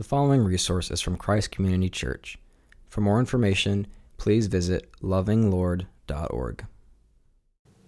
The 0.00 0.04
following 0.04 0.42
resource 0.42 0.90
is 0.90 1.02
from 1.02 1.18
Christ 1.18 1.50
Community 1.50 1.90
Church. 1.90 2.38
For 2.88 3.02
more 3.02 3.20
information, 3.20 3.86
please 4.16 4.46
visit 4.46 4.90
lovinglord.org. 5.02 6.64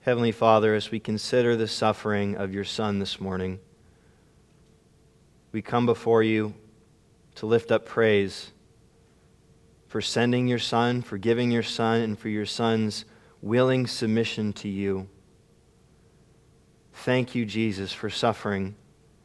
Heavenly 0.02 0.32
Father, 0.32 0.74
as 0.74 0.90
we 0.90 1.00
consider 1.00 1.56
the 1.56 1.66
suffering 1.66 2.36
of 2.36 2.52
your 2.52 2.64
Son 2.64 2.98
this 2.98 3.18
morning, 3.18 3.60
we 5.52 5.62
come 5.62 5.86
before 5.86 6.22
you 6.22 6.52
to 7.36 7.46
lift 7.46 7.72
up 7.72 7.86
praise 7.86 8.50
for 9.88 10.02
sending 10.02 10.46
your 10.46 10.58
Son, 10.58 11.00
for 11.00 11.16
giving 11.16 11.50
your 11.50 11.62
Son, 11.62 12.02
and 12.02 12.18
for 12.18 12.28
your 12.28 12.44
Son's 12.44 13.06
willing 13.40 13.86
submission 13.86 14.52
to 14.52 14.68
you. 14.68 15.08
Thank 16.92 17.34
you, 17.34 17.46
Jesus, 17.46 17.90
for 17.90 18.10
suffering 18.10 18.74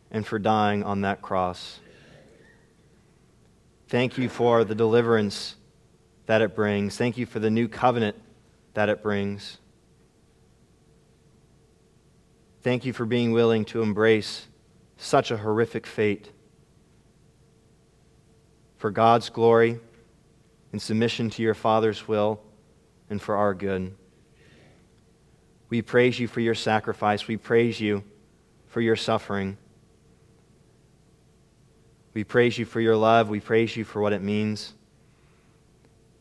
and 0.09 0.25
for 0.25 0.39
dying 0.39 0.83
on 0.83 1.01
that 1.01 1.21
cross. 1.21 1.81
Thank 3.88 4.17
you 4.17 4.27
for 4.27 4.64
the 4.64 4.75
deliverance 4.75 5.55
that 6.25 6.41
it 6.41 6.55
brings. 6.55 6.97
Thank 6.97 7.18
you 7.18 7.25
for 7.25 7.39
the 7.39 7.50
new 7.50 7.68
covenant 7.68 8.18
that 8.73 8.89
it 8.89 9.01
brings. 9.01 9.59
Thank 12.61 12.83
you 12.83 12.92
for 12.92 13.05
being 13.05 13.31
willing 13.31 13.64
to 13.65 13.81
embrace 13.81 14.47
such 14.97 15.31
a 15.31 15.37
horrific 15.37 15.87
fate 15.87 16.31
for 18.78 18.92
God's 18.92 19.29
glory 19.29 19.79
in 20.73 20.79
submission 20.79 21.29
to 21.31 21.42
your 21.42 21.54
Father's 21.54 22.07
will 22.07 22.42
and 23.09 23.21
for 23.21 23.37
our 23.37 23.54
good. 23.54 23.95
We 25.69 25.81
praise 25.81 26.19
you 26.19 26.28
for 26.28 26.42
your 26.42 26.56
sacrifice. 26.56 27.28
We 27.28 27.37
praise 27.37 27.79
you 27.79 28.04
for 28.67 28.81
your 28.81 28.95
suffering. 28.97 29.57
We 32.17 32.23
praise 32.23 32.58
you 32.58 32.66
for 32.66 32.81
your 32.81 32.95
love. 32.95 33.30
We 33.30 33.39
praise 33.39 33.78
you 33.78 33.84
for 33.84 34.02
what 34.02 34.12
it 34.12 34.23
means. 34.23 34.73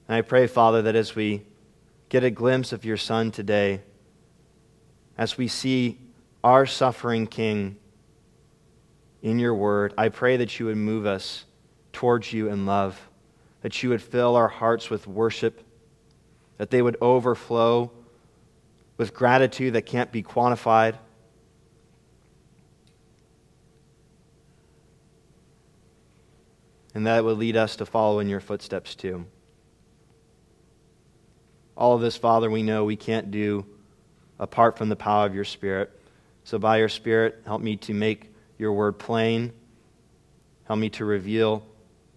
And 0.07 0.15
I 0.15 0.21
pray, 0.21 0.47
Father, 0.47 0.83
that 0.83 0.95
as 0.95 1.15
we 1.15 1.41
get 2.11 2.23
a 2.23 2.31
glimpse 2.31 2.71
of 2.71 2.85
your 2.85 2.99
Son 2.99 3.31
today, 3.31 3.81
as 5.17 5.39
we 5.39 5.49
see 5.49 5.97
our 6.45 6.67
suffering 6.67 7.27
King 7.27 7.79
in 9.23 9.39
your 9.39 9.55
word, 9.55 9.95
I 9.97 10.11
pray 10.11 10.37
that 10.37 10.61
you 10.61 10.67
would 10.67 10.77
move 10.77 11.07
us 11.07 11.47
towards 11.95 12.31
you 12.31 12.51
in 12.51 12.67
love, 12.67 13.01
that 13.63 13.83
you 13.83 13.89
would 13.89 14.03
fill 14.03 14.37
our 14.37 14.49
hearts 14.49 14.91
with 14.91 15.07
worship, 15.07 15.63
that 16.59 16.69
they 16.69 16.83
would 16.83 16.99
overflow 17.01 17.91
with 18.99 19.15
gratitude 19.15 19.73
that 19.73 19.87
can't 19.87 20.13
be 20.13 20.23
quantified. 20.23 20.97
And 26.97 27.07
that 27.07 27.27
would 27.27 27.37
lead 27.37 27.59
us 27.59 27.77
to 27.77 27.85
follow 27.85 28.21
in 28.21 28.29
your 28.31 28.41
footsteps 28.41 28.95
too. 28.95 29.27
All 31.77 31.95
of 31.95 32.01
this, 32.01 32.17
Father, 32.17 32.51
we 32.51 32.63
know 32.63 32.87
we 32.87 32.97
can't 32.97 33.31
do 33.31 33.67
apart 34.39 34.79
from 34.79 34.89
the 34.89 34.97
power 34.97 35.27
of 35.27 35.35
your 35.35 35.45
Spirit. 35.45 35.91
So, 36.45 36.59
by 36.59 36.79
your 36.79 36.89
Spirit, 36.89 37.43
help 37.45 37.61
me 37.61 37.77
to 37.77 37.93
make 37.93 38.33
your 38.57 38.73
word 38.73 38.99
plain. 38.99 39.53
Help 40.65 40.79
me 40.79 40.89
to 40.89 41.05
reveal 41.05 41.67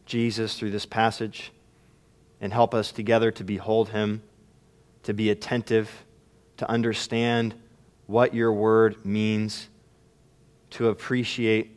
Jesus 0.05 0.57
through 0.57 0.71
this 0.71 0.85
passage. 0.85 1.51
And 2.39 2.53
help 2.53 2.73
us 2.73 2.93
together 2.93 3.31
to 3.31 3.43
behold 3.43 3.89
him, 3.89 4.23
to 5.03 5.13
be 5.13 5.29
attentive, 5.29 5.91
to 6.55 6.69
understand 6.71 7.53
what 8.07 8.33
your 8.33 8.53
word 8.53 9.05
means, 9.05 9.67
to 10.69 10.87
appreciate 10.87 11.75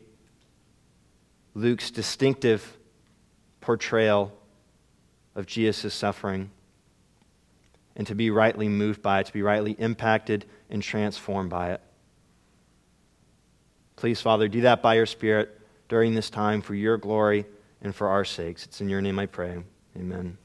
Luke's 1.53 1.91
distinctive 1.91 2.77
portrayal 3.63 4.31
of 5.35 5.47
Jesus' 5.47 5.93
suffering 5.93 6.51
and 7.95 8.05
to 8.07 8.13
be 8.13 8.29
rightly 8.29 8.67
moved 8.67 9.01
by 9.01 9.21
it, 9.21 9.27
to 9.27 9.33
be 9.33 9.41
rightly 9.41 9.71
impacted 9.79 10.45
and 10.69 10.83
transformed 10.83 11.49
by 11.49 11.71
it. 11.71 11.81
Please, 13.95 14.19
Father, 14.19 14.49
do 14.49 14.61
that 14.61 14.81
by 14.81 14.95
your 14.95 15.05
Spirit 15.05 15.59
during 15.87 16.13
this 16.13 16.29
time 16.29 16.61
for 16.61 16.75
your 16.75 16.97
glory 16.97 17.45
and 17.81 17.95
for 17.95 18.09
our 18.09 18.25
sakes. 18.25 18.65
It's 18.65 18.81
in 18.81 18.89
your 18.89 19.01
name 19.01 19.17
I 19.17 19.27
pray. 19.27 19.63
Amen. 19.95 20.37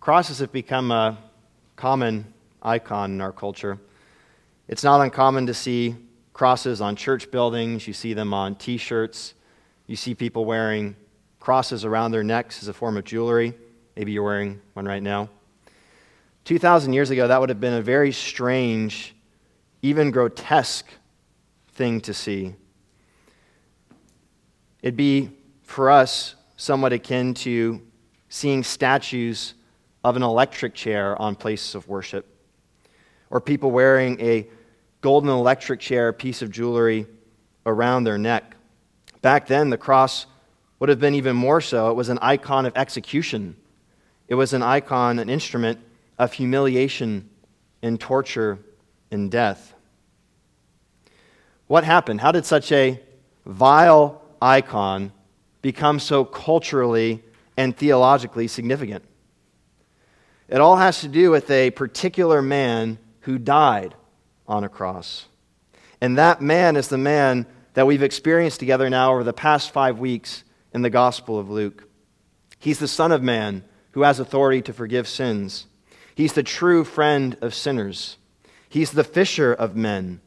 Crosses 0.00 0.38
have 0.38 0.52
become 0.52 0.90
a 0.90 1.18
common 1.74 2.32
icon 2.62 3.10
in 3.10 3.20
our 3.20 3.32
culture. 3.32 3.78
It's 4.68 4.82
not 4.82 5.00
uncommon 5.00 5.46
to 5.46 5.54
see 5.54 5.96
crosses 6.32 6.80
on 6.80 6.96
church 6.96 7.30
buildings, 7.30 7.86
you 7.86 7.92
see 7.92 8.14
them 8.14 8.34
on 8.34 8.56
t 8.56 8.76
shirts, 8.76 9.34
you 9.86 9.96
see 9.96 10.14
people 10.14 10.44
wearing 10.44 10.96
crosses 11.38 11.84
around 11.84 12.10
their 12.10 12.24
necks 12.24 12.62
as 12.62 12.68
a 12.68 12.72
form 12.72 12.96
of 12.96 13.04
jewelry. 13.04 13.54
Maybe 13.96 14.12
you're 14.12 14.24
wearing 14.24 14.60
one 14.74 14.84
right 14.84 15.02
now. 15.02 15.30
2,000 16.44 16.92
years 16.92 17.10
ago, 17.10 17.28
that 17.28 17.40
would 17.40 17.48
have 17.48 17.60
been 17.60 17.74
a 17.74 17.82
very 17.82 18.12
strange, 18.12 19.14
even 19.82 20.10
grotesque 20.10 20.86
thing 21.72 22.00
to 22.00 22.12
see. 22.12 22.54
It'd 24.82 24.96
be, 24.96 25.30
for 25.62 25.90
us, 25.90 26.34
somewhat 26.56 26.92
akin 26.92 27.34
to 27.34 27.80
seeing 28.28 28.62
statues 28.62 29.54
of 30.04 30.16
an 30.16 30.22
electric 30.22 30.74
chair 30.74 31.20
on 31.20 31.34
places 31.34 31.74
of 31.74 31.88
worship, 31.88 32.26
or 33.30 33.40
people 33.40 33.70
wearing 33.70 34.20
a 34.20 34.48
golden 35.00 35.30
electric 35.30 35.80
chair, 35.80 36.12
piece 36.12 36.42
of 36.42 36.50
jewelry 36.50 37.06
around 37.64 38.04
their 38.04 38.18
neck. 38.18 38.56
Back 39.22 39.46
then, 39.46 39.70
the 39.70 39.78
cross 39.78 40.26
would 40.78 40.88
have 40.88 41.00
been 41.00 41.14
even 41.14 41.36
more 41.36 41.60
so. 41.60 41.90
It 41.90 41.94
was 41.94 42.08
an 42.08 42.18
icon 42.20 42.66
of 42.66 42.76
execution, 42.76 43.56
it 44.28 44.34
was 44.34 44.52
an 44.52 44.62
icon, 44.62 45.18
an 45.18 45.28
instrument 45.28 45.78
of 46.18 46.32
humiliation 46.32 47.28
and 47.82 48.00
torture 48.00 48.58
and 49.10 49.30
death. 49.30 49.74
What 51.66 51.84
happened? 51.84 52.20
How 52.20 52.32
did 52.32 52.44
such 52.44 52.72
a 52.72 53.00
vile 53.44 54.22
icon 54.40 55.12
become 55.62 55.98
so 55.98 56.24
culturally 56.24 57.22
and 57.56 57.76
theologically 57.76 58.48
significant? 58.48 59.04
It 60.48 60.60
all 60.60 60.76
has 60.76 61.00
to 61.00 61.08
do 61.08 61.30
with 61.30 61.50
a 61.50 61.70
particular 61.72 62.40
man 62.40 62.98
who 63.20 63.38
died 63.38 63.94
on 64.48 64.64
a 64.64 64.68
cross. 64.68 65.26
And 66.00 66.18
that 66.18 66.40
man 66.40 66.76
is 66.76 66.88
the 66.88 66.98
man 66.98 67.46
that 67.74 67.86
we've 67.86 68.02
experienced 68.02 68.60
together 68.60 68.88
now 68.88 69.12
over 69.12 69.24
the 69.24 69.32
past 69.32 69.70
five 69.70 69.98
weeks 69.98 70.44
in 70.72 70.82
the 70.82 70.90
Gospel 70.90 71.38
of 71.38 71.50
Luke. 71.50 71.88
He's 72.58 72.78
the 72.78 72.88
Son 72.88 73.12
of 73.12 73.22
Man 73.22 73.64
who 73.92 74.02
has 74.02 74.20
authority 74.20 74.62
to 74.62 74.72
forgive 74.72 75.08
sins. 75.08 75.66
He's 76.14 76.32
the 76.32 76.42
true 76.42 76.84
friend 76.84 77.36
of 77.40 77.54
sinners. 77.54 78.18
He's 78.68 78.90
the 78.90 79.04
fisher 79.04 79.52
of 79.52 79.76
men. 79.76 80.20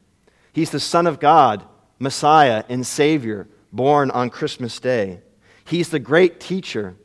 He's 0.52 0.70
the 0.70 0.80
Son 0.80 1.06
of 1.06 1.20
God, 1.20 1.64
Messiah 1.98 2.64
and 2.68 2.86
Savior, 2.86 3.48
born 3.72 4.10
on 4.10 4.30
Christmas 4.30 4.80
Day. 4.80 5.20
He's 5.64 5.90
the 5.90 6.00
great 6.00 6.40
teacher, 6.40 6.96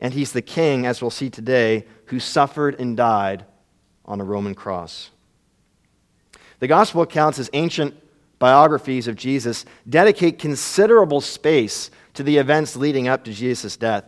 and 0.00 0.12
he's 0.12 0.32
the 0.32 0.42
king, 0.42 0.84
as 0.84 1.00
we'll 1.00 1.10
see 1.10 1.30
today, 1.30 1.86
who 2.06 2.20
suffered 2.20 2.78
and 2.78 2.96
died 2.96 3.46
on 4.04 4.20
a 4.20 4.24
Roman 4.24 4.54
cross. 4.54 5.10
The 6.64 6.68
gospel 6.68 7.02
accounts 7.02 7.38
as 7.38 7.50
ancient 7.52 7.94
biographies 8.38 9.06
of 9.06 9.16
Jesus 9.16 9.66
dedicate 9.86 10.38
considerable 10.38 11.20
space 11.20 11.90
to 12.14 12.22
the 12.22 12.38
events 12.38 12.74
leading 12.74 13.06
up 13.06 13.24
to 13.24 13.34
Jesus' 13.34 13.76
death. 13.76 14.06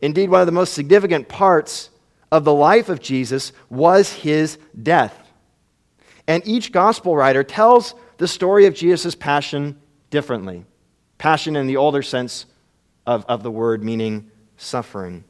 Indeed, 0.00 0.30
one 0.30 0.40
of 0.40 0.46
the 0.46 0.52
most 0.52 0.72
significant 0.72 1.28
parts 1.28 1.90
of 2.30 2.44
the 2.44 2.54
life 2.54 2.90
of 2.90 3.00
Jesus 3.00 3.52
was 3.70 4.12
his 4.12 4.56
death. 4.80 5.18
And 6.28 6.46
each 6.46 6.70
gospel 6.70 7.16
writer 7.16 7.42
tells 7.42 7.96
the 8.18 8.28
story 8.28 8.66
of 8.66 8.74
Jesus' 8.76 9.16
passion 9.16 9.76
differently. 10.10 10.64
Passion 11.18 11.56
in 11.56 11.66
the 11.66 11.78
older 11.78 12.02
sense 12.02 12.46
of, 13.04 13.24
of 13.26 13.42
the 13.42 13.50
word, 13.50 13.82
meaning 13.82 14.30
suffering. 14.58 15.24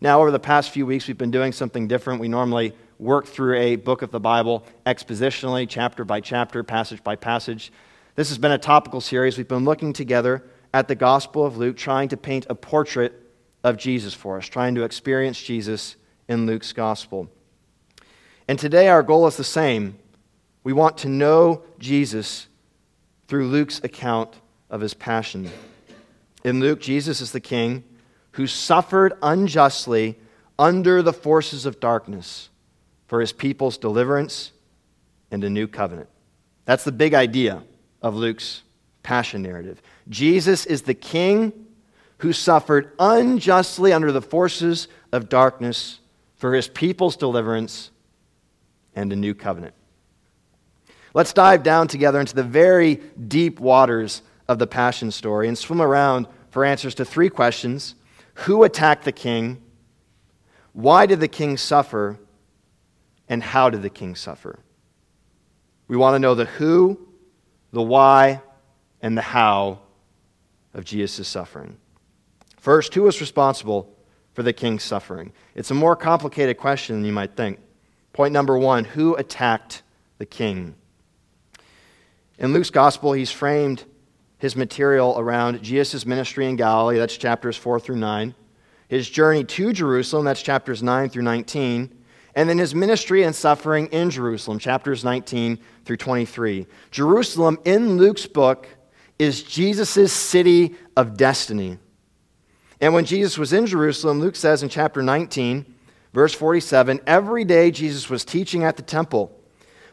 Now, 0.00 0.22
over 0.22 0.30
the 0.30 0.38
past 0.38 0.70
few 0.70 0.86
weeks, 0.86 1.06
we've 1.06 1.18
been 1.18 1.30
doing 1.30 1.52
something 1.52 1.86
different. 1.86 2.20
We 2.20 2.28
normally 2.28 2.72
work 2.98 3.26
through 3.26 3.56
a 3.58 3.76
book 3.76 4.02
of 4.02 4.10
the 4.10 4.20
Bible 4.20 4.64
expositionally, 4.86 5.66
chapter 5.68 6.04
by 6.04 6.20
chapter, 6.20 6.62
passage 6.62 7.02
by 7.04 7.16
passage. 7.16 7.72
This 8.14 8.28
has 8.28 8.38
been 8.38 8.52
a 8.52 8.58
topical 8.58 9.00
series. 9.00 9.36
We've 9.36 9.46
been 9.46 9.64
looking 9.64 9.92
together 9.92 10.42
at 10.72 10.88
the 10.88 10.94
Gospel 10.94 11.44
of 11.44 11.56
Luke, 11.56 11.76
trying 11.76 12.08
to 12.08 12.16
paint 12.16 12.46
a 12.48 12.54
portrait 12.54 13.12
of 13.62 13.76
Jesus 13.76 14.14
for 14.14 14.38
us, 14.38 14.46
trying 14.46 14.74
to 14.76 14.84
experience 14.84 15.40
Jesus 15.40 15.96
in 16.28 16.46
Luke's 16.46 16.72
Gospel. 16.72 17.28
And 18.48 18.58
today, 18.58 18.88
our 18.88 19.02
goal 19.02 19.26
is 19.26 19.36
the 19.36 19.44
same. 19.44 19.98
We 20.64 20.72
want 20.72 20.98
to 20.98 21.08
know 21.08 21.62
Jesus 21.78 22.46
through 23.28 23.48
Luke's 23.48 23.82
account 23.84 24.34
of 24.70 24.80
his 24.80 24.94
passion. 24.94 25.50
In 26.44 26.60
Luke, 26.60 26.80
Jesus 26.80 27.20
is 27.20 27.32
the 27.32 27.40
king 27.40 27.84
who 28.32 28.46
suffered 28.46 29.14
unjustly 29.22 30.18
under 30.58 31.02
the 31.02 31.12
forces 31.12 31.66
of 31.66 31.80
darkness 31.80 32.50
for 33.06 33.20
his 33.20 33.32
people's 33.32 33.78
deliverance 33.78 34.52
and 35.30 35.42
a 35.44 35.50
new 35.50 35.66
covenant. 35.66 36.08
That's 36.64 36.84
the 36.84 36.92
big 36.92 37.14
idea 37.14 37.62
of 38.02 38.14
Luke's 38.14 38.62
passion 39.02 39.42
narrative. 39.42 39.80
Jesus 40.08 40.66
is 40.66 40.82
the 40.82 40.94
king 40.94 41.52
who 42.18 42.32
suffered 42.32 42.92
unjustly 42.98 43.92
under 43.92 44.10
the 44.10 44.22
forces 44.22 44.88
of 45.12 45.28
darkness 45.28 46.00
for 46.36 46.54
his 46.54 46.68
people's 46.68 47.16
deliverance 47.16 47.90
and 48.94 49.12
a 49.12 49.16
new 49.16 49.34
covenant. 49.34 49.74
Let's 51.14 51.32
dive 51.32 51.62
down 51.62 51.88
together 51.88 52.20
into 52.20 52.34
the 52.34 52.42
very 52.42 52.96
deep 52.96 53.60
waters 53.60 54.22
of 54.48 54.58
the 54.58 54.66
Passion 54.66 55.10
story 55.10 55.48
and 55.48 55.56
swim 55.56 55.80
around 55.80 56.26
for 56.50 56.64
answers 56.64 56.94
to 56.96 57.04
three 57.04 57.30
questions 57.30 57.94
Who 58.34 58.64
attacked 58.64 59.04
the 59.04 59.12
king? 59.12 59.62
Why 60.72 61.06
did 61.06 61.20
the 61.20 61.28
king 61.28 61.56
suffer? 61.56 62.18
And 63.28 63.42
how 63.42 63.70
did 63.70 63.82
the 63.82 63.90
king 63.90 64.14
suffer? 64.14 64.60
We 65.88 65.96
want 65.96 66.14
to 66.14 66.18
know 66.18 66.34
the 66.34 66.44
who, 66.44 66.98
the 67.72 67.82
why, 67.82 68.40
and 69.00 69.16
the 69.16 69.22
how 69.22 69.80
of 70.74 70.84
Jesus' 70.84 71.28
suffering. 71.28 71.76
First, 72.58 72.94
who 72.94 73.02
was 73.02 73.20
responsible 73.20 73.94
for 74.34 74.42
the 74.42 74.52
king's 74.52 74.82
suffering? 74.82 75.32
It's 75.54 75.70
a 75.70 75.74
more 75.74 75.96
complicated 75.96 76.58
question 76.58 76.96
than 76.96 77.04
you 77.04 77.12
might 77.12 77.36
think. 77.36 77.60
Point 78.12 78.32
number 78.32 78.58
one 78.58 78.84
who 78.84 79.14
attacked 79.16 79.82
the 80.18 80.26
king? 80.26 80.74
In 82.38 82.52
Luke's 82.52 82.70
gospel, 82.70 83.12
he's 83.12 83.30
framed 83.30 83.84
his 84.38 84.56
material 84.56 85.14
around 85.18 85.62
Jesus' 85.62 86.04
ministry 86.04 86.46
in 86.46 86.56
Galilee, 86.56 86.98
that's 86.98 87.16
chapters 87.16 87.56
4 87.56 87.80
through 87.80 87.96
9, 87.96 88.34
his 88.88 89.08
journey 89.08 89.44
to 89.44 89.72
Jerusalem, 89.72 90.24
that's 90.24 90.42
chapters 90.42 90.82
9 90.82 91.08
through 91.08 91.22
19, 91.22 91.95
and 92.36 92.48
then 92.48 92.58
his 92.58 92.74
ministry 92.74 93.24
and 93.24 93.34
suffering 93.34 93.88
in 93.88 94.10
Jerusalem, 94.10 94.60
chapters 94.60 95.02
19 95.02 95.58
through 95.84 95.96
23. 95.96 96.66
Jerusalem 96.92 97.58
in 97.64 97.96
Luke's 97.96 98.26
book 98.26 98.68
is 99.18 99.42
Jesus' 99.42 100.12
city 100.12 100.76
of 100.96 101.16
destiny. 101.16 101.78
And 102.80 102.94
when 102.94 103.06
Jesus 103.06 103.36
was 103.36 103.52
in 103.52 103.66
Jerusalem, 103.66 104.20
Luke 104.20 104.36
says 104.36 104.62
in 104.62 104.68
chapter 104.68 105.02
19, 105.02 105.74
verse 106.12 106.34
47, 106.34 107.00
every 107.08 107.44
day 107.44 107.72
Jesus 107.72 108.08
was 108.08 108.24
teaching 108.24 108.62
at 108.62 108.76
the 108.76 108.82
temple 108.82 109.32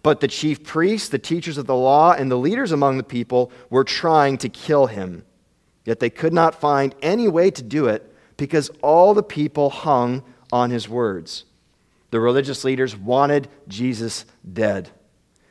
but 0.03 0.19
the 0.19 0.27
chief 0.27 0.63
priests, 0.63 1.07
the 1.07 1.17
teachers 1.17 1.57
of 1.57 1.65
the 1.65 1.75
law, 1.75 2.11
and 2.11 2.29
the 2.29 2.37
leaders 2.37 2.73
among 2.73 2.97
the 2.97 3.03
people 3.03 3.51
were 3.69 3.85
trying 3.85 4.37
to 4.39 4.49
kill 4.49 4.87
him. 4.87 5.23
Yet 5.85 6.01
they 6.01 6.09
could 6.09 6.33
not 6.33 6.59
find 6.59 6.93
any 7.01 7.29
way 7.29 7.49
to 7.51 7.63
do 7.63 7.87
it 7.87 8.13
because 8.35 8.69
all 8.81 9.13
the 9.13 9.23
people 9.23 9.69
hung 9.69 10.21
on 10.51 10.69
his 10.69 10.89
words. 10.89 11.45
The 12.13 12.19
religious 12.19 12.63
leaders 12.63 12.95
wanted 12.95 13.47
Jesus 13.67 14.25
dead. 14.53 14.91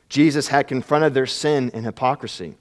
Jesus 0.09 0.47
had 0.47 0.69
confronted 0.69 1.13
their 1.13 1.27
sin 1.27 1.73
and 1.75 1.85
hypocrisy. 1.85 2.55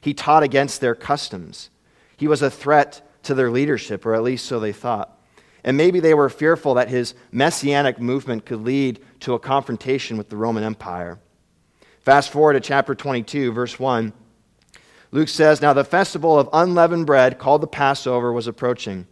He 0.00 0.14
taught 0.14 0.44
against 0.44 0.80
their 0.80 0.94
customs. 0.94 1.68
He 2.16 2.28
was 2.28 2.42
a 2.42 2.48
threat 2.48 3.04
to 3.24 3.34
their 3.34 3.50
leadership, 3.50 4.06
or 4.06 4.14
at 4.14 4.22
least 4.22 4.46
so 4.46 4.60
they 4.60 4.70
thought. 4.70 5.18
And 5.64 5.76
maybe 5.76 5.98
they 5.98 6.14
were 6.14 6.28
fearful 6.28 6.74
that 6.74 6.90
his 6.90 7.14
messianic 7.32 7.98
movement 7.98 8.46
could 8.46 8.62
lead 8.62 9.00
to 9.18 9.34
a 9.34 9.40
confrontation 9.40 10.16
with 10.16 10.28
the 10.28 10.36
Roman 10.36 10.62
Empire. 10.62 11.18
Fast 11.98 12.30
forward 12.30 12.52
to 12.52 12.60
chapter 12.60 12.94
22, 12.94 13.50
verse 13.50 13.80
1. 13.80 14.12
Luke 15.10 15.28
says, 15.28 15.60
Now 15.60 15.72
the 15.72 15.82
festival 15.82 16.38
of 16.38 16.48
unleavened 16.52 17.06
bread, 17.06 17.40
called 17.40 17.62
the 17.62 17.66
Passover, 17.66 18.32
was 18.32 18.46
approaching. 18.46 19.08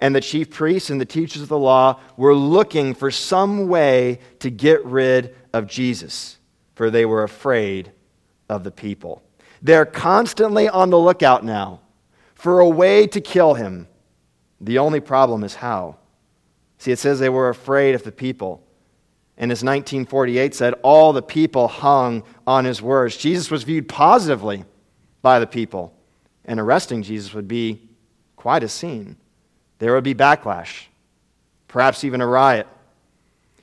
And 0.00 0.14
the 0.14 0.20
chief 0.20 0.50
priests 0.50 0.90
and 0.90 1.00
the 1.00 1.04
teachers 1.04 1.42
of 1.42 1.48
the 1.48 1.58
law 1.58 2.00
were 2.16 2.34
looking 2.34 2.94
for 2.94 3.10
some 3.10 3.68
way 3.68 4.20
to 4.38 4.50
get 4.50 4.84
rid 4.84 5.34
of 5.52 5.66
Jesus, 5.66 6.38
for 6.74 6.90
they 6.90 7.04
were 7.04 7.24
afraid 7.24 7.92
of 8.48 8.64
the 8.64 8.70
people. 8.70 9.22
They're 9.60 9.86
constantly 9.86 10.68
on 10.68 10.90
the 10.90 10.98
lookout 10.98 11.44
now 11.44 11.80
for 12.34 12.60
a 12.60 12.68
way 12.68 13.06
to 13.08 13.20
kill 13.20 13.54
him. 13.54 13.88
The 14.60 14.78
only 14.78 15.00
problem 15.00 15.42
is 15.42 15.56
how. 15.56 15.96
See, 16.78 16.92
it 16.92 16.98
says 17.00 17.18
they 17.18 17.28
were 17.28 17.48
afraid 17.48 17.96
of 17.96 18.04
the 18.04 18.12
people. 18.12 18.62
And 19.36 19.50
as 19.50 19.64
1948 19.64 20.54
said, 20.54 20.74
all 20.82 21.12
the 21.12 21.22
people 21.22 21.68
hung 21.68 22.22
on 22.46 22.64
his 22.64 22.80
words. 22.80 23.16
Jesus 23.16 23.50
was 23.50 23.64
viewed 23.64 23.88
positively 23.88 24.64
by 25.22 25.38
the 25.40 25.46
people, 25.46 25.92
and 26.44 26.60
arresting 26.60 27.02
Jesus 27.02 27.34
would 27.34 27.48
be 27.48 27.88
quite 28.36 28.62
a 28.62 28.68
scene. 28.68 29.16
There 29.78 29.94
would 29.94 30.04
be 30.04 30.14
backlash, 30.14 30.86
perhaps 31.68 32.04
even 32.04 32.20
a 32.20 32.26
riot. 32.26 32.66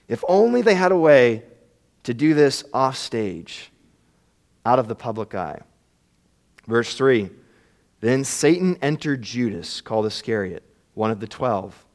If 0.07 0.23
only 0.27 0.61
they 0.61 0.75
had 0.75 0.91
a 0.91 0.97
way 0.97 1.43
to 2.03 2.13
do 2.13 2.33
this 2.33 2.63
off 2.73 2.97
stage, 2.97 3.71
out 4.65 4.79
of 4.79 4.87
the 4.87 4.95
public 4.95 5.35
eye. 5.35 5.61
Verse 6.67 6.95
3 6.95 7.29
Then 8.01 8.23
Satan 8.23 8.77
entered 8.81 9.21
Judas, 9.21 9.81
called 9.81 10.05
Iscariot, 10.05 10.63
one 10.93 11.11
of 11.11 11.19
the 11.19 11.27
twelve. 11.27 11.85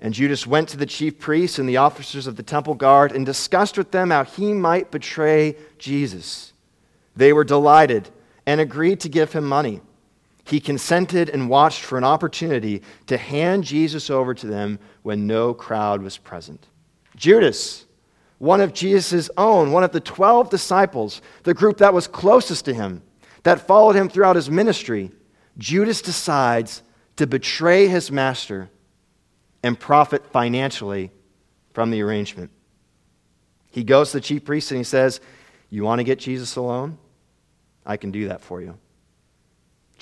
And 0.00 0.12
Judas 0.14 0.48
went 0.48 0.68
to 0.70 0.76
the 0.76 0.86
chief 0.86 1.20
priests 1.20 1.60
and 1.60 1.68
the 1.68 1.76
officers 1.76 2.26
of 2.26 2.34
the 2.34 2.42
temple 2.42 2.74
guard 2.74 3.12
and 3.12 3.24
discussed 3.24 3.78
with 3.78 3.92
them 3.92 4.10
how 4.10 4.24
he 4.24 4.52
might 4.52 4.90
betray 4.90 5.56
Jesus. 5.78 6.52
They 7.14 7.32
were 7.32 7.44
delighted 7.44 8.08
and 8.44 8.60
agreed 8.60 8.98
to 9.00 9.08
give 9.08 9.32
him 9.32 9.44
money. 9.44 9.80
He 10.44 10.60
consented 10.60 11.28
and 11.28 11.48
watched 11.48 11.82
for 11.82 11.96
an 11.96 12.04
opportunity 12.04 12.82
to 13.06 13.16
hand 13.16 13.64
Jesus 13.64 14.10
over 14.10 14.34
to 14.34 14.46
them 14.46 14.78
when 15.02 15.26
no 15.26 15.54
crowd 15.54 16.02
was 16.02 16.18
present. 16.18 16.68
Judas, 17.16 17.84
one 18.38 18.60
of 18.60 18.74
Jesus' 18.74 19.30
own, 19.36 19.70
one 19.70 19.84
of 19.84 19.92
the 19.92 20.00
12 20.00 20.50
disciples, 20.50 21.22
the 21.44 21.54
group 21.54 21.78
that 21.78 21.94
was 21.94 22.08
closest 22.08 22.64
to 22.64 22.74
him, 22.74 23.02
that 23.44 23.66
followed 23.66 23.94
him 23.94 24.08
throughout 24.08 24.36
his 24.36 24.50
ministry, 24.50 25.12
Judas 25.58 26.02
decides 26.02 26.82
to 27.16 27.26
betray 27.26 27.86
his 27.86 28.10
master 28.10 28.68
and 29.62 29.78
profit 29.78 30.26
financially 30.32 31.10
from 31.72 31.90
the 31.90 32.02
arrangement. 32.02 32.50
He 33.70 33.84
goes 33.84 34.10
to 34.10 34.18
the 34.18 34.22
chief 34.22 34.44
priest 34.44 34.70
and 34.70 34.78
he 34.78 34.84
says, 34.84 35.20
You 35.70 35.84
want 35.84 36.00
to 36.00 36.04
get 36.04 36.18
Jesus 36.18 36.56
alone? 36.56 36.98
I 37.86 37.96
can 37.96 38.10
do 38.10 38.28
that 38.28 38.40
for 38.40 38.60
you. 38.60 38.76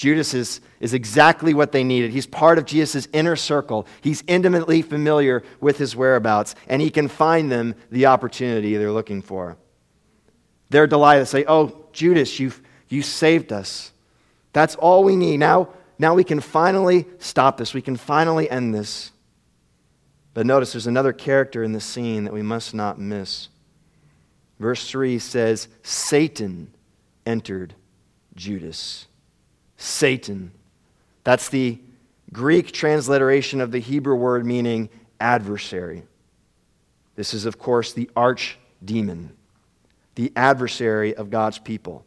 Judas 0.00 0.32
is, 0.32 0.62
is 0.80 0.94
exactly 0.94 1.52
what 1.52 1.72
they 1.72 1.84
needed. 1.84 2.10
He's 2.10 2.26
part 2.26 2.56
of 2.56 2.64
Jesus' 2.64 3.06
inner 3.12 3.36
circle. 3.36 3.86
He's 4.00 4.24
intimately 4.26 4.80
familiar 4.80 5.42
with 5.60 5.76
his 5.76 5.94
whereabouts, 5.94 6.54
and 6.68 6.80
he 6.80 6.88
can 6.88 7.06
find 7.06 7.52
them 7.52 7.74
the 7.90 8.06
opportunity 8.06 8.74
they're 8.78 8.90
looking 8.90 9.20
for. 9.20 9.58
They're 10.70 10.86
delighted 10.86 11.24
to 11.24 11.26
say, 11.26 11.44
Oh, 11.46 11.84
Judas, 11.92 12.40
you've, 12.40 12.62
you 12.88 13.02
saved 13.02 13.52
us. 13.52 13.92
That's 14.54 14.74
all 14.74 15.04
we 15.04 15.16
need. 15.16 15.36
Now, 15.36 15.68
now 15.98 16.14
we 16.14 16.24
can 16.24 16.40
finally 16.40 17.04
stop 17.18 17.58
this. 17.58 17.74
We 17.74 17.82
can 17.82 17.96
finally 17.96 18.48
end 18.48 18.74
this. 18.74 19.10
But 20.32 20.46
notice 20.46 20.72
there's 20.72 20.86
another 20.86 21.12
character 21.12 21.62
in 21.62 21.72
the 21.72 21.78
scene 21.78 22.24
that 22.24 22.32
we 22.32 22.40
must 22.40 22.72
not 22.72 22.98
miss. 22.98 23.50
Verse 24.58 24.88
3 24.88 25.18
says, 25.18 25.68
Satan 25.82 26.72
entered 27.26 27.74
Judas. 28.34 29.06
Satan. 29.80 30.52
That's 31.24 31.48
the 31.48 31.78
Greek 32.32 32.72
transliteration 32.72 33.60
of 33.60 33.72
the 33.72 33.78
Hebrew 33.78 34.14
word 34.14 34.46
meaning 34.46 34.88
adversary. 35.18 36.04
This 37.16 37.34
is, 37.34 37.44
of 37.44 37.58
course, 37.58 37.92
the 37.92 38.08
arch 38.16 38.58
demon, 38.84 39.36
the 40.14 40.32
adversary 40.36 41.14
of 41.14 41.30
God's 41.30 41.58
people. 41.58 42.04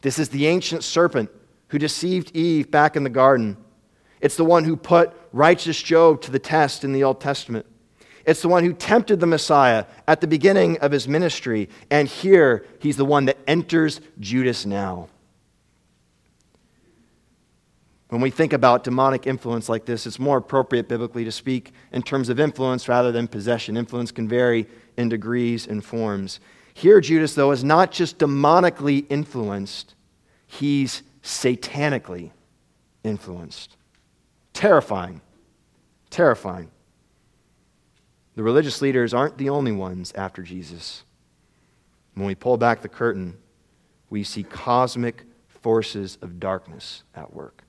This 0.00 0.18
is 0.18 0.30
the 0.30 0.46
ancient 0.46 0.82
serpent 0.82 1.30
who 1.68 1.78
deceived 1.78 2.34
Eve 2.34 2.70
back 2.70 2.96
in 2.96 3.04
the 3.04 3.10
garden 3.10 3.56
it's 4.22 4.36
the 4.36 4.44
one 4.44 4.64
who 4.64 4.76
put 4.76 5.12
righteous 5.32 5.82
Job 5.82 6.22
to 6.22 6.30
the 6.30 6.38
test 6.38 6.84
in 6.84 6.92
the 6.92 7.04
Old 7.04 7.20
Testament. 7.20 7.66
It's 8.24 8.40
the 8.40 8.48
one 8.48 8.64
who 8.64 8.72
tempted 8.72 9.18
the 9.18 9.26
Messiah 9.26 9.84
at 10.06 10.20
the 10.20 10.28
beginning 10.28 10.78
of 10.78 10.92
his 10.92 11.08
ministry. 11.08 11.68
And 11.90 12.06
here, 12.06 12.64
he's 12.78 12.96
the 12.96 13.04
one 13.04 13.24
that 13.24 13.36
enters 13.48 14.00
Judas 14.20 14.64
now. 14.64 15.08
When 18.12 18.20
we 18.20 18.28
think 18.28 18.52
about 18.52 18.84
demonic 18.84 19.26
influence 19.26 19.70
like 19.70 19.86
this, 19.86 20.06
it's 20.06 20.18
more 20.18 20.36
appropriate 20.36 20.86
biblically 20.86 21.24
to 21.24 21.32
speak 21.32 21.72
in 21.92 22.02
terms 22.02 22.28
of 22.28 22.38
influence 22.38 22.86
rather 22.86 23.10
than 23.10 23.26
possession. 23.26 23.74
Influence 23.74 24.12
can 24.12 24.28
vary 24.28 24.66
in 24.98 25.08
degrees 25.08 25.66
and 25.66 25.82
forms. 25.82 26.38
Here, 26.74 27.00
Judas, 27.00 27.34
though, 27.34 27.52
is 27.52 27.64
not 27.64 27.90
just 27.90 28.18
demonically 28.18 29.06
influenced, 29.08 29.94
he's 30.46 31.02
satanically 31.22 32.32
influenced. 33.02 33.78
Terrifying. 34.52 35.22
Terrifying. 36.10 36.70
The 38.36 38.42
religious 38.42 38.82
leaders 38.82 39.14
aren't 39.14 39.38
the 39.38 39.48
only 39.48 39.72
ones 39.72 40.12
after 40.14 40.42
Jesus. 40.42 41.04
When 42.12 42.26
we 42.26 42.34
pull 42.34 42.58
back 42.58 42.82
the 42.82 42.90
curtain, 42.90 43.38
we 44.10 44.22
see 44.22 44.42
cosmic 44.42 45.24
forces 45.48 46.18
of 46.20 46.38
darkness 46.38 47.04
at 47.14 47.32
work. 47.32 47.61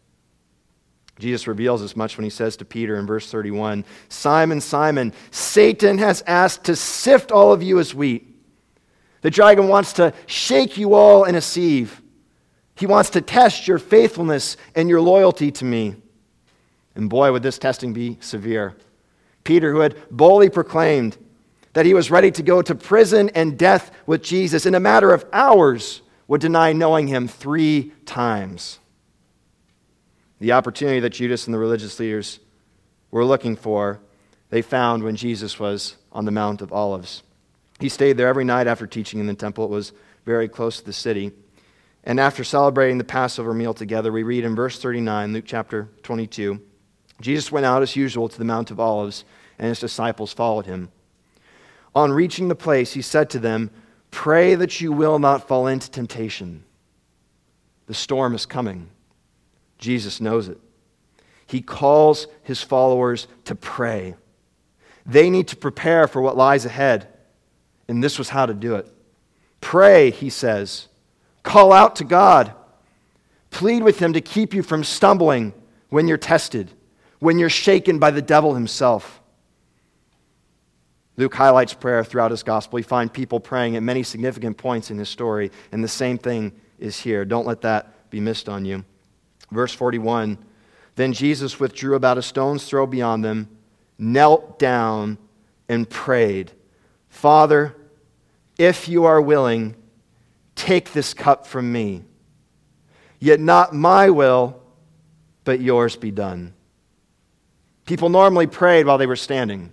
Jesus 1.19 1.47
reveals 1.47 1.81
as 1.81 1.95
much 1.95 2.17
when 2.17 2.23
he 2.23 2.29
says 2.29 2.57
to 2.57 2.65
Peter 2.65 2.97
in 2.97 3.05
verse 3.05 3.29
31 3.29 3.85
Simon, 4.09 4.59
Simon, 4.59 5.13
Satan 5.31 5.97
has 5.99 6.23
asked 6.25 6.63
to 6.65 6.75
sift 6.75 7.31
all 7.31 7.53
of 7.53 7.61
you 7.61 7.79
as 7.79 7.93
wheat. 7.93 8.29
The 9.21 9.31
dragon 9.31 9.67
wants 9.67 9.93
to 9.93 10.13
shake 10.25 10.77
you 10.77 10.93
all 10.95 11.23
in 11.23 11.35
a 11.35 11.41
sieve. 11.41 12.01
He 12.75 12.85
wants 12.85 13.11
to 13.11 13.21
test 13.21 13.67
your 13.67 13.79
faithfulness 13.79 14.57
and 14.75 14.89
your 14.89 15.01
loyalty 15.01 15.51
to 15.51 15.65
me. 15.65 15.95
And 16.95 17.09
boy, 17.09 17.31
would 17.31 17.43
this 17.43 17.57
testing 17.57 17.93
be 17.93 18.17
severe. 18.19 18.75
Peter, 19.43 19.71
who 19.71 19.79
had 19.79 19.95
boldly 20.09 20.49
proclaimed 20.49 21.17
that 21.73 21.85
he 21.85 21.93
was 21.93 22.11
ready 22.11 22.31
to 22.31 22.43
go 22.43 22.61
to 22.61 22.75
prison 22.75 23.29
and 23.29 23.57
death 23.57 23.91
with 24.05 24.23
Jesus, 24.23 24.65
in 24.65 24.75
a 24.75 24.79
matter 24.79 25.11
of 25.11 25.25
hours 25.33 26.01
would 26.27 26.41
deny 26.41 26.71
knowing 26.71 27.07
him 27.07 27.27
three 27.27 27.93
times. 28.05 28.79
The 30.39 30.51
opportunity 30.51 30.99
that 30.99 31.11
Judas 31.11 31.45
and 31.45 31.53
the 31.53 31.59
religious 31.59 31.99
leaders 31.99 32.39
were 33.11 33.25
looking 33.25 33.55
for, 33.55 33.99
they 34.49 34.61
found 34.61 35.03
when 35.03 35.15
Jesus 35.15 35.59
was 35.59 35.95
on 36.11 36.25
the 36.25 36.31
Mount 36.31 36.61
of 36.61 36.73
Olives. 36.73 37.23
He 37.79 37.89
stayed 37.89 38.17
there 38.17 38.27
every 38.27 38.45
night 38.45 38.67
after 38.67 38.87
teaching 38.87 39.19
in 39.19 39.27
the 39.27 39.33
temple. 39.33 39.65
It 39.65 39.71
was 39.71 39.93
very 40.25 40.47
close 40.47 40.79
to 40.79 40.85
the 40.85 40.93
city. 40.93 41.31
And 42.03 42.19
after 42.19 42.43
celebrating 42.43 42.97
the 42.97 43.03
Passover 43.03 43.53
meal 43.53 43.73
together, 43.73 44.11
we 44.11 44.23
read 44.23 44.43
in 44.43 44.55
verse 44.55 44.79
39, 44.79 45.33
Luke 45.33 45.45
chapter 45.47 45.89
22, 46.03 46.61
Jesus 47.21 47.51
went 47.51 47.65
out 47.65 47.81
as 47.81 47.95
usual 47.95 48.27
to 48.27 48.37
the 48.37 48.43
Mount 48.43 48.71
of 48.71 48.79
Olives, 48.79 49.23
and 49.57 49.69
his 49.69 49.79
disciples 49.79 50.33
followed 50.33 50.65
him. 50.65 50.89
On 51.95 52.11
reaching 52.11 52.47
the 52.47 52.55
place, 52.55 52.93
he 52.93 53.01
said 53.01 53.29
to 53.29 53.39
them, 53.39 53.69
Pray 54.11 54.55
that 54.55 54.81
you 54.81 54.91
will 54.91 55.19
not 55.19 55.47
fall 55.47 55.67
into 55.67 55.89
temptation. 55.89 56.63
The 57.87 57.93
storm 57.93 58.35
is 58.35 58.45
coming. 58.45 58.89
Jesus 59.83 60.21
knows 60.21 60.47
it. 60.47 60.57
He 61.45 61.61
calls 61.61 62.27
his 62.41 62.61
followers 62.61 63.27
to 63.43 63.53
pray. 63.53 64.15
They 65.05 65.29
need 65.29 65.49
to 65.49 65.57
prepare 65.57 66.07
for 66.07 66.21
what 66.21 66.37
lies 66.37 66.65
ahead, 66.65 67.09
and 67.89 68.01
this 68.01 68.17
was 68.17 68.29
how 68.29 68.45
to 68.45 68.53
do 68.53 68.75
it. 68.75 68.87
Pray, 69.59 70.09
he 70.09 70.29
says. 70.29 70.87
Call 71.43 71.73
out 71.73 71.97
to 71.97 72.05
God. 72.05 72.53
Plead 73.51 73.83
with 73.83 73.99
him 73.99 74.13
to 74.13 74.21
keep 74.21 74.53
you 74.53 74.63
from 74.63 74.85
stumbling 74.85 75.53
when 75.89 76.07
you're 76.07 76.17
tested, 76.17 76.71
when 77.19 77.37
you're 77.37 77.49
shaken 77.49 77.99
by 77.99 78.09
the 78.09 78.21
devil 78.21 78.55
himself. 78.55 79.21
Luke 81.17 81.35
highlights 81.35 81.73
prayer 81.73 82.05
throughout 82.05 82.31
his 82.31 82.41
gospel. 82.41 82.77
We 82.77 82.83
find 82.83 83.11
people 83.11 83.41
praying 83.41 83.75
at 83.75 83.83
many 83.83 84.01
significant 84.03 84.57
points 84.57 84.89
in 84.89 84.97
his 84.97 85.09
story, 85.09 85.51
and 85.73 85.83
the 85.83 85.89
same 85.89 86.17
thing 86.17 86.53
is 86.79 86.97
here. 86.97 87.25
Don't 87.25 87.45
let 87.45 87.61
that 87.61 88.09
be 88.09 88.21
missed 88.21 88.47
on 88.47 88.63
you. 88.63 88.85
Verse 89.51 89.73
41 89.73 90.37
Then 90.95 91.13
Jesus 91.13 91.59
withdrew 91.59 91.95
about 91.95 92.17
a 92.17 92.21
stone's 92.21 92.65
throw 92.65 92.85
beyond 92.85 93.23
them, 93.23 93.49
knelt 93.97 94.59
down, 94.59 95.17
and 95.69 95.89
prayed, 95.89 96.51
Father, 97.09 97.75
if 98.57 98.87
you 98.87 99.05
are 99.05 99.21
willing, 99.21 99.75
take 100.55 100.93
this 100.93 101.13
cup 101.13 101.47
from 101.47 101.71
me. 101.71 102.03
Yet 103.19 103.39
not 103.39 103.73
my 103.73 104.09
will, 104.09 104.61
but 105.43 105.61
yours 105.61 105.95
be 105.95 106.11
done. 106.11 106.53
People 107.85 108.09
normally 108.09 108.47
prayed 108.47 108.85
while 108.85 108.97
they 108.97 109.07
were 109.07 109.15
standing. 109.15 109.71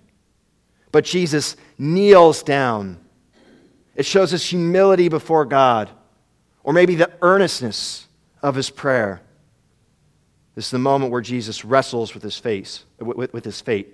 But 0.93 1.05
Jesus 1.05 1.57
kneels 1.79 2.43
down. 2.43 2.99
It 3.95 4.07
shows 4.07 4.31
his 4.31 4.45
humility 4.45 5.09
before 5.09 5.45
God, 5.45 5.91
or 6.63 6.73
maybe 6.73 6.95
the 6.95 7.11
earnestness 7.23 8.07
of 8.43 8.55
his 8.55 8.71
prayer. 8.71 9.23
This 10.55 10.67
is 10.67 10.71
the 10.71 10.79
moment 10.79 11.13
where 11.13 11.21
Jesus 11.21 11.65
wrestles 11.65 12.15
with 12.15 12.23
his 12.23 12.39
face, 12.39 12.85
with, 12.99 13.33
with 13.33 13.45
his 13.45 13.61
fate. 13.61 13.89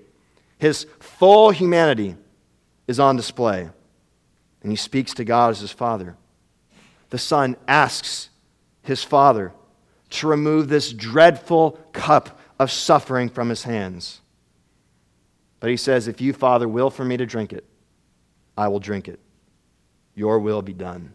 His 0.58 0.86
full 1.00 1.50
humanity 1.50 2.16
is 2.86 2.98
on 2.98 3.16
display, 3.16 3.68
and 4.62 4.72
he 4.72 4.76
speaks 4.76 5.12
to 5.14 5.24
God 5.24 5.50
as 5.50 5.60
his 5.60 5.70
Father. 5.70 6.16
The 7.10 7.18
Son 7.18 7.56
asks 7.68 8.30
his 8.82 9.04
Father 9.04 9.52
to 10.10 10.26
remove 10.26 10.68
this 10.68 10.92
dreadful 10.92 11.72
cup 11.92 12.40
of 12.58 12.70
suffering 12.70 13.28
from 13.28 13.48
his 13.48 13.64
hands. 13.64 14.20
But 15.60 15.70
he 15.70 15.76
says, 15.76 16.08
If 16.08 16.20
you, 16.20 16.32
Father, 16.32 16.68
will 16.68 16.90
for 16.90 17.04
me 17.04 17.16
to 17.16 17.26
drink 17.26 17.52
it, 17.52 17.64
I 18.56 18.68
will 18.68 18.80
drink 18.80 19.08
it. 19.08 19.20
Your 20.14 20.38
will 20.38 20.62
be 20.62 20.72
done. 20.72 21.14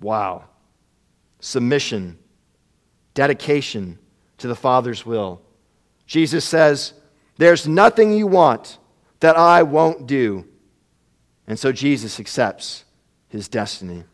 Wow. 0.00 0.44
Submission, 1.40 2.18
dedication 3.14 3.98
to 4.38 4.48
the 4.48 4.56
Father's 4.56 5.04
will. 5.04 5.40
Jesus 6.06 6.44
says, 6.44 6.94
There's 7.36 7.68
nothing 7.68 8.12
you 8.12 8.26
want 8.26 8.78
that 9.20 9.36
I 9.36 9.62
won't 9.62 10.06
do. 10.06 10.46
And 11.46 11.58
so 11.58 11.72
Jesus 11.72 12.20
accepts 12.20 12.84
his 13.28 13.48
destiny. 13.48 14.04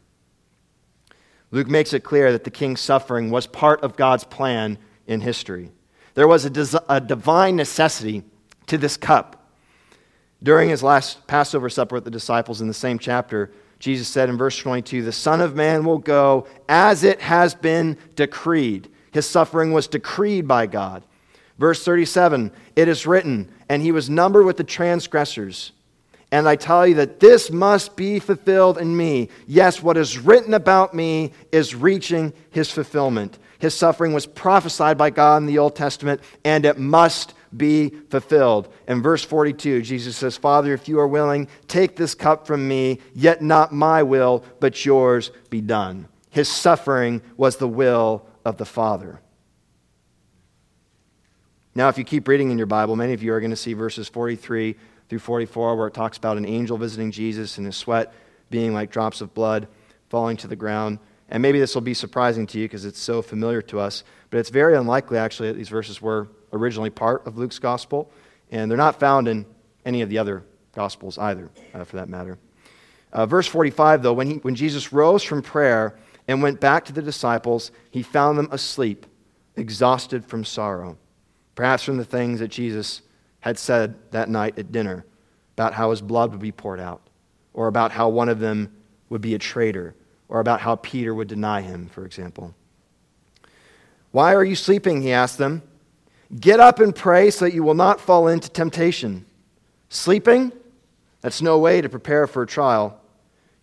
Luke 1.50 1.69
makes 1.69 1.93
it 1.93 2.00
clear 2.00 2.33
that 2.33 2.45
the 2.45 2.50
king's 2.50 2.81
suffering 2.81 3.31
was 3.31 3.47
part 3.47 3.83
of 3.83 3.97
God's 3.97 4.25
plan 4.25 4.78
in 5.07 5.21
history. 5.21 5.71
There 6.14 6.28
was 6.28 6.45
a, 6.45 6.50
des- 6.50 6.78
a 6.88 7.00
divine 7.00 7.57
necessity 7.57 8.23
to 8.66 8.78
this 8.78 8.97
cup. 8.97 9.52
During 10.43 10.69
his 10.69 10.83
last 10.83 11.26
Passover 11.26 11.71
supper 11.71 11.95
with 11.95 12.04
the 12.04 12.11
disciples 12.11 12.61
in 12.61 12.69
the 12.69 12.75
same 12.75 12.99
chapter, 12.99 13.52
Jesus 13.78 14.09
said 14.09 14.28
in 14.28 14.37
verse 14.37 14.59
22 14.59 15.02
The 15.02 15.12
Son 15.12 15.40
of 15.40 15.54
Man 15.54 15.85
will 15.85 15.99
go 15.99 16.47
as 16.69 17.04
it 17.04 17.21
has 17.21 17.54
been 17.54 17.99
decreed. 18.14 18.90
His 19.14 19.26
suffering 19.26 19.71
was 19.71 19.87
decreed 19.87 20.49
by 20.49 20.66
God. 20.66 21.04
Verse 21.56 21.85
37 21.85 22.50
It 22.75 22.88
is 22.88 23.06
written, 23.06 23.49
and 23.68 23.80
he 23.80 23.92
was 23.92 24.11
numbered 24.11 24.44
with 24.44 24.56
the 24.56 24.64
transgressors. 24.64 25.71
And 26.33 26.49
I 26.49 26.56
tell 26.56 26.85
you 26.85 26.97
that 26.97 27.21
this 27.21 27.49
must 27.49 27.94
be 27.94 28.18
fulfilled 28.18 28.76
in 28.76 28.97
me. 28.97 29.28
Yes, 29.47 29.80
what 29.80 29.97
is 29.97 30.18
written 30.18 30.52
about 30.52 30.94
me 30.94 31.30
is 31.52 31.76
reaching 31.76 32.33
his 32.50 32.73
fulfillment. 32.73 33.38
His 33.61 33.73
suffering 33.73 34.14
was 34.14 34.26
prophesied 34.26 34.99
by 34.99 35.11
God 35.11 35.42
in 35.42 35.47
the 35.47 35.59
Old 35.59 35.76
Testament, 35.76 36.21
and 36.44 36.66
it 36.66 36.76
must 36.76 37.35
be 37.56 37.90
fulfilled. 38.11 38.66
In 38.88 39.00
verse 39.00 39.23
42, 39.23 39.83
Jesus 39.83 40.16
says, 40.16 40.37
Father, 40.37 40.75
if 40.75 40.88
you 40.88 40.99
are 40.99 41.06
willing, 41.06 41.47
take 41.68 41.94
this 41.94 42.16
cup 42.16 42.49
from 42.49 42.66
me, 42.66 42.99
yet 43.14 43.42
not 43.42 43.73
my 43.73 44.02
will, 44.02 44.44
but 44.59 44.85
yours 44.85 45.30
be 45.50 45.61
done. 45.61 46.09
His 46.30 46.49
suffering 46.49 47.23
was 47.37 47.59
the 47.59 47.68
will 47.68 48.26
of 48.44 48.56
the 48.56 48.64
Father. 48.64 49.20
Now, 51.74 51.88
if 51.88 51.98
you 51.98 52.04
keep 52.04 52.28
reading 52.28 52.50
in 52.50 52.58
your 52.58 52.68
Bible, 52.68 52.94
many 52.94 53.14
of 53.14 53.22
you 53.22 53.32
are 53.32 53.40
going 53.40 53.50
to 53.50 53.56
see 53.56 53.72
verses 53.72 54.08
43 54.08 54.76
through 55.08 55.18
44, 55.18 55.76
where 55.76 55.88
it 55.88 55.94
talks 55.94 56.16
about 56.16 56.36
an 56.36 56.46
angel 56.46 56.78
visiting 56.78 57.10
Jesus 57.10 57.58
and 57.58 57.66
his 57.66 57.76
sweat 57.76 58.12
being 58.50 58.72
like 58.72 58.90
drops 58.90 59.20
of 59.20 59.34
blood 59.34 59.66
falling 60.08 60.36
to 60.36 60.46
the 60.46 60.56
ground. 60.56 60.98
And 61.28 61.42
maybe 61.42 61.58
this 61.58 61.74
will 61.74 61.82
be 61.82 61.94
surprising 61.94 62.46
to 62.48 62.58
you 62.58 62.66
because 62.66 62.84
it's 62.84 63.00
so 63.00 63.22
familiar 63.22 63.62
to 63.62 63.80
us, 63.80 64.04
but 64.30 64.38
it's 64.38 64.50
very 64.50 64.76
unlikely, 64.76 65.18
actually, 65.18 65.48
that 65.48 65.56
these 65.56 65.68
verses 65.68 66.00
were 66.00 66.28
originally 66.52 66.90
part 66.90 67.26
of 67.26 67.36
Luke's 67.36 67.58
gospel, 67.58 68.12
and 68.50 68.70
they're 68.70 68.78
not 68.78 69.00
found 69.00 69.26
in 69.26 69.44
any 69.84 70.02
of 70.02 70.08
the 70.08 70.18
other 70.18 70.44
gospels 70.74 71.18
either, 71.18 71.50
uh, 71.72 71.82
for 71.84 71.96
that 71.96 72.08
matter. 72.08 72.38
Uh, 73.12 73.26
verse 73.26 73.46
45, 73.46 74.02
though, 74.02 74.12
when, 74.12 74.28
he, 74.28 74.36
when 74.36 74.54
Jesus 74.54 74.92
rose 74.92 75.22
from 75.22 75.42
prayer 75.42 75.96
and 76.26 76.43
went 76.43 76.61
back 76.61 76.85
to 76.87 76.93
the 76.93 77.02
disciples, 77.02 77.71
he 77.90 78.02
found 78.02 78.38
them 78.38 78.49
asleep, 78.50 79.07
exhausted 79.57 80.25
from 80.25 80.45
sorrow, 80.45 80.97
perhaps 81.54 81.83
from 81.83 81.97
the 81.97 82.04
things 82.04 82.40
that 82.40 82.49
Jesus 82.49 83.02
had 83.40 83.59
said 83.59 83.95
that 84.11 84.28
night 84.28 84.59
at 84.59 84.73
dinner 84.73 85.04
about 85.54 85.75
how 85.75 85.90
his 85.90 86.00
blood 86.00 86.33
would 86.33 86.40
be 86.40 86.52
poured 86.52 86.81
out, 86.81 87.02
or 87.52 87.69
about 87.69 87.93
how 87.93 88.09
one 88.09 88.28
of 88.28 88.40
them 88.40 88.75
would 89.09 89.21
be 89.21 89.35
a 89.35 89.38
traitor, 89.38 89.95
or 90.28 90.40
about 90.40 90.61
how 90.61 90.76
Peter 90.76 91.14
would 91.14 91.28
deny 91.28 91.61
him, 91.61 91.88
for 91.88 92.04
example. 92.04 92.54
Why 94.11 94.35
are 94.35 94.45
you 94.45 94.57
sleeping? 94.57 95.02
He 95.02 95.12
asked 95.12 95.38
them. 95.38 95.62
Get 96.40 96.59
up 96.59 96.81
and 96.81 96.95
pray 96.95 97.31
so 97.31 97.45
that 97.45 97.54
you 97.54 97.62
will 97.62 97.75
not 97.75 98.00
fall 98.00 98.28
into 98.28 98.49
temptation. 98.49 99.26
Sleeping? 99.90 100.52
That's 101.21 101.43
no 101.43 101.59
way 101.59 101.81
to 101.81 101.88
prepare 101.88 102.26
for 102.26 102.43
a 102.43 102.47
trial. 102.47 103.00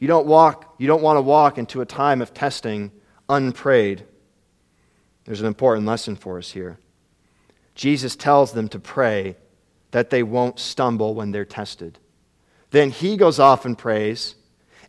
You 0.01 0.07
don't 0.07 0.25
walk, 0.25 0.73
you 0.79 0.87
don't 0.87 1.03
want 1.03 1.17
to 1.17 1.21
walk 1.21 1.59
into 1.59 1.79
a 1.81 1.85
time 1.85 2.23
of 2.23 2.33
testing 2.33 2.91
unprayed. 3.29 4.03
There's 5.25 5.41
an 5.41 5.47
important 5.47 5.85
lesson 5.85 6.15
for 6.15 6.39
us 6.39 6.49
here. 6.49 6.79
Jesus 7.75 8.15
tells 8.15 8.51
them 8.51 8.67
to 8.69 8.79
pray 8.79 9.37
that 9.91 10.09
they 10.09 10.23
won't 10.23 10.57
stumble 10.57 11.13
when 11.13 11.31
they're 11.31 11.45
tested. 11.45 11.99
Then 12.71 12.89
he 12.89 13.15
goes 13.15 13.37
off 13.37 13.63
and 13.63 13.77
prays, 13.77 14.33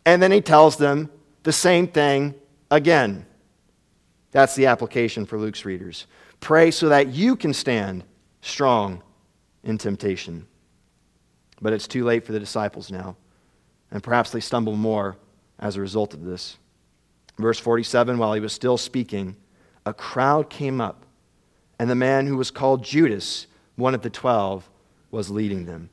and 0.03 0.19
then 0.19 0.31
he 0.31 0.41
tells 0.41 0.77
them 0.77 1.11
the 1.43 1.53
same 1.53 1.87
thing 1.87 2.33
again. 2.71 3.27
That's 4.31 4.55
the 4.55 4.65
application 4.65 5.27
for 5.27 5.37
Luke's 5.37 5.63
readers. 5.63 6.07
Pray 6.39 6.71
so 6.71 6.89
that 6.89 7.09
you 7.09 7.35
can 7.35 7.53
stand 7.53 8.03
strong 8.41 9.03
in 9.63 9.77
temptation. 9.77 10.47
But 11.61 11.73
it's 11.73 11.87
too 11.87 12.03
late 12.03 12.25
for 12.25 12.31
the 12.31 12.39
disciples 12.39 12.89
now, 12.89 13.15
and 13.93 14.03
perhaps 14.03 14.31
they 14.31 14.41
stumble 14.41 14.75
more 14.75 15.15
as 15.59 15.77
a 15.77 15.81
result 15.81 16.13
of 16.13 16.25
this. 16.25 16.57
Verse 17.37 17.59
47 17.59 18.17
While 18.17 18.33
he 18.33 18.41
was 18.41 18.51
still 18.51 18.77
speaking, 18.77 19.37
a 19.85 19.93
crowd 19.93 20.49
came 20.49 20.81
up, 20.81 21.05
and 21.79 21.89
the 21.89 21.95
man 21.95 22.27
who 22.27 22.35
was 22.35 22.51
called 22.51 22.83
Judas, 22.83 23.47
one 23.75 23.93
of 23.93 24.01
the 24.01 24.09
twelve, 24.09 24.69
was 25.11 25.29
leading 25.29 25.65
them. 25.65 25.89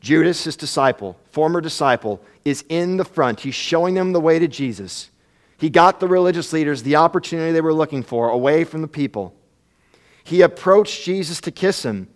Judas, 0.00 0.44
his 0.44 0.56
disciple, 0.56 1.16
former 1.30 1.60
disciple, 1.60 2.20
is 2.44 2.64
in 2.68 2.96
the 2.96 3.04
front. 3.04 3.40
He's 3.40 3.54
showing 3.54 3.94
them 3.94 4.12
the 4.12 4.20
way 4.20 4.38
to 4.38 4.48
Jesus. 4.48 5.10
He 5.58 5.70
got 5.70 6.00
the 6.00 6.08
religious 6.08 6.52
leaders 6.52 6.82
the 6.82 6.96
opportunity 6.96 7.52
they 7.52 7.60
were 7.60 7.74
looking 7.74 8.02
for 8.02 8.30
away 8.30 8.64
from 8.64 8.80
the 8.82 8.88
people. 8.88 9.34
He 10.24 10.40
approached 10.40 11.04
Jesus 11.04 11.40
to 11.42 11.50
kiss 11.50 11.84
him. 11.84 12.08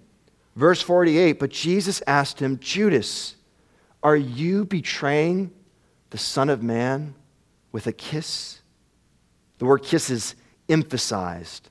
Verse 0.57 0.81
48 0.81 1.39
But 1.39 1.51
Jesus 1.51 2.03
asked 2.07 2.41
him, 2.41 2.59
Judas, 2.59 3.36
are 4.07 4.15
you 4.15 4.65
betraying 4.65 5.51
the 6.11 6.19
Son 6.19 6.49
of 6.49 6.63
Man 6.63 7.13
with 7.73 7.89
a 7.89 7.93
kiss? 7.93 8.61
The 9.59 9.65
word 9.65 9.83
kiss 9.83 10.11
is 10.11 10.37
emphasized. 10.69 11.69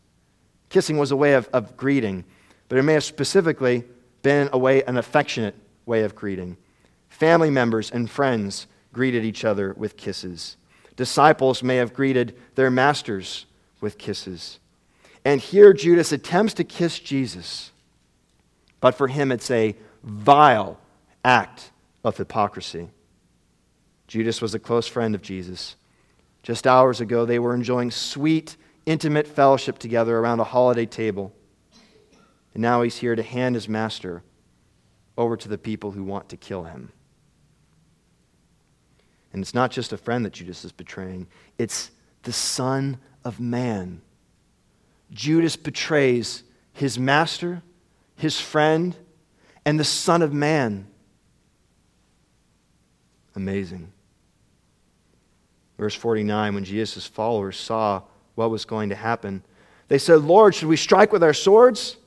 Kissing 0.67 0.97
was 0.97 1.11
a 1.11 1.15
way 1.15 1.35
of, 1.35 1.47
of 1.53 1.77
greeting, 1.77 2.25
but 2.67 2.77
it 2.77 2.83
may 2.83 2.91
have 2.91 3.05
specifically 3.05 3.85
been 4.21 4.49
a 4.51 4.57
way, 4.57 4.83
an 4.83 4.97
affectionate 4.97 5.55
way 5.85 6.03
of 6.03 6.13
greeting. 6.13 6.57
Family 7.07 7.49
members 7.49 7.89
and 7.89 8.09
friends 8.09 8.67
greeted 8.91 9.23
each 9.23 9.45
other 9.45 9.73
with 9.77 9.95
kisses. 9.95 10.57
Disciples 10.97 11.63
may 11.63 11.77
have 11.77 11.93
greeted 11.93 12.35
their 12.55 12.69
masters 12.69 13.45
with 13.79 13.97
kisses. 13.97 14.59
And 15.23 15.39
here 15.39 15.71
Judas 15.71 16.11
attempts 16.11 16.55
to 16.55 16.65
kiss 16.65 16.99
Jesus, 16.99 17.71
but 18.81 18.93
for 18.93 19.07
him 19.07 19.31
it's 19.31 19.49
a 19.49 19.73
vile 20.03 20.77
act 21.23 21.71
of 22.05 22.15
hypocrisy. 22.17 22.87
Judas 24.07 24.39
was 24.39 24.53
a 24.53 24.59
close 24.59 24.87
friend 24.87 25.15
of 25.15 25.23
Jesus. 25.23 25.75
Just 26.43 26.67
hours 26.67 27.01
ago, 27.01 27.25
they 27.25 27.39
were 27.39 27.55
enjoying 27.55 27.89
sweet, 27.89 28.55
intimate 28.85 29.27
fellowship 29.27 29.79
together 29.79 30.15
around 30.15 30.39
a 30.39 30.43
holiday 30.43 30.85
table. 30.85 31.33
And 32.53 32.61
now 32.61 32.83
he's 32.83 32.97
here 32.97 33.15
to 33.15 33.23
hand 33.23 33.55
his 33.55 33.67
master 33.67 34.21
over 35.17 35.35
to 35.35 35.49
the 35.49 35.57
people 35.57 35.91
who 35.91 36.03
want 36.03 36.29
to 36.29 36.37
kill 36.37 36.65
him. 36.65 36.91
And 39.33 39.41
it's 39.41 39.55
not 39.55 39.71
just 39.71 39.91
a 39.91 39.97
friend 39.97 40.23
that 40.25 40.33
Judas 40.33 40.63
is 40.63 40.71
betraying, 40.71 41.25
it's 41.57 41.89
the 42.21 42.31
Son 42.31 42.99
of 43.23 43.39
Man. 43.39 44.01
Judas 45.11 45.55
betrays 45.55 46.43
his 46.71 46.99
master, 46.99 47.63
his 48.15 48.39
friend, 48.39 48.95
and 49.65 49.79
the 49.79 49.83
Son 49.83 50.21
of 50.21 50.31
Man. 50.31 50.87
Amazing. 53.35 53.91
Verse 55.77 55.95
49 55.95 56.55
when 56.55 56.63
Jesus' 56.63 57.05
followers 57.05 57.57
saw 57.57 58.01
what 58.35 58.49
was 58.49 58.65
going 58.65 58.89
to 58.89 58.95
happen, 58.95 59.43
they 59.87 59.97
said, 59.97 60.21
Lord, 60.21 60.55
should 60.55 60.67
we 60.67 60.77
strike 60.77 61.11
with 61.11 61.23
our 61.23 61.33
swords? 61.33 61.97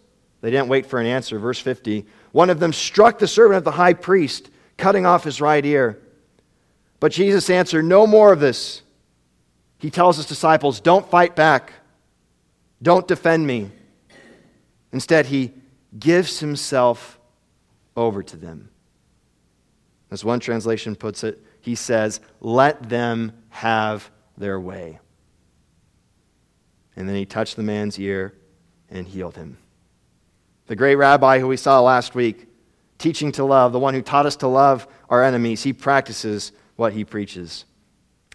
They 0.40 0.50
didn't 0.50 0.68
wait 0.68 0.86
for 0.86 1.00
an 1.00 1.06
answer. 1.06 1.38
Verse 1.38 1.58
50 1.58 2.06
one 2.32 2.50
of 2.50 2.60
them 2.60 2.72
struck 2.72 3.18
the 3.18 3.26
servant 3.26 3.58
of 3.58 3.64
the 3.64 3.72
high 3.72 3.94
priest, 3.94 4.50
cutting 4.76 5.06
off 5.06 5.24
his 5.24 5.40
right 5.40 5.64
ear. 5.64 5.98
But 7.00 7.12
Jesus 7.12 7.48
answered, 7.48 7.84
No 7.84 8.06
more 8.06 8.32
of 8.32 8.40
this. 8.40 8.82
He 9.78 9.90
tells 9.90 10.16
his 10.16 10.26
disciples, 10.26 10.80
Don't 10.80 11.08
fight 11.08 11.34
back. 11.34 11.72
Don't 12.82 13.08
defend 13.08 13.46
me. 13.46 13.70
Instead, 14.92 15.26
he 15.26 15.52
gives 15.98 16.40
himself 16.40 17.18
over 17.96 18.22
to 18.22 18.36
them. 18.36 18.70
As 20.10 20.24
one 20.24 20.40
translation 20.40 20.96
puts 20.96 21.22
it, 21.24 21.42
he 21.60 21.74
says, 21.74 22.20
Let 22.40 22.88
them 22.88 23.32
have 23.50 24.10
their 24.36 24.58
way. 24.58 25.00
And 26.96 27.08
then 27.08 27.16
he 27.16 27.26
touched 27.26 27.56
the 27.56 27.62
man's 27.62 27.98
ear 27.98 28.34
and 28.90 29.06
healed 29.06 29.36
him. 29.36 29.58
The 30.66 30.76
great 30.76 30.96
rabbi 30.96 31.38
who 31.38 31.48
we 31.48 31.56
saw 31.56 31.80
last 31.80 32.14
week, 32.14 32.46
teaching 32.98 33.32
to 33.32 33.44
love, 33.44 33.72
the 33.72 33.78
one 33.78 33.94
who 33.94 34.02
taught 34.02 34.26
us 34.26 34.36
to 34.36 34.48
love 34.48 34.86
our 35.08 35.22
enemies, 35.22 35.62
he 35.62 35.72
practices 35.72 36.52
what 36.76 36.92
he 36.92 37.04
preaches. 37.04 37.64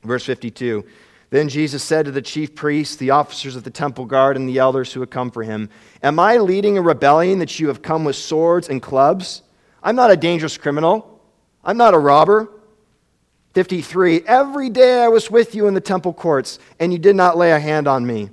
Verse 0.03 0.25
52 0.25 0.85
Then 1.29 1.49
Jesus 1.49 1.83
said 1.83 2.05
to 2.05 2.11
the 2.11 2.21
chief 2.21 2.55
priests, 2.55 2.95
the 2.95 3.11
officers 3.11 3.55
of 3.55 3.63
the 3.63 3.69
temple 3.69 4.05
guard, 4.05 4.35
and 4.35 4.47
the 4.47 4.59
elders 4.59 4.93
who 4.93 4.99
had 4.99 5.11
come 5.11 5.31
for 5.31 5.43
him, 5.43 5.69
Am 6.01 6.19
I 6.19 6.37
leading 6.37 6.77
a 6.77 6.81
rebellion 6.81 7.39
that 7.39 7.59
you 7.59 7.67
have 7.67 7.81
come 7.81 8.03
with 8.03 8.15
swords 8.15 8.69
and 8.69 8.81
clubs? 8.81 9.41
I'm 9.81 9.95
not 9.95 10.11
a 10.11 10.17
dangerous 10.17 10.57
criminal. 10.57 11.12
I'm 11.63 11.77
not 11.77 11.93
a 11.93 11.99
robber. 11.99 12.49
53 13.53 14.23
Every 14.25 14.69
day 14.69 15.03
I 15.03 15.07
was 15.07 15.29
with 15.29 15.55
you 15.55 15.67
in 15.67 15.73
the 15.73 15.81
temple 15.81 16.13
courts, 16.13 16.59
and 16.79 16.91
you 16.91 16.99
did 16.99 17.15
not 17.15 17.37
lay 17.37 17.51
a 17.51 17.59
hand 17.59 17.87
on 17.87 18.05
me. 18.05 18.29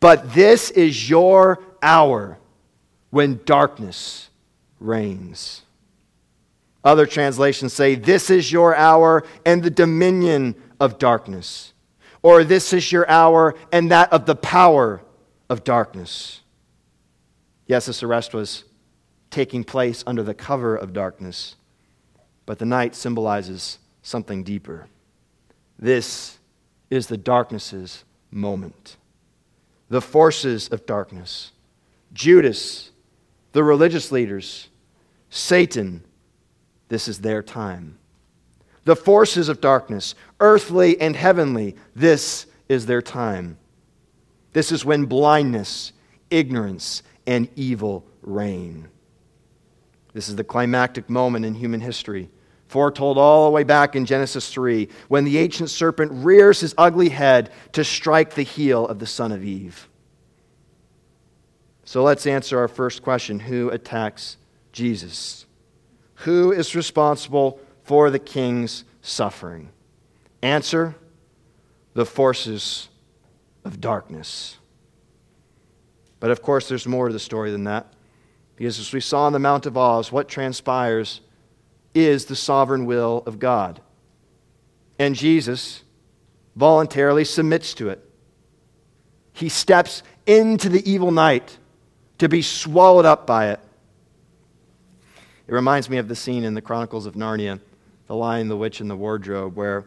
But 0.00 0.34
this 0.34 0.70
is 0.70 1.08
your 1.08 1.62
hour 1.82 2.38
when 3.10 3.40
darkness 3.44 4.30
reigns. 4.80 5.62
Other 6.84 7.06
translations 7.06 7.72
say, 7.72 7.94
This 7.94 8.30
is 8.30 8.52
your 8.52 8.74
hour 8.76 9.24
and 9.44 9.62
the 9.62 9.70
dominion 9.70 10.54
of 10.80 10.98
darkness. 10.98 11.72
Or 12.22 12.44
this 12.44 12.72
is 12.72 12.90
your 12.90 13.08
hour 13.08 13.54
and 13.72 13.90
that 13.90 14.12
of 14.12 14.26
the 14.26 14.36
power 14.36 15.02
of 15.48 15.64
darkness. 15.64 16.40
Yes, 17.66 17.86
this 17.86 18.02
arrest 18.02 18.34
was 18.34 18.64
taking 19.30 19.64
place 19.64 20.02
under 20.06 20.22
the 20.22 20.34
cover 20.34 20.74
of 20.74 20.92
darkness, 20.92 21.56
but 22.48 22.58
the 22.58 22.64
night 22.64 22.94
symbolizes 22.94 23.78
something 24.00 24.42
deeper. 24.42 24.86
This 25.78 26.38
is 26.88 27.06
the 27.06 27.18
darkness's 27.18 28.04
moment. 28.30 28.96
The 29.90 30.00
forces 30.00 30.66
of 30.70 30.86
darkness, 30.86 31.52
Judas, 32.14 32.90
the 33.52 33.62
religious 33.62 34.10
leaders, 34.10 34.70
Satan, 35.28 36.02
this 36.88 37.06
is 37.06 37.18
their 37.18 37.42
time. 37.42 37.98
The 38.84 38.96
forces 38.96 39.50
of 39.50 39.60
darkness, 39.60 40.14
earthly 40.40 40.98
and 41.02 41.14
heavenly, 41.14 41.76
this 41.94 42.46
is 42.66 42.86
their 42.86 43.02
time. 43.02 43.58
This 44.54 44.72
is 44.72 44.86
when 44.86 45.04
blindness, 45.04 45.92
ignorance, 46.30 47.02
and 47.26 47.50
evil 47.56 48.06
reign. 48.22 48.88
This 50.14 50.30
is 50.30 50.36
the 50.36 50.44
climactic 50.44 51.10
moment 51.10 51.44
in 51.44 51.52
human 51.52 51.82
history, 51.82 52.30
foretold 52.68 53.18
all 53.18 53.46
the 53.46 53.50
way 53.50 53.64
back 53.64 53.96
in 53.96 54.06
Genesis 54.06 54.52
3, 54.52 54.88
when 55.08 55.24
the 55.24 55.38
ancient 55.38 55.70
serpent 55.70 56.12
rears 56.12 56.60
his 56.60 56.74
ugly 56.78 57.08
head 57.08 57.50
to 57.72 57.82
strike 57.82 58.34
the 58.34 58.42
heel 58.42 58.86
of 58.86 58.98
the 58.98 59.06
son 59.06 59.32
of 59.32 59.42
Eve. 59.42 59.88
So 61.84 62.02
let's 62.02 62.26
answer 62.26 62.58
our 62.58 62.68
first 62.68 63.02
question 63.02 63.40
Who 63.40 63.70
attacks 63.70 64.36
Jesus? 64.72 65.46
Who 66.16 66.52
is 66.52 66.76
responsible 66.76 67.60
for 67.84 68.10
the 68.10 68.18
king's 68.18 68.84
suffering? 69.00 69.70
Answer 70.42 70.94
the 71.94 72.04
forces 72.04 72.88
of 73.64 73.80
darkness. 73.80 74.58
But 76.20 76.30
of 76.30 76.42
course, 76.42 76.68
there's 76.68 76.86
more 76.86 77.08
to 77.08 77.12
the 77.12 77.18
story 77.18 77.50
than 77.50 77.64
that. 77.64 77.92
Because 78.56 78.78
as 78.78 78.92
we 78.92 79.00
saw 79.00 79.24
on 79.24 79.32
the 79.32 79.38
Mount 79.38 79.66
of 79.66 79.76
Olives, 79.76 80.10
what 80.10 80.28
transpires 80.28 81.20
is 82.06 82.26
the 82.26 82.36
sovereign 82.36 82.86
will 82.86 83.22
of 83.26 83.38
God. 83.38 83.80
And 84.98 85.14
Jesus 85.14 85.82
voluntarily 86.56 87.24
submits 87.24 87.74
to 87.74 87.88
it. 87.88 88.04
He 89.32 89.48
steps 89.48 90.02
into 90.26 90.68
the 90.68 90.88
evil 90.90 91.10
night 91.10 91.56
to 92.18 92.28
be 92.28 92.42
swallowed 92.42 93.04
up 93.04 93.26
by 93.26 93.50
it. 93.50 93.60
It 95.46 95.52
reminds 95.54 95.88
me 95.88 95.98
of 95.98 96.08
the 96.08 96.16
scene 96.16 96.44
in 96.44 96.54
the 96.54 96.60
Chronicles 96.60 97.06
of 97.06 97.14
Narnia, 97.14 97.60
The 98.06 98.16
Lion, 98.16 98.48
the 98.48 98.56
Witch, 98.56 98.80
and 98.80 98.90
the 98.90 98.96
Wardrobe, 98.96 99.56
where 99.56 99.86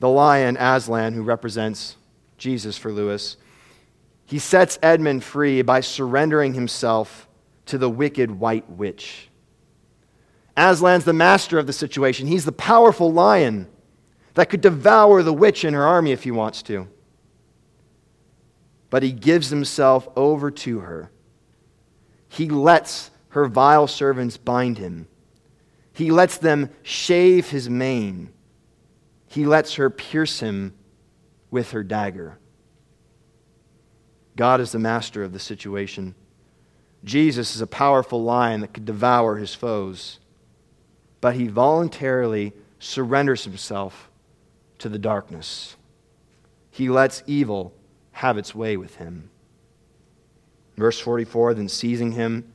the 0.00 0.08
lion, 0.08 0.56
Aslan, 0.58 1.12
who 1.12 1.22
represents 1.22 1.96
Jesus 2.36 2.76
for 2.76 2.90
Lewis, 2.90 3.36
he 4.24 4.40
sets 4.40 4.76
Edmund 4.82 5.22
free 5.22 5.62
by 5.62 5.80
surrendering 5.80 6.54
himself 6.54 7.28
to 7.66 7.78
the 7.78 7.88
wicked 7.88 8.30
white 8.30 8.68
witch. 8.68 9.28
Aslan's 10.56 11.04
the 11.04 11.12
master 11.12 11.58
of 11.58 11.66
the 11.66 11.72
situation. 11.72 12.26
He's 12.26 12.44
the 12.44 12.52
powerful 12.52 13.12
lion 13.12 13.68
that 14.34 14.48
could 14.48 14.60
devour 14.60 15.22
the 15.22 15.32
witch 15.32 15.64
and 15.64 15.74
her 15.74 15.84
army 15.84 16.12
if 16.12 16.24
he 16.24 16.30
wants 16.30 16.62
to. 16.62 16.88
But 18.90 19.02
he 19.02 19.12
gives 19.12 19.48
himself 19.48 20.08
over 20.16 20.50
to 20.50 20.80
her. 20.80 21.10
He 22.28 22.48
lets 22.48 23.10
her 23.30 23.46
vile 23.46 23.86
servants 23.86 24.36
bind 24.36 24.78
him. 24.78 25.08
He 25.94 26.10
lets 26.10 26.38
them 26.38 26.70
shave 26.82 27.50
his 27.50 27.68
mane. 27.68 28.30
He 29.26 29.46
lets 29.46 29.74
her 29.74 29.88
pierce 29.88 30.40
him 30.40 30.74
with 31.50 31.70
her 31.70 31.82
dagger. 31.82 32.38
God 34.36 34.60
is 34.60 34.72
the 34.72 34.78
master 34.78 35.22
of 35.22 35.32
the 35.32 35.38
situation. 35.38 36.14
Jesus 37.04 37.54
is 37.54 37.60
a 37.60 37.66
powerful 37.66 38.22
lion 38.22 38.60
that 38.60 38.72
could 38.72 38.84
devour 38.84 39.36
his 39.36 39.54
foes, 39.54 40.18
but 41.22 41.36
he 41.36 41.46
voluntarily 41.46 42.52
surrenders 42.80 43.44
himself 43.44 44.10
to 44.78 44.90
the 44.90 44.98
darkness. 44.98 45.76
He 46.68 46.90
lets 46.90 47.22
evil 47.26 47.72
have 48.10 48.36
its 48.36 48.54
way 48.54 48.76
with 48.76 48.96
him. 48.96 49.30
Verse 50.76 50.98
44 50.98 51.54
Then 51.54 51.68
seizing 51.68 52.12
him, 52.12 52.52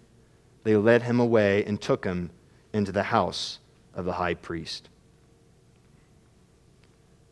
they 0.64 0.76
led 0.76 1.04
him 1.04 1.20
away 1.20 1.64
and 1.64 1.82
took 1.82 2.04
him 2.04 2.30
into 2.74 2.92
the 2.92 3.04
house 3.04 3.60
of 3.94 4.04
the 4.04 4.14
high 4.14 4.34
priest. 4.34 4.90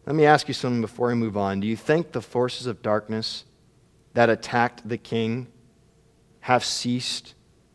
Let 0.05 0.15
me 0.15 0.25
ask 0.25 0.47
you 0.47 0.53
something 0.53 0.81
before 0.81 1.09
we 1.09 1.15
move 1.15 1.35
on. 1.35 1.59
Do 1.59 1.67
you 1.67 1.75
think 1.75 2.13
the 2.13 2.21
forces 2.21 2.65
of 2.65 2.81
darkness 2.81 3.43
that 4.13 4.29
attacked 4.29 4.87
the 4.87 4.97
king 4.97 5.47
have 6.41 6.63
ceased 6.63 7.33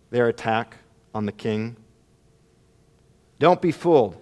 their 0.09 0.29
attack 0.29 0.79
on 1.15 1.27
the 1.27 1.33
king? 1.33 1.77
Don't 3.41 3.61
be 3.61 3.73
fooled. 3.73 4.21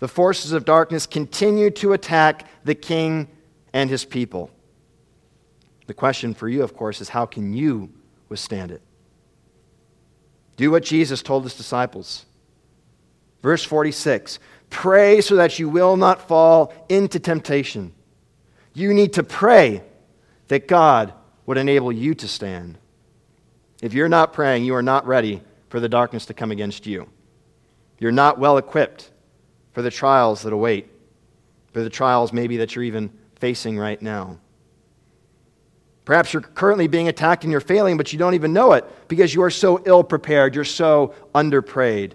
The 0.00 0.08
forces 0.08 0.52
of 0.52 0.64
darkness 0.64 1.06
continue 1.06 1.70
to 1.72 1.92
attack 1.92 2.48
the 2.64 2.74
king 2.74 3.28
and 3.72 3.88
his 3.88 4.04
people. 4.04 4.50
The 5.86 5.94
question 5.94 6.34
for 6.34 6.48
you, 6.48 6.62
of 6.62 6.74
course, 6.74 7.00
is 7.00 7.10
how 7.10 7.26
can 7.26 7.52
you 7.52 7.92
withstand 8.28 8.72
it? 8.72 8.80
Do 10.56 10.70
what 10.70 10.82
Jesus 10.82 11.22
told 11.22 11.44
his 11.44 11.54
disciples. 11.54 12.24
Verse 13.42 13.62
46 13.62 14.38
Pray 14.70 15.20
so 15.20 15.36
that 15.36 15.58
you 15.58 15.68
will 15.68 15.96
not 15.96 16.26
fall 16.26 16.72
into 16.88 17.18
temptation. 17.18 17.92
You 18.72 18.94
need 18.94 19.12
to 19.12 19.22
pray 19.22 19.82
that 20.48 20.66
God 20.66 21.12
would 21.44 21.58
enable 21.58 21.92
you 21.92 22.14
to 22.14 22.26
stand. 22.26 22.78
If 23.82 23.92
you're 23.92 24.08
not 24.08 24.32
praying, 24.32 24.64
you 24.64 24.74
are 24.74 24.82
not 24.82 25.06
ready 25.06 25.42
for 25.68 25.78
the 25.78 25.90
darkness 25.90 26.26
to 26.26 26.34
come 26.34 26.50
against 26.50 26.86
you. 26.86 27.08
You're 27.98 28.12
not 28.12 28.38
well 28.38 28.58
equipped 28.58 29.10
for 29.72 29.82
the 29.82 29.90
trials 29.90 30.42
that 30.42 30.52
await, 30.52 30.88
for 31.72 31.82
the 31.82 31.90
trials 31.90 32.32
maybe 32.32 32.56
that 32.58 32.74
you're 32.74 32.84
even 32.84 33.10
facing 33.36 33.78
right 33.78 34.00
now. 34.00 34.38
Perhaps 36.04 36.32
you're 36.32 36.42
currently 36.42 36.86
being 36.86 37.08
attacked 37.08 37.44
and 37.44 37.50
you're 37.50 37.60
failing, 37.60 37.96
but 37.96 38.12
you 38.12 38.18
don't 38.18 38.34
even 38.34 38.52
know 38.52 38.72
it 38.72 38.84
because 39.08 39.34
you 39.34 39.42
are 39.42 39.50
so 39.50 39.82
ill 39.86 40.04
prepared. 40.04 40.54
You're 40.54 40.64
so 40.64 41.14
underprayed. 41.34 42.12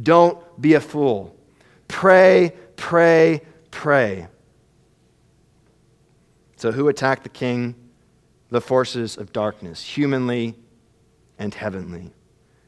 Don't 0.00 0.38
be 0.60 0.74
a 0.74 0.80
fool. 0.80 1.36
Pray, 1.88 2.52
pray, 2.76 3.42
pray. 3.70 4.28
So, 6.56 6.72
who 6.72 6.88
attacked 6.88 7.24
the 7.24 7.28
king? 7.28 7.74
The 8.50 8.60
forces 8.60 9.16
of 9.16 9.32
darkness, 9.32 9.82
humanly 9.82 10.54
and 11.38 11.52
heavenly. 11.52 12.12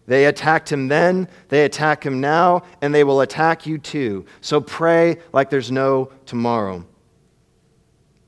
They 0.06 0.26
attacked 0.26 0.70
him 0.70 0.88
then, 0.88 1.28
they 1.48 1.64
attack 1.64 2.04
him 2.04 2.20
now, 2.20 2.62
and 2.80 2.94
they 2.94 3.04
will 3.04 3.20
attack 3.20 3.66
you 3.66 3.78
too. 3.78 4.24
So 4.40 4.60
pray 4.60 5.18
like 5.32 5.50
there's 5.50 5.72
no 5.72 6.12
tomorrow. 6.26 6.86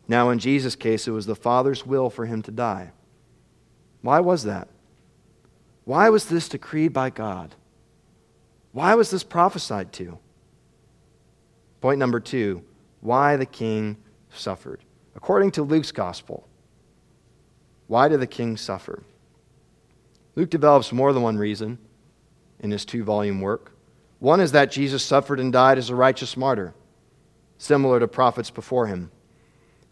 Now, 0.09 0.31
in 0.31 0.39
Jesus' 0.39 0.75
case, 0.75 1.07
it 1.07 1.13
was 1.13 1.27
the 1.27 1.37
Father's 1.37 1.87
will 1.87 2.11
for 2.11 2.27
him 2.27 2.43
to 2.43 2.51
die. 2.51 2.93
Why 4.03 4.21
was 4.21 4.45
that? 4.45 4.69
Why 5.85 6.09
was 6.09 6.27
this 6.27 6.49
decreed 6.49 6.93
by 6.93 7.11
God? 7.11 7.55
Why 8.73 8.95
was 8.95 9.11
this 9.11 9.23
prophesied 9.23 9.93
to? 9.95 10.19
Point 11.81 11.99
number 11.99 12.21
two 12.21 12.65
why 13.01 13.37
the 13.37 13.47
king 13.47 13.97
suffered. 14.31 14.81
According 15.15 15.53
to 15.53 15.63
Luke's 15.63 15.93
gospel, 15.93 16.49
why 17.87 18.09
did 18.09 18.21
the 18.21 18.27
king 18.27 18.57
suffer? 18.57 19.03
Luke 20.39 20.51
develops 20.51 20.93
more 20.93 21.13
than 21.13 21.25
one 21.25 21.37
reason 21.37 21.79
in 22.61 22.71
his 22.71 22.85
two 22.85 23.03
volume 23.03 23.41
work. 23.41 23.73
One 24.21 24.41
is 24.41 24.53
that 24.53 24.71
Jesus 24.71 25.03
suffered 25.03 25.41
and 25.41 25.53
died 25.53 25.79
as 25.79 25.91
a 25.91 25.97
righteous 25.97 26.37
martyr, 26.37 26.75
similar 27.59 27.99
to 27.99 28.07
prophets 28.07 28.49
before 28.49 28.87
him. 28.87 29.11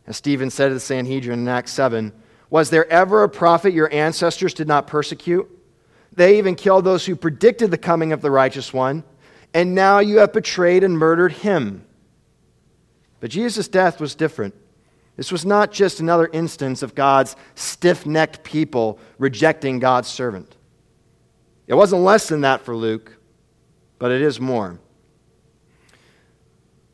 As 0.06 0.16
Stephen 0.16 0.50
said 0.50 0.68
to 0.68 0.74
the 0.74 0.80
Sanhedrin 0.80 1.40
in 1.40 1.48
Acts 1.48 1.72
7, 1.72 2.12
Was 2.48 2.70
there 2.70 2.88
ever 2.88 3.24
a 3.24 3.28
prophet 3.28 3.72
your 3.74 3.92
ancestors 3.92 4.54
did 4.54 4.68
not 4.68 4.87
persecute? 4.87 5.50
They 6.12 6.38
even 6.38 6.54
killed 6.54 6.85
those 6.85 7.04
who 7.06 7.16
predicted 7.16 7.72
the 7.72 7.76
coming 7.76 8.12
of 8.12 8.22
the 8.22 8.30
righteous 8.30 8.72
one 8.72 9.02
and 9.52 9.74
now 9.74 9.98
you 9.98 10.18
have 10.18 10.32
betrayed 10.32 10.85
and 10.85 10.96
murdered 10.96 11.32
him. 11.32 11.85
But 13.18 13.30
Jesus' 13.30 13.66
death 13.66 14.00
was 14.00 14.14
different. 14.14 14.54
This 15.16 15.33
was 15.33 15.46
not 15.46 15.72
just 15.72 16.00
another 16.00 16.29
instance 16.33 16.83
of 16.83 16.94
God's 16.94 17.37
stiff 17.55 18.05
necked 18.05 18.42
people 18.42 18.98
rejecting 19.18 19.79
God's 19.79 20.09
servant. 20.09 20.57
It 21.66 21.74
wasn't 21.74 22.02
less 22.02 22.29
than 22.29 22.42
that 22.42 22.62
for 22.62 22.76
Luke, 22.76 23.16
but 23.98 24.12
it 24.12 24.20
is 24.20 24.38
more. 24.38 24.79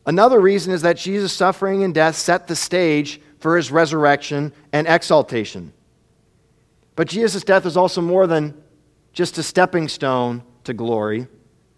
Another 0.06 0.40
reason 0.40 0.72
is 0.72 0.82
that 0.82 0.96
Jesus' 0.96 1.32
suffering 1.32 1.84
and 1.84 1.94
death 1.94 2.16
set 2.16 2.46
the 2.46 2.56
stage 2.56 3.20
for 3.38 3.56
his 3.56 3.70
resurrection 3.70 4.52
and 4.72 4.86
exaltation. 4.86 5.72
But 6.94 7.08
Jesus' 7.08 7.44
death 7.44 7.66
is 7.66 7.76
also 7.76 8.00
more 8.00 8.26
than 8.26 8.60
just 9.12 9.38
a 9.38 9.42
stepping 9.42 9.88
stone 9.88 10.42
to 10.64 10.74
glory. 10.74 11.26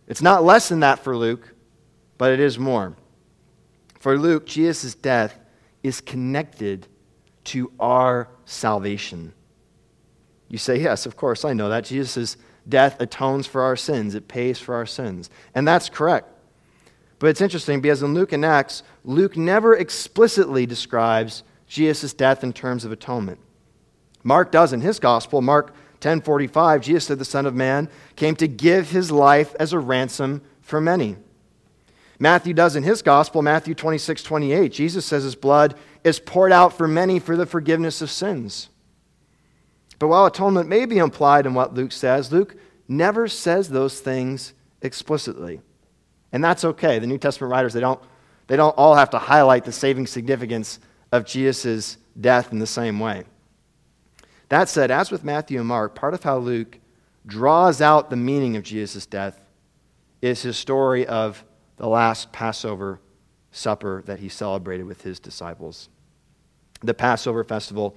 It's 0.06 0.22
not 0.22 0.44
less 0.44 0.68
than 0.68 0.80
that 0.80 1.00
for 1.00 1.16
Luke, 1.16 1.54
but 2.18 2.32
it 2.32 2.40
is 2.40 2.58
more. 2.58 2.94
For 3.98 4.18
Luke, 4.18 4.46
Jesus' 4.46 4.94
death 4.94 5.38
is 5.84 6.00
connected 6.00 6.88
to 7.44 7.70
our 7.78 8.28
salvation. 8.46 9.32
You 10.48 10.58
say, 10.58 10.80
Yes, 10.80 11.06
of 11.06 11.16
course, 11.16 11.44
I 11.44 11.52
know 11.52 11.68
that. 11.68 11.84
Jesus' 11.84 12.36
death 12.68 13.00
atones 13.00 13.46
for 13.46 13.62
our 13.62 13.76
sins, 13.76 14.14
it 14.14 14.26
pays 14.26 14.58
for 14.58 14.74
our 14.74 14.86
sins. 14.86 15.30
And 15.54 15.68
that's 15.68 15.88
correct. 15.88 16.28
But 17.18 17.28
it's 17.28 17.40
interesting 17.40 17.80
because 17.80 18.02
in 18.02 18.14
Luke 18.14 18.32
and 18.32 18.44
Acts, 18.44 18.82
Luke 19.04 19.36
never 19.36 19.74
explicitly 19.74 20.66
describes 20.66 21.42
Jesus' 21.68 22.12
death 22.12 22.42
in 22.42 22.52
terms 22.52 22.84
of 22.84 22.92
atonement. 22.92 23.38
Mark 24.22 24.50
does 24.50 24.72
in 24.72 24.80
his 24.80 24.98
gospel. 24.98 25.42
Mark 25.42 25.68
1045, 26.00 26.82
Jesus 26.82 27.06
said, 27.06 27.18
The 27.18 27.24
Son 27.24 27.46
of 27.46 27.54
Man 27.54 27.88
came 28.16 28.36
to 28.36 28.48
give 28.48 28.90
his 28.90 29.10
life 29.10 29.54
as 29.60 29.72
a 29.72 29.78
ransom 29.78 30.42
for 30.60 30.80
many. 30.80 31.16
Matthew 32.24 32.54
does 32.54 32.74
in 32.74 32.84
his 32.84 33.02
gospel, 33.02 33.42
Matthew 33.42 33.74
26, 33.74 34.22
28, 34.22 34.72
Jesus 34.72 35.04
says 35.04 35.24
his 35.24 35.34
blood 35.34 35.74
is 36.04 36.18
poured 36.18 36.52
out 36.52 36.72
for 36.72 36.88
many 36.88 37.18
for 37.18 37.36
the 37.36 37.44
forgiveness 37.44 38.00
of 38.00 38.10
sins. 38.10 38.70
But 39.98 40.08
while 40.08 40.24
atonement 40.24 40.66
may 40.66 40.86
be 40.86 40.96
implied 40.96 41.44
in 41.44 41.52
what 41.52 41.74
Luke 41.74 41.92
says, 41.92 42.32
Luke 42.32 42.56
never 42.88 43.28
says 43.28 43.68
those 43.68 44.00
things 44.00 44.54
explicitly. 44.80 45.60
And 46.32 46.42
that's 46.42 46.64
okay. 46.64 46.98
The 46.98 47.06
New 47.06 47.18
Testament 47.18 47.50
writers, 47.50 47.74
they 47.74 47.80
don't, 47.80 48.00
they 48.46 48.56
don't 48.56 48.72
all 48.78 48.94
have 48.94 49.10
to 49.10 49.18
highlight 49.18 49.66
the 49.66 49.72
saving 49.72 50.06
significance 50.06 50.78
of 51.12 51.26
Jesus' 51.26 51.98
death 52.18 52.52
in 52.52 52.58
the 52.58 52.66
same 52.66 53.00
way. 53.00 53.24
That 54.48 54.70
said, 54.70 54.90
as 54.90 55.10
with 55.10 55.24
Matthew 55.24 55.58
and 55.58 55.68
Mark, 55.68 55.94
part 55.94 56.14
of 56.14 56.22
how 56.22 56.38
Luke 56.38 56.78
draws 57.26 57.82
out 57.82 58.08
the 58.08 58.16
meaning 58.16 58.56
of 58.56 58.62
Jesus' 58.62 59.04
death 59.04 59.42
is 60.22 60.40
his 60.40 60.56
story 60.56 61.06
of 61.06 61.44
the 61.76 61.88
last 61.88 62.32
Passover 62.32 63.00
supper 63.50 64.02
that 64.06 64.20
he 64.20 64.28
celebrated 64.28 64.84
with 64.84 65.02
his 65.02 65.18
disciples. 65.18 65.88
The 66.82 66.94
Passover 66.94 67.44
festival, 67.44 67.96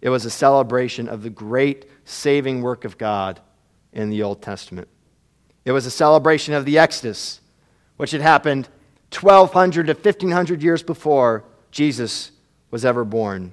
it 0.00 0.10
was 0.10 0.24
a 0.24 0.30
celebration 0.30 1.08
of 1.08 1.22
the 1.22 1.30
great 1.30 1.86
saving 2.04 2.62
work 2.62 2.84
of 2.84 2.98
God 2.98 3.40
in 3.92 4.10
the 4.10 4.22
Old 4.22 4.42
Testament. 4.42 4.88
It 5.64 5.72
was 5.72 5.86
a 5.86 5.90
celebration 5.90 6.54
of 6.54 6.64
the 6.64 6.78
Exodus, 6.78 7.40
which 7.96 8.10
had 8.12 8.20
happened 8.20 8.68
1,200 9.12 9.86
to 9.86 9.94
1,500 9.94 10.62
years 10.62 10.82
before 10.82 11.44
Jesus 11.70 12.32
was 12.70 12.84
ever 12.84 13.04
born. 13.04 13.52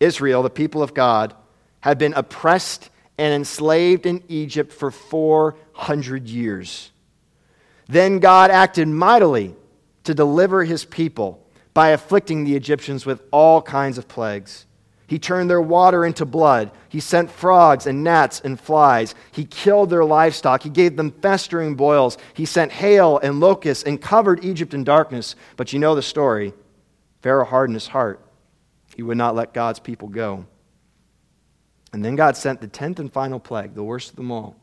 Israel, 0.00 0.42
the 0.42 0.50
people 0.50 0.82
of 0.82 0.94
God, 0.94 1.34
had 1.80 1.98
been 1.98 2.14
oppressed 2.14 2.90
and 3.18 3.34
enslaved 3.34 4.06
in 4.06 4.22
Egypt 4.28 4.72
for 4.72 4.90
400 4.90 6.28
years. 6.28 6.91
Then 7.92 8.20
God 8.20 8.50
acted 8.50 8.88
mightily 8.88 9.54
to 10.04 10.14
deliver 10.14 10.64
his 10.64 10.86
people 10.86 11.46
by 11.74 11.90
afflicting 11.90 12.44
the 12.44 12.56
Egyptians 12.56 13.04
with 13.04 13.22
all 13.30 13.60
kinds 13.60 13.98
of 13.98 14.08
plagues. 14.08 14.64
He 15.06 15.18
turned 15.18 15.50
their 15.50 15.60
water 15.60 16.06
into 16.06 16.24
blood. 16.24 16.70
He 16.88 17.00
sent 17.00 17.30
frogs 17.30 17.86
and 17.86 18.02
gnats 18.02 18.40
and 18.40 18.58
flies. 18.58 19.14
He 19.30 19.44
killed 19.44 19.90
their 19.90 20.06
livestock. 20.06 20.62
He 20.62 20.70
gave 20.70 20.96
them 20.96 21.10
festering 21.10 21.74
boils. 21.74 22.16
He 22.32 22.46
sent 22.46 22.72
hail 22.72 23.20
and 23.22 23.40
locusts 23.40 23.84
and 23.84 24.00
covered 24.00 24.42
Egypt 24.42 24.72
in 24.72 24.84
darkness. 24.84 25.36
But 25.58 25.74
you 25.74 25.78
know 25.78 25.94
the 25.94 26.00
story. 26.00 26.54
Pharaoh 27.20 27.44
hardened 27.44 27.76
his 27.76 27.88
heart 27.88 28.26
he 28.96 29.02
would 29.02 29.18
not 29.18 29.34
let 29.34 29.52
God's 29.52 29.80
people 29.80 30.08
go. 30.08 30.46
And 31.92 32.02
then 32.02 32.16
God 32.16 32.38
sent 32.38 32.62
the 32.62 32.68
tenth 32.68 32.98
and 32.98 33.12
final 33.12 33.38
plague, 33.38 33.74
the 33.74 33.82
worst 33.82 34.10
of 34.10 34.16
them 34.16 34.30
all. 34.30 34.56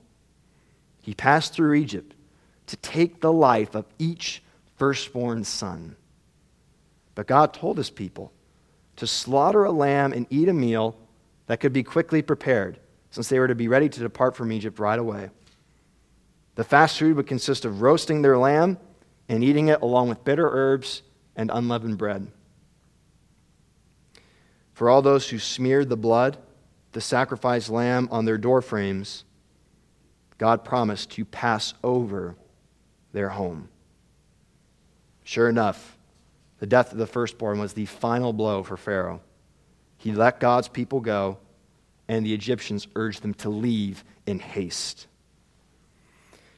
He 1.03 1.13
passed 1.13 1.53
through 1.53 1.75
Egypt 1.75 2.15
to 2.69 2.77
take 2.77 3.19
the 3.19 3.33
life 3.33 3.73
of 3.73 3.85
each 3.97 4.43
firstborn 4.77 5.43
son. 5.43 5.95
But 7.15 7.25
God 7.25 7.51
told 7.51 7.77
his 7.77 7.89
people 7.89 8.31
to 8.97 9.07
slaughter 9.07 9.63
a 9.63 9.71
lamb 9.71 10.13
and 10.13 10.27
eat 10.29 10.47
a 10.47 10.53
meal 10.53 10.95
that 11.47 11.59
could 11.59 11.73
be 11.73 11.81
quickly 11.81 12.21
prepared, 12.21 12.79
since 13.09 13.27
they 13.27 13.39
were 13.39 13.47
to 13.47 13.55
be 13.55 13.67
ready 13.67 13.89
to 13.89 13.99
depart 13.99 14.35
from 14.35 14.51
Egypt 14.51 14.77
right 14.77 14.99
away. 14.99 15.31
The 16.53 16.63
fast 16.63 16.99
food 16.99 17.15
would 17.15 17.25
consist 17.25 17.65
of 17.65 17.81
roasting 17.81 18.21
their 18.21 18.37
lamb 18.37 18.77
and 19.27 19.43
eating 19.43 19.69
it 19.69 19.81
along 19.81 20.09
with 20.09 20.23
bitter 20.23 20.47
herbs 20.47 21.01
and 21.35 21.49
unleavened 21.51 21.97
bread. 21.97 22.27
For 24.73 24.91
all 24.91 25.01
those 25.01 25.27
who 25.29 25.39
smeared 25.39 25.89
the 25.89 25.97
blood, 25.97 26.37
the 26.91 27.01
sacrificed 27.01 27.71
lamb, 27.71 28.07
on 28.11 28.25
their 28.25 28.37
doorframes, 28.37 29.23
God 30.37 30.63
promised 30.63 31.09
to 31.11 31.25
pass 31.25 31.73
over 31.83 32.35
their 33.13 33.29
home. 33.29 33.69
Sure 35.23 35.49
enough, 35.49 35.97
the 36.59 36.67
death 36.67 36.91
of 36.91 36.97
the 36.97 37.07
firstborn 37.07 37.59
was 37.59 37.73
the 37.73 37.85
final 37.85 38.33
blow 38.33 38.63
for 38.63 38.77
Pharaoh. 38.77 39.21
He 39.97 40.11
let 40.11 40.39
God's 40.39 40.67
people 40.67 40.99
go, 40.99 41.37
and 42.07 42.25
the 42.25 42.33
Egyptians 42.33 42.87
urged 42.95 43.21
them 43.21 43.33
to 43.35 43.49
leave 43.49 44.03
in 44.25 44.39
haste. 44.39 45.07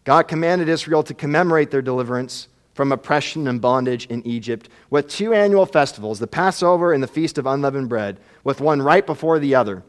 God 0.03 0.27
commanded 0.27 0.69
Israel 0.69 1.03
to 1.03 1.13
commemorate 1.13 1.69
their 1.69 1.81
deliverance 1.81 2.47
from 2.73 2.91
oppression 2.91 3.47
and 3.47 3.61
bondage 3.61 4.05
in 4.07 4.25
Egypt 4.25 4.69
with 4.89 5.07
two 5.07 5.33
annual 5.33 5.65
festivals, 5.65 6.19
the 6.19 6.27
Passover 6.27 6.93
and 6.93 7.03
the 7.03 7.07
Feast 7.07 7.37
of 7.37 7.45
Unleavened 7.45 7.89
Bread, 7.89 8.19
with 8.43 8.61
one 8.61 8.81
right 8.81 9.05
before 9.05 9.39
the 9.39 9.55
other. 9.55 9.83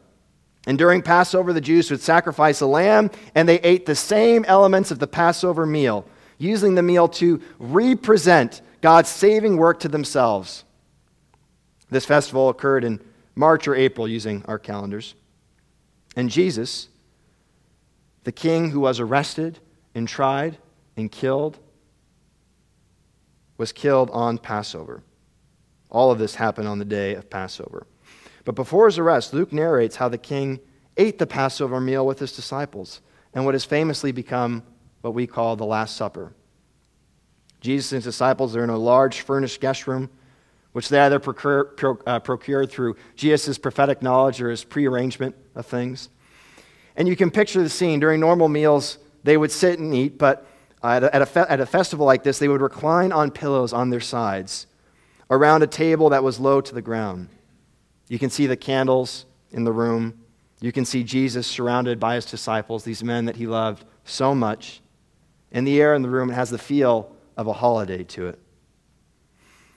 And 0.67 0.79
during 0.79 1.03
Passover, 1.03 1.53
the 1.53 1.61
Jews 1.61 1.91
would 1.91 2.01
sacrifice 2.01 2.61
a 2.61 2.67
lamb, 2.67 3.11
and 3.35 3.49
they 3.49 3.61
ate 3.61 3.87
the 3.87 3.95
same 3.95 4.45
elements 4.45 4.91
of 4.91 4.99
the 4.99 5.07
Passover 5.07 5.67
meal, 5.67 6.05
using 6.43 6.75
the 6.75 6.83
meal 6.83 7.09
to 7.09 7.41
represent 7.59 8.61
God's 8.81 9.09
saving 9.09 9.57
work 9.57 9.81
to 9.81 9.89
themselves. 9.89 10.65
This 11.89 12.05
festival 12.05 12.49
occurred 12.49 12.85
in 12.85 13.01
March 13.35 13.69
or 13.69 13.75
April 13.75 14.09
using 14.09 14.45
our 14.47 14.59
calendars. 14.59 15.15
And 16.17 16.29
Jesus, 16.29 16.89
the 18.25 18.33
king 18.33 18.71
who 18.71 18.81
was 18.81 19.01
arrested 19.01 19.59
and 19.95 20.09
tried 20.09 20.59
and 20.97 21.11
killed, 21.11 21.59
was 23.57 23.73
killed 23.73 24.11
on 24.11 24.39
Passover. 24.39 25.03
All 25.91 26.11
of 26.11 26.19
this 26.19 26.35
happened 26.35 26.69
on 26.69 26.79
the 26.79 26.85
day 26.85 27.15
of 27.15 27.31
Passover. 27.31 27.87
But 28.45 28.55
before 28.55 28.87
his 28.87 28.99
arrest, 28.99 29.33
Luke 29.33 29.53
narrates 29.53 29.97
how 29.97 30.09
the 30.09 30.19
king 30.19 30.59
ate 30.97 31.19
the 31.19 31.27
Passover 31.27 31.81
meal 31.81 32.05
with 32.05 32.19
his 32.19 32.35
disciples 32.35 33.01
and 33.33 33.45
what 33.45 33.55
has 33.55 33.65
famously 33.65 34.13
become 34.13 34.63
what 35.03 35.15
we 35.15 35.27
call 35.27 35.57
the 35.57 35.67
Last 35.67 35.97
Supper. 35.97 36.33
Jesus 37.61 37.93
and 37.93 37.99
his 37.99 38.15
disciples 38.15 38.57
are 38.57 38.65
in 38.65 38.71
a 38.71 38.77
large 38.79 39.21
furnished 39.21 39.61
guest 39.61 39.87
room, 39.87 40.11
which 40.73 40.89
they 40.89 40.99
either 40.99 41.19
procure, 41.19 41.75
uh, 42.07 42.19
procured 42.19 42.71
through 42.71 42.97
Jesus' 43.15 43.59
prophetic 43.59 44.03
knowledge 44.03 44.41
or 44.41 44.51
his 44.51 44.65
prearrangement 44.65 45.37
of 45.55 45.67
things. 45.67 46.09
And 46.97 47.07
you 47.07 47.15
can 47.15 47.31
picture 47.31 47.63
the 47.63 47.69
scene. 47.69 48.01
During 48.01 48.21
normal 48.21 48.49
meals, 48.49 48.99
they 49.23 49.37
would 49.37 49.53
sit 49.53 49.79
and 49.79 49.95
eat, 49.95 50.19
but 50.19 50.47
at 50.83 51.05
a, 51.05 51.15
at, 51.15 51.23
a 51.23 51.27
fe- 51.27 51.47
at 51.49 51.61
a 51.61 51.67
festival 51.67 52.07
like 52.07 52.23
this, 52.23 52.39
they 52.39 52.49
would 52.49 52.61
recline 52.61 53.13
on 53.13 53.31
pillows 53.31 53.73
on 53.73 53.91
their 53.91 54.01
sides 54.01 54.67
around 55.31 55.63
a 55.63 55.67
table 55.67 56.11
that 56.11 56.25
was 56.25 56.41
low 56.41 56.61
to 56.61 56.75
the 56.75 56.83
ground. 56.83 57.29
You 58.09 58.19
can 58.19 58.31
see 58.31 58.47
the 58.47 58.57
candles 58.57 59.25
in 59.53 59.65
the 59.65 59.73
room. 59.73 60.21
You 60.61 60.73
can 60.73 60.85
see 60.85 61.05
Jesus 61.05 61.47
surrounded 61.47 61.99
by 61.99 62.17
his 62.17 62.27
disciples, 62.27 62.85
these 62.85 63.03
men 63.03 63.27
that 63.27 63.37
he 63.37 63.47
loved 63.47 63.85
so 64.05 64.35
much. 64.35 64.81
And 65.53 65.67
the 65.67 65.81
air 65.81 65.95
in 65.95 66.03
the 66.03 66.09
room 66.09 66.31
has 66.31 66.51
the 66.51 66.59
feel 66.59 67.15
of 67.37 67.47
a 67.47 67.53
holiday 67.53 68.05
to 68.05 68.29
it. 68.29 68.39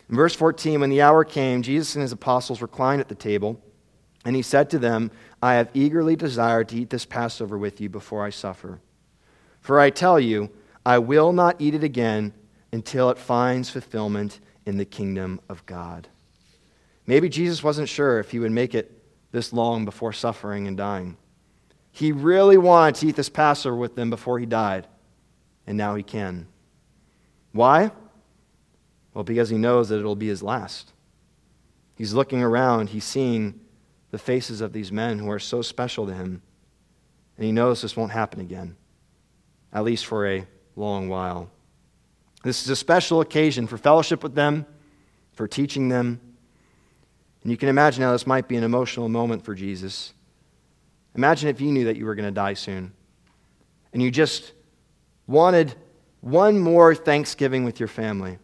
In 0.09 0.15
verse 0.15 0.35
14, 0.35 0.79
when 0.79 0.89
the 0.89 1.01
hour 1.01 1.23
came, 1.23 1.61
Jesus 1.61 1.95
and 1.95 2.01
his 2.01 2.11
apostles 2.11 2.61
reclined 2.61 3.01
at 3.01 3.09
the 3.09 3.15
table, 3.15 3.59
and 4.23 4.35
he 4.35 4.41
said 4.41 4.69
to 4.69 4.79
them, 4.79 5.11
I 5.41 5.55
have 5.55 5.69
eagerly 5.73 6.15
desired 6.15 6.69
to 6.69 6.77
eat 6.77 6.89
this 6.89 7.05
Passover 7.05 7.57
with 7.57 7.81
you 7.81 7.89
before 7.89 8.23
I 8.23 8.29
suffer. 8.29 8.79
For 9.61 9.79
I 9.79 9.89
tell 9.89 10.19
you, 10.19 10.49
I 10.85 10.99
will 10.99 11.33
not 11.33 11.55
eat 11.59 11.73
it 11.73 11.83
again 11.83 12.33
until 12.71 13.09
it 13.09 13.17
finds 13.17 13.69
fulfillment 13.69 14.39
in 14.65 14.77
the 14.77 14.85
kingdom 14.85 15.41
of 15.49 15.65
God. 15.65 16.07
Maybe 17.07 17.29
Jesus 17.29 17.63
wasn't 17.63 17.89
sure 17.89 18.19
if 18.19 18.31
he 18.31 18.39
would 18.39 18.51
make 18.51 18.75
it 18.75 18.91
this 19.31 19.53
long 19.53 19.85
before 19.85 20.13
suffering 20.13 20.67
and 20.67 20.77
dying. 20.77 21.17
He 21.91 22.11
really 22.11 22.57
wanted 22.57 22.95
to 22.95 23.07
eat 23.07 23.15
this 23.15 23.29
Passover 23.29 23.75
with 23.75 23.95
them 23.95 24.09
before 24.09 24.39
he 24.39 24.45
died, 24.45 24.87
and 25.67 25.77
now 25.77 25.95
he 25.95 26.03
can. 26.03 26.47
Why? 27.51 27.91
Well, 29.13 29.23
because 29.23 29.49
he 29.49 29.57
knows 29.57 29.89
that 29.89 29.99
it'll 29.99 30.15
be 30.15 30.27
his 30.27 30.43
last. 30.43 30.91
He's 31.95 32.13
looking 32.13 32.43
around, 32.43 32.89
he's 32.89 33.05
seeing 33.05 33.59
the 34.11 34.17
faces 34.17 34.61
of 34.61 34.73
these 34.73 34.91
men 34.91 35.19
who 35.19 35.29
are 35.31 35.39
so 35.39 35.61
special 35.61 36.05
to 36.07 36.13
him, 36.13 36.41
and 37.37 37.45
he 37.45 37.51
knows 37.51 37.81
this 37.81 37.95
won't 37.95 38.11
happen 38.11 38.41
again, 38.41 38.75
at 39.73 39.83
least 39.83 40.05
for 40.05 40.27
a 40.27 40.45
long 40.75 41.09
while. 41.09 41.49
This 42.43 42.63
is 42.63 42.69
a 42.69 42.75
special 42.75 43.21
occasion 43.21 43.65
for 43.65 43.77
fellowship 43.77 44.21
with 44.21 44.35
them, 44.35 44.65
for 45.33 45.47
teaching 45.47 45.89
them. 45.89 46.19
And 47.41 47.51
you 47.51 47.57
can 47.57 47.69
imagine 47.69 48.03
how 48.03 48.11
this 48.11 48.27
might 48.27 48.47
be 48.47 48.55
an 48.55 48.63
emotional 48.63 49.09
moment 49.09 49.43
for 49.43 49.55
Jesus. 49.55 50.13
Imagine 51.15 51.49
if 51.49 51.61
you 51.61 51.71
knew 51.71 51.85
that 51.85 51.95
you 51.95 52.05
were 52.05 52.15
going 52.15 52.27
to 52.27 52.31
die 52.31 52.53
soon 52.53 52.91
and 53.93 54.01
you 54.03 54.11
just 54.11 54.51
wanted 55.27 55.73
one 56.21 56.59
more 56.59 56.95
Thanksgiving 56.95 57.65
with 57.65 57.79
your 57.79 57.87
family. 57.87 58.37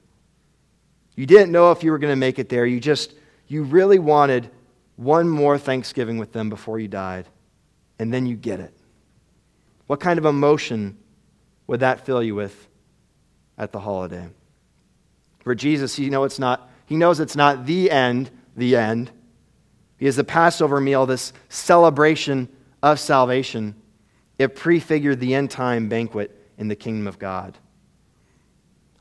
You 1.16 1.26
didn't 1.26 1.52
know 1.52 1.72
if 1.72 1.84
you 1.84 1.92
were 1.92 1.98
going 1.98 2.12
to 2.12 2.18
make 2.18 2.40
it 2.40 2.50
there. 2.50 2.66
You 2.66 2.80
just, 2.80 3.14
you 3.48 3.64
really 3.64 4.00
wanted 4.00 4.50
one 4.96 5.28
more 5.28 5.58
Thanksgiving 5.58 6.18
with 6.18 6.32
them 6.32 6.50
before 6.50 6.80
you 6.80 6.88
died. 6.88 7.26
And 8.00 8.14
then 8.14 8.26
you 8.26 8.36
get 8.36 8.60
it. 8.60 8.74
What 9.88 10.00
kind 10.00 10.18
of 10.18 10.26
emotion 10.26 10.98
would 11.68 11.82
that 11.82 12.06
fill 12.06 12.24
you 12.24 12.36
with 12.36 12.68
at 13.58 13.72
the 13.72 13.80
holiday? 13.80 14.28
For 15.44 15.56
Jesus, 15.56 16.00
you 16.00 16.10
know 16.10 16.24
it's 16.24 16.40
not, 16.40 16.70
he 16.86 16.96
knows 16.96 17.20
it's 17.20 17.36
not 17.36 17.66
the 17.66 17.92
end, 17.92 18.30
the 18.56 18.76
end. 18.76 19.12
He 19.98 20.06
is 20.08 20.16
the 20.16 20.24
Passover 20.24 20.80
meal, 20.80 21.06
this 21.06 21.34
celebration 21.50 22.48
of 22.82 23.00
salvation. 23.00 23.76
It 24.40 24.56
prefigured 24.56 25.20
the 25.20 25.36
end 25.36 25.52
time 25.52 25.90
banquet 25.90 26.41
in 26.62 26.68
the 26.68 26.76
kingdom 26.76 27.08
of 27.08 27.18
God. 27.18 27.58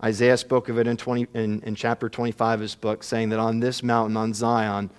Isaiah 0.02 0.38
spoke 0.38 0.70
of 0.70 0.78
it 0.78 0.86
in, 0.86 0.96
20, 0.96 1.26
in, 1.34 1.62
in 1.62 1.74
chapter 1.74 2.08
25 2.08 2.54
of 2.54 2.60
his 2.62 2.74
book, 2.74 3.04
saying 3.04 3.28
that 3.28 3.38
on 3.38 3.60
this 3.60 3.82
mountain, 3.82 4.16
on 4.16 4.32
Zion, 4.32 4.90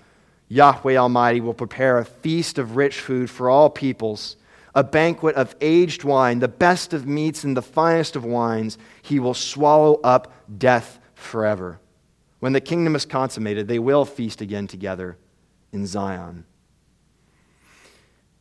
Yahweh 0.48 0.96
Almighty 0.96 1.42
will 1.42 1.56
prepare 1.56 1.98
a 1.98 2.06
feast 2.06 2.60
of 2.60 2.76
rich 2.76 3.00
food 3.00 3.30
for 3.32 3.50
all 3.50 3.70
peoples 3.70 4.38
a 4.74 4.84
banquet 4.86 5.36
of 5.36 5.54
aged 5.60 6.06
wine, 6.06 6.40
the 6.40 6.48
best 6.48 6.94
of 6.94 7.06
meats 7.06 7.44
and 7.44 7.58
the 7.58 7.62
finest 7.62 8.16
of 8.16 8.24
wines. 8.24 8.78
He 9.02 9.20
will 9.20 9.34
swallow 9.34 10.00
up 10.02 10.32
death 10.58 10.98
forever. 11.14 11.82
When 12.40 12.54
the 12.54 12.62
kingdom 12.62 12.96
is 12.96 13.06
consummated, 13.06 13.68
they 13.68 13.80
will 13.80 14.06
feast 14.06 14.40
again 14.40 14.68
together 14.68 15.18
in 15.74 15.86
Zion. 15.86 16.46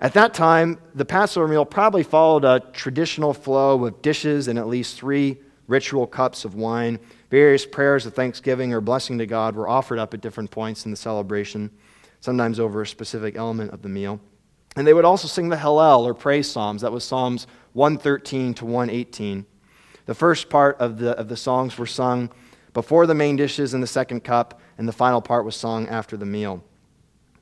At 0.02 0.14
that 0.14 0.32
time, 0.32 0.78
the 0.94 1.04
Passover 1.04 1.46
meal 1.46 1.66
probably 1.66 2.02
followed 2.02 2.44
a 2.44 2.60
traditional 2.72 3.34
flow 3.34 3.84
of 3.84 4.00
dishes 4.00 4.48
and 4.48 4.58
at 4.58 4.66
least 4.66 4.96
three 4.96 5.38
ritual 5.66 6.06
cups 6.06 6.46
of 6.46 6.54
wine. 6.54 6.98
Various 7.30 7.66
prayers 7.66 8.06
of 8.06 8.14
thanksgiving 8.14 8.72
or 8.72 8.80
blessing 8.80 9.18
to 9.18 9.26
God 9.26 9.54
were 9.54 9.68
offered 9.68 9.98
up 9.98 10.14
at 10.14 10.22
different 10.22 10.50
points 10.50 10.86
in 10.86 10.90
the 10.90 10.96
celebration, 10.96 11.70
sometimes 12.20 12.58
over 12.58 12.80
a 12.80 12.86
specific 12.86 13.36
element 13.36 13.72
of 13.72 13.82
the 13.82 13.90
meal. 13.90 14.20
And 14.74 14.86
they 14.86 14.94
would 14.94 15.04
also 15.04 15.28
sing 15.28 15.50
the 15.50 15.56
Hallel 15.56 16.04
or 16.04 16.14
praise 16.14 16.50
psalms. 16.50 16.80
That 16.80 16.92
was 16.92 17.04
Psalms 17.04 17.46
113 17.74 18.54
to 18.54 18.64
118. 18.64 19.44
The 20.06 20.14
first 20.14 20.48
part 20.48 20.78
of 20.78 20.98
the, 20.98 21.10
of 21.18 21.28
the 21.28 21.36
songs 21.36 21.76
were 21.76 21.86
sung 21.86 22.30
before 22.72 23.06
the 23.06 23.14
main 23.14 23.36
dishes 23.36 23.74
in 23.74 23.80
the 23.82 23.86
second 23.86 24.24
cup, 24.24 24.60
and 24.78 24.88
the 24.88 24.92
final 24.92 25.20
part 25.20 25.44
was 25.44 25.56
sung 25.56 25.88
after 25.88 26.16
the 26.16 26.24
meal. 26.24 26.64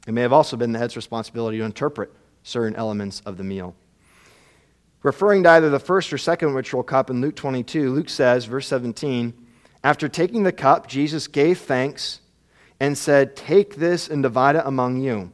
It 0.08 0.12
may 0.12 0.22
have 0.22 0.32
also 0.32 0.56
been 0.56 0.72
the 0.72 0.78
head's 0.78 0.96
responsibility 0.96 1.58
to 1.58 1.64
interpret 1.64 2.12
certain 2.48 2.76
elements 2.76 3.22
of 3.24 3.36
the 3.36 3.44
meal. 3.44 3.74
Referring 5.02 5.44
to 5.44 5.50
either 5.50 5.70
the 5.70 5.78
first 5.78 6.12
or 6.12 6.18
second 6.18 6.54
ritual 6.54 6.82
cup 6.82 7.08
in 7.08 7.20
Luke 7.20 7.36
22, 7.36 7.92
Luke 7.92 8.08
says, 8.08 8.46
verse 8.46 8.66
17, 8.66 9.32
After 9.84 10.08
taking 10.08 10.42
the 10.42 10.52
cup, 10.52 10.88
Jesus 10.88 11.28
gave 11.28 11.58
thanks 11.58 12.20
and 12.80 12.98
said, 12.98 13.36
Take 13.36 13.76
this 13.76 14.08
and 14.08 14.22
divide 14.22 14.56
it 14.56 14.62
among 14.64 15.00
you. 15.00 15.32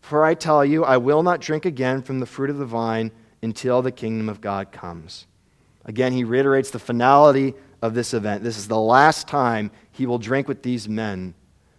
For 0.00 0.24
I 0.24 0.34
tell 0.34 0.64
you, 0.64 0.84
I 0.84 0.98
will 0.98 1.22
not 1.22 1.40
drink 1.40 1.64
again 1.64 2.02
from 2.02 2.20
the 2.20 2.26
fruit 2.26 2.50
of 2.50 2.58
the 2.58 2.66
vine 2.66 3.12
until 3.42 3.82
the 3.82 3.92
kingdom 3.92 4.28
of 4.28 4.40
God 4.40 4.72
comes. 4.72 5.26
Again, 5.84 6.12
he 6.12 6.24
reiterates 6.24 6.70
the 6.70 6.78
finality 6.78 7.54
of 7.80 7.94
this 7.94 8.12
event. 8.12 8.42
This 8.42 8.58
is 8.58 8.68
the 8.68 8.78
last 8.78 9.28
time 9.28 9.70
he 9.92 10.06
will 10.06 10.18
drink 10.18 10.48
with 10.48 10.62
these 10.62 10.88
men 10.88 11.34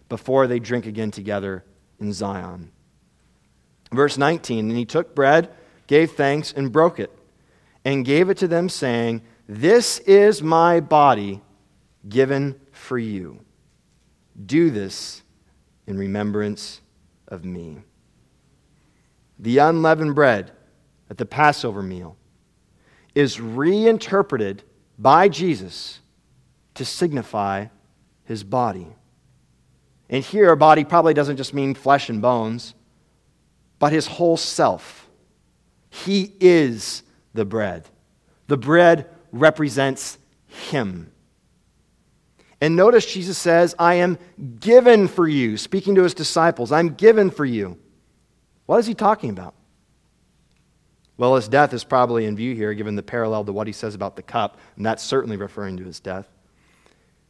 before 0.08 0.46
they 0.46 0.58
drink 0.58 0.86
again 0.86 1.10
together 1.10 1.64
in 2.00 2.12
Zion. 2.12 2.72
Verse 3.92 4.18
19 4.18 4.68
And 4.70 4.78
he 4.78 4.84
took 4.84 5.14
bread, 5.14 5.50
gave 5.86 6.12
thanks, 6.12 6.52
and 6.52 6.72
broke 6.72 6.98
it, 6.98 7.10
and 7.84 8.04
gave 8.04 8.30
it 8.30 8.38
to 8.38 8.48
them, 8.48 8.68
saying, 8.68 9.22
This 9.46 9.98
is 10.00 10.42
my 10.42 10.80
body 10.80 11.42
given 12.08 12.60
for 12.72 12.98
you. 12.98 13.40
Do 14.46 14.70
this 14.70 15.22
in 15.86 15.98
remembrance 15.98 16.80
of 17.28 17.44
me 17.44 17.82
the 19.40 19.56
unleavened 19.58 20.14
bread 20.14 20.52
at 21.08 21.18
the 21.18 21.24
Passover 21.24 21.82
meal, 21.82 22.16
is 23.14 23.40
reinterpreted 23.40 24.62
by 24.98 25.28
Jesus 25.28 26.00
to 26.74 26.84
signify 26.84 27.66
his 28.24 28.44
body. 28.44 28.86
And 30.08 30.22
here, 30.22 30.54
body 30.56 30.84
probably 30.84 31.14
doesn't 31.14 31.38
just 31.38 31.54
mean 31.54 31.74
flesh 31.74 32.08
and 32.08 32.20
bones, 32.20 32.74
but 33.80 33.90
his 33.92 34.06
whole 34.06 34.36
self. 34.36 35.08
He 35.88 36.32
is 36.38 37.02
the 37.34 37.44
bread 37.44 37.88
The 38.46 38.56
bread 38.56 39.10
represents 39.32 40.18
him. 40.46 41.10
And 42.60 42.76
notice 42.76 43.06
Jesus 43.06 43.38
says, 43.38 43.74
I 43.78 43.94
am 43.94 44.18
given 44.60 45.08
for 45.08 45.26
you, 45.26 45.56
speaking 45.56 45.94
to 45.94 46.02
his 46.02 46.14
disciples. 46.14 46.70
I'm 46.70 46.94
given 46.94 47.30
for 47.30 47.44
you. 47.44 47.78
What 48.66 48.78
is 48.78 48.86
he 48.86 48.94
talking 48.94 49.30
about? 49.30 49.54
Well, 51.16 51.36
his 51.36 51.48
death 51.48 51.72
is 51.72 51.84
probably 51.84 52.24
in 52.24 52.36
view 52.36 52.54
here, 52.54 52.74
given 52.74 52.96
the 52.96 53.02
parallel 53.02 53.44
to 53.44 53.52
what 53.52 53.66
he 53.66 53.72
says 53.72 53.94
about 53.94 54.16
the 54.16 54.22
cup, 54.22 54.58
and 54.76 54.84
that's 54.84 55.02
certainly 55.02 55.36
referring 55.36 55.76
to 55.78 55.84
his 55.84 56.00
death. 56.00 56.28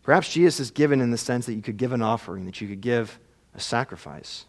Perhaps 0.02 0.32
Jesus 0.32 0.58
is 0.60 0.70
given 0.70 1.00
in 1.00 1.10
the 1.10 1.18
sense 1.18 1.46
that 1.46 1.54
you 1.54 1.62
could 1.62 1.76
give 1.76 1.92
an 1.92 2.02
offering, 2.02 2.46
that 2.46 2.60
you 2.60 2.68
could 2.68 2.80
give 2.80 3.18
a 3.54 3.60
sacrifice. 3.60 4.46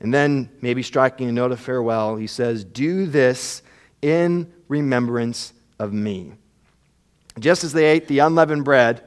And 0.00 0.12
then, 0.12 0.50
maybe 0.60 0.82
striking 0.82 1.28
a 1.28 1.32
note 1.32 1.52
of 1.52 1.60
farewell, 1.60 2.16
he 2.16 2.26
says, 2.26 2.64
Do 2.64 3.06
this 3.06 3.62
in 4.02 4.52
remembrance 4.68 5.52
of 5.78 5.92
me. 5.92 6.34
Just 7.38 7.64
as 7.64 7.72
they 7.72 7.86
ate 7.86 8.06
the 8.06 8.20
unleavened 8.20 8.64
bread 8.64 9.02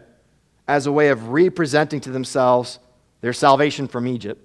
as 0.68 0.86
a 0.86 0.92
way 0.92 1.10
of 1.10 1.30
representing 1.30 2.02
to 2.02 2.12
themselves 2.12 2.80
their 3.22 3.34
salvation 3.34 3.88
from 3.88 4.08
Egypt, 4.08 4.42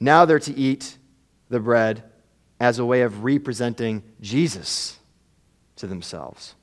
now 0.00 0.24
they're 0.24 0.38
to 0.38 0.56
eat 0.56 0.96
the 1.48 1.60
bread 1.60 2.04
as 2.60 2.78
a 2.78 2.84
way 2.84 3.02
of 3.02 3.24
representing 3.24 4.02
Jesus 4.20 4.98
to 5.76 5.86
themselves. 5.86 6.54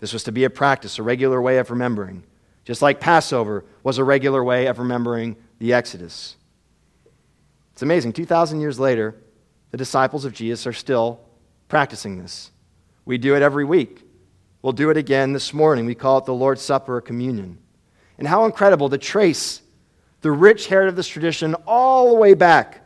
This 0.00 0.12
was 0.12 0.24
to 0.24 0.32
be 0.32 0.44
a 0.44 0.50
practice, 0.50 0.98
a 0.98 1.02
regular 1.02 1.40
way 1.40 1.58
of 1.58 1.70
remembering, 1.70 2.24
just 2.64 2.82
like 2.82 3.00
Passover 3.00 3.64
was 3.82 3.98
a 3.98 4.04
regular 4.04 4.42
way 4.42 4.66
of 4.66 4.78
remembering 4.78 5.36
the 5.58 5.72
Exodus. 5.72 6.36
It's 7.72 7.82
amazing. 7.82 8.12
2,000 8.12 8.60
years 8.60 8.78
later, 8.78 9.16
the 9.70 9.76
disciples 9.76 10.24
of 10.24 10.32
Jesus 10.32 10.66
are 10.66 10.72
still 10.72 11.20
practicing 11.68 12.18
this. 12.18 12.50
We 13.04 13.18
do 13.18 13.34
it 13.34 13.42
every 13.42 13.64
week. 13.64 14.02
We'll 14.62 14.72
do 14.72 14.90
it 14.90 14.96
again 14.96 15.32
this 15.32 15.52
morning. 15.52 15.84
We 15.84 15.94
call 15.94 16.18
it 16.18 16.24
the 16.24 16.34
Lord's 16.34 16.62
Supper 16.62 16.96
or 16.96 17.00
communion. 17.00 17.58
And 18.16 18.28
how 18.28 18.44
incredible 18.44 18.88
to 18.90 18.98
trace 18.98 19.60
the 20.20 20.30
rich 20.30 20.68
heritage 20.68 20.90
of 20.90 20.96
this 20.96 21.08
tradition 21.08 21.54
all 21.66 22.10
the 22.10 22.14
way 22.14 22.34
back 22.34 22.80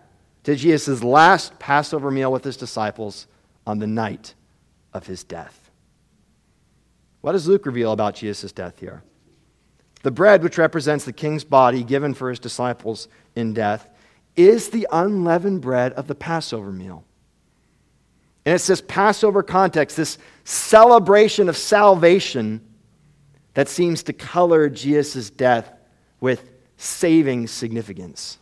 to 0.45 0.57
Jesus' 0.57 1.03
last 1.03 1.59
Passover 1.59 2.11
meal 2.11 2.33
with 2.33 2.43
his 2.43 2.57
disciples 2.57 3.27
on 3.67 3.79
the 3.79 3.87
night 3.87 4.35
of 4.93 5.07
his 5.07 5.23
death. 5.23 5.71
What 7.21 7.33
does 7.33 7.47
Luke 7.47 7.67
reveal 7.67 7.93
about 7.93 8.15
Jesus' 8.15 8.51
death 8.51 8.81
here? 8.81 9.03
The 10.03 10.11
bread, 10.11 10.43
which 10.43 10.59
represents 10.59 11.05
the 11.05 11.13
king's 11.13 11.45
body 11.45 11.83
given 11.83 12.15
for 12.15 12.31
his 12.31 12.39
disciples 12.39 13.09
in 13.35 13.53
death, 13.53 13.89
is 14.37 14.71
the 14.71 14.87
unleavened 14.93 15.61
bread 15.61 15.93
of 15.95 16.07
the 16.07 16.15
Passover 16.15 16.71
meal. 16.71 17.05
And 18.47 18.55
it's 18.55 18.67
this 18.67 18.81
Passover 18.81 19.43
context, 19.43 19.97
this 19.97 20.17
celebration 20.45 21.49
of 21.49 21.57
salvation, 21.57 22.65
that 23.55 23.69
seems 23.69 24.05
to 24.05 24.13
color 24.13 24.69
Jesus' 24.69 25.31
death 25.31 25.73
with 26.21 26.49
saving 26.77 27.49
significance. 27.49 28.39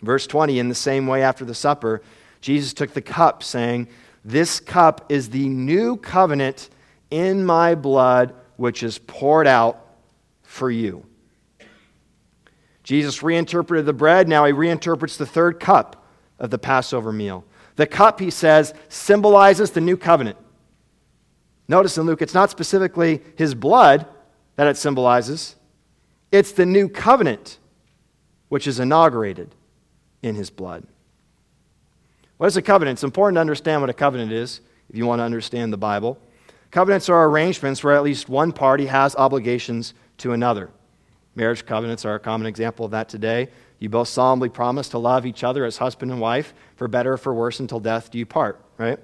Verse 0.00 0.26
20, 0.26 0.58
in 0.58 0.70
the 0.70 0.74
same 0.74 1.06
way 1.06 1.22
after 1.22 1.44
the 1.44 1.54
supper, 1.54 2.00
Jesus 2.40 2.72
took 2.72 2.94
the 2.94 3.02
cup, 3.02 3.42
saying, 3.42 3.88
This 4.24 4.60
cup 4.60 5.12
is 5.12 5.28
the 5.28 5.48
new 5.48 5.98
covenant 5.98 6.70
in 7.10 7.44
my 7.44 7.74
blood, 7.74 8.34
which 8.56 8.82
is 8.82 8.98
poured 8.98 9.46
out 9.46 9.85
for 10.46 10.70
you. 10.70 11.04
Jesus 12.82 13.22
reinterpreted 13.22 13.84
the 13.84 13.92
bread. 13.92 14.28
Now 14.28 14.44
he 14.44 14.52
reinterprets 14.52 15.18
the 15.18 15.26
third 15.26 15.58
cup 15.58 16.06
of 16.38 16.50
the 16.50 16.58
Passover 16.58 17.12
meal. 17.12 17.44
The 17.74 17.86
cup, 17.86 18.20
he 18.20 18.30
says, 18.30 18.72
symbolizes 18.88 19.72
the 19.72 19.80
new 19.80 19.96
covenant. 19.96 20.38
Notice 21.68 21.98
in 21.98 22.06
Luke, 22.06 22.22
it's 22.22 22.32
not 22.32 22.50
specifically 22.50 23.20
his 23.36 23.54
blood 23.54 24.06
that 24.54 24.68
it 24.68 24.76
symbolizes, 24.76 25.56
it's 26.32 26.52
the 26.52 26.64
new 26.64 26.88
covenant 26.88 27.58
which 28.48 28.66
is 28.66 28.80
inaugurated 28.80 29.54
in 30.22 30.34
his 30.34 30.48
blood. 30.48 30.86
What 32.36 32.46
is 32.46 32.56
a 32.56 32.62
covenant? 32.62 32.96
It's 32.96 33.04
important 33.04 33.36
to 33.36 33.40
understand 33.40 33.80
what 33.80 33.90
a 33.90 33.94
covenant 33.94 34.32
is 34.32 34.60
if 34.88 34.96
you 34.96 35.06
want 35.06 35.18
to 35.18 35.24
understand 35.24 35.72
the 35.72 35.76
Bible. 35.76 36.18
Covenants 36.70 37.08
are 37.08 37.28
arrangements 37.28 37.82
where 37.82 37.94
at 37.94 38.02
least 38.02 38.28
one 38.28 38.52
party 38.52 38.86
has 38.86 39.16
obligations 39.16 39.94
to 40.18 40.32
another. 40.32 40.70
Marriage 41.34 41.66
covenants 41.66 42.04
are 42.04 42.14
a 42.14 42.20
common 42.20 42.46
example 42.46 42.84
of 42.86 42.92
that 42.92 43.08
today. 43.08 43.48
You 43.78 43.88
both 43.88 44.08
solemnly 44.08 44.48
promise 44.48 44.88
to 44.90 44.98
love 44.98 45.26
each 45.26 45.44
other 45.44 45.64
as 45.64 45.76
husband 45.76 46.10
and 46.10 46.20
wife, 46.20 46.54
for 46.76 46.88
better 46.88 47.12
or 47.12 47.18
for 47.18 47.34
worse, 47.34 47.60
until 47.60 47.78
death 47.78 48.10
do 48.10 48.18
you 48.18 48.24
part, 48.24 48.60
right? 48.78 48.98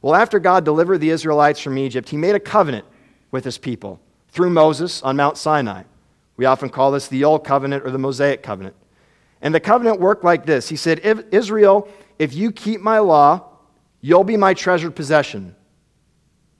Well, 0.00 0.14
after 0.14 0.38
God 0.38 0.64
delivered 0.64 0.98
the 0.98 1.10
Israelites 1.10 1.60
from 1.60 1.76
Egypt, 1.78 2.08
he 2.08 2.16
made 2.16 2.34
a 2.34 2.40
covenant 2.40 2.86
with 3.30 3.44
his 3.44 3.58
people 3.58 4.00
through 4.28 4.50
Moses 4.50 5.02
on 5.02 5.16
Mount 5.16 5.36
Sinai. 5.36 5.82
We 6.36 6.44
often 6.44 6.68
call 6.68 6.90
this 6.90 7.08
the 7.08 7.24
Old 7.24 7.44
Covenant 7.44 7.84
or 7.84 7.90
the 7.90 7.98
Mosaic 7.98 8.42
Covenant. 8.42 8.76
And 9.42 9.54
the 9.54 9.60
covenant 9.60 10.00
worked 10.00 10.24
like 10.24 10.46
this 10.46 10.68
He 10.68 10.76
said, 10.76 11.00
Israel, 11.30 11.88
if 12.18 12.34
you 12.34 12.52
keep 12.52 12.80
my 12.80 12.98
law, 12.98 13.44
you'll 14.00 14.24
be 14.24 14.36
my 14.36 14.54
treasured 14.54 14.94
possession. 14.94 15.54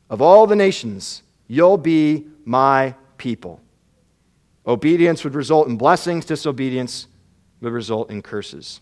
Of 0.09 0.21
all 0.21 0.47
the 0.47 0.57
nations, 0.57 1.23
you'll 1.49 1.79
be 1.79 2.27
my 2.45 2.95
people. 3.19 3.61
Obedience 4.67 5.23
would 5.25 5.35
result 5.35 5.69
in 5.69 5.77
blessings, 5.77 6.25
disobedience 6.25 7.07
would 7.61 7.73
result 7.73 8.11
in 8.11 8.23
curses. 8.23 8.81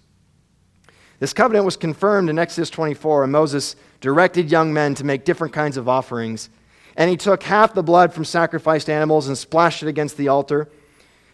This 1.20 1.32
covenant 1.32 1.64
was 1.64 1.76
confirmed 1.76 2.28
in 2.28 2.38
Exodus 2.38 2.70
24, 2.70 3.24
and 3.24 3.32
Moses 3.32 3.76
directed 4.00 4.50
young 4.50 4.72
men 4.72 4.94
to 4.96 5.04
make 5.04 5.24
different 5.24 5.52
kinds 5.52 5.76
of 5.76 5.88
offerings. 5.88 6.50
And 6.96 7.10
he 7.10 7.16
took 7.16 7.42
half 7.42 7.74
the 7.74 7.82
blood 7.82 8.12
from 8.12 8.24
sacrificed 8.24 8.90
animals 8.90 9.28
and 9.28 9.36
splashed 9.36 9.82
it 9.82 9.88
against 9.88 10.16
the 10.16 10.28
altar. 10.28 10.68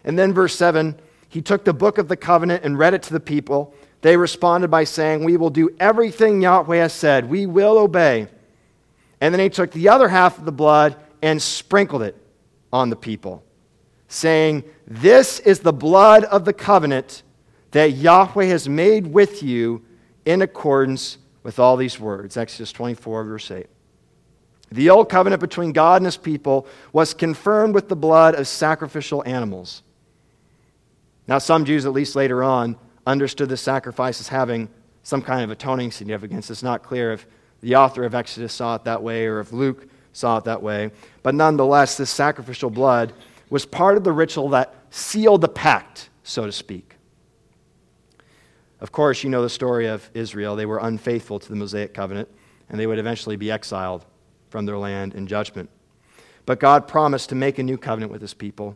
And 0.03 0.17
then, 0.17 0.33
verse 0.33 0.55
7, 0.55 0.99
he 1.29 1.41
took 1.41 1.63
the 1.63 1.73
book 1.73 1.97
of 1.97 2.07
the 2.07 2.17
covenant 2.17 2.63
and 2.63 2.77
read 2.77 2.93
it 2.93 3.03
to 3.03 3.13
the 3.13 3.19
people. 3.19 3.73
They 4.01 4.17
responded 4.17 4.69
by 4.69 4.83
saying, 4.83 5.23
We 5.23 5.37
will 5.37 5.49
do 5.49 5.69
everything 5.79 6.41
Yahweh 6.41 6.77
has 6.77 6.93
said. 6.93 7.29
We 7.29 7.45
will 7.45 7.77
obey. 7.77 8.27
And 9.19 9.33
then 9.33 9.39
he 9.39 9.49
took 9.49 9.71
the 9.71 9.89
other 9.89 10.09
half 10.09 10.37
of 10.37 10.45
the 10.45 10.51
blood 10.51 10.95
and 11.21 11.41
sprinkled 11.41 12.01
it 12.01 12.17
on 12.71 12.89
the 12.89 12.95
people, 12.95 13.43
saying, 14.07 14.63
This 14.87 15.39
is 15.39 15.59
the 15.59 15.73
blood 15.73 16.23
of 16.25 16.45
the 16.45 16.53
covenant 16.53 17.23
that 17.71 17.91
Yahweh 17.91 18.45
has 18.45 18.67
made 18.67 19.07
with 19.07 19.41
you 19.41 19.83
in 20.25 20.41
accordance 20.41 21.17
with 21.43 21.59
all 21.59 21.77
these 21.77 21.99
words. 21.99 22.37
Exodus 22.37 22.71
24, 22.71 23.23
verse 23.23 23.51
8. 23.51 23.67
The 24.71 24.89
old 24.89 25.09
covenant 25.09 25.41
between 25.41 25.73
God 25.73 25.97
and 25.97 26.05
his 26.05 26.17
people 26.17 26.65
was 26.93 27.13
confirmed 27.13 27.75
with 27.75 27.89
the 27.89 27.95
blood 27.95 28.35
of 28.35 28.47
sacrificial 28.47 29.23
animals. 29.25 29.83
Now, 31.27 31.39
some 31.39 31.65
Jews, 31.65 31.85
at 31.85 31.91
least 31.91 32.15
later 32.15 32.43
on, 32.43 32.77
understood 33.05 33.49
the 33.49 33.57
sacrifice 33.57 34.19
as 34.19 34.29
having 34.29 34.69
some 35.03 35.21
kind 35.21 35.43
of 35.43 35.49
atoning 35.49 35.91
significance. 35.91 36.49
It's 36.49 36.63
not 36.63 36.83
clear 36.83 37.11
if 37.11 37.27
the 37.61 37.75
author 37.75 38.03
of 38.03 38.15
Exodus 38.15 38.53
saw 38.53 38.75
it 38.75 38.85
that 38.85 39.03
way 39.03 39.25
or 39.25 39.39
if 39.39 39.51
Luke 39.51 39.87
saw 40.13 40.37
it 40.37 40.45
that 40.45 40.61
way. 40.61 40.91
But 41.23 41.35
nonetheless, 41.35 41.97
this 41.97 42.09
sacrificial 42.09 42.69
blood 42.69 43.13
was 43.49 43.65
part 43.65 43.97
of 43.97 44.03
the 44.03 44.11
ritual 44.11 44.49
that 44.49 44.73
sealed 44.89 45.41
the 45.41 45.47
pact, 45.49 46.09
so 46.23 46.45
to 46.45 46.51
speak. 46.51 46.95
Of 48.79 48.91
course, 48.91 49.23
you 49.23 49.29
know 49.29 49.43
the 49.43 49.49
story 49.49 49.87
of 49.87 50.09
Israel. 50.13 50.55
They 50.55 50.65
were 50.65 50.79
unfaithful 50.79 51.39
to 51.39 51.49
the 51.49 51.55
Mosaic 51.55 51.93
covenant, 51.93 52.29
and 52.69 52.79
they 52.79 52.87
would 52.87 52.97
eventually 52.97 53.35
be 53.35 53.51
exiled 53.51 54.05
from 54.49 54.65
their 54.65 54.77
land 54.77 55.13
in 55.13 55.27
judgment. 55.27 55.69
But 56.45 56.59
God 56.59 56.87
promised 56.87 57.29
to 57.29 57.35
make 57.35 57.59
a 57.59 57.63
new 57.63 57.77
covenant 57.77 58.11
with 58.11 58.21
his 58.21 58.33
people. 58.33 58.75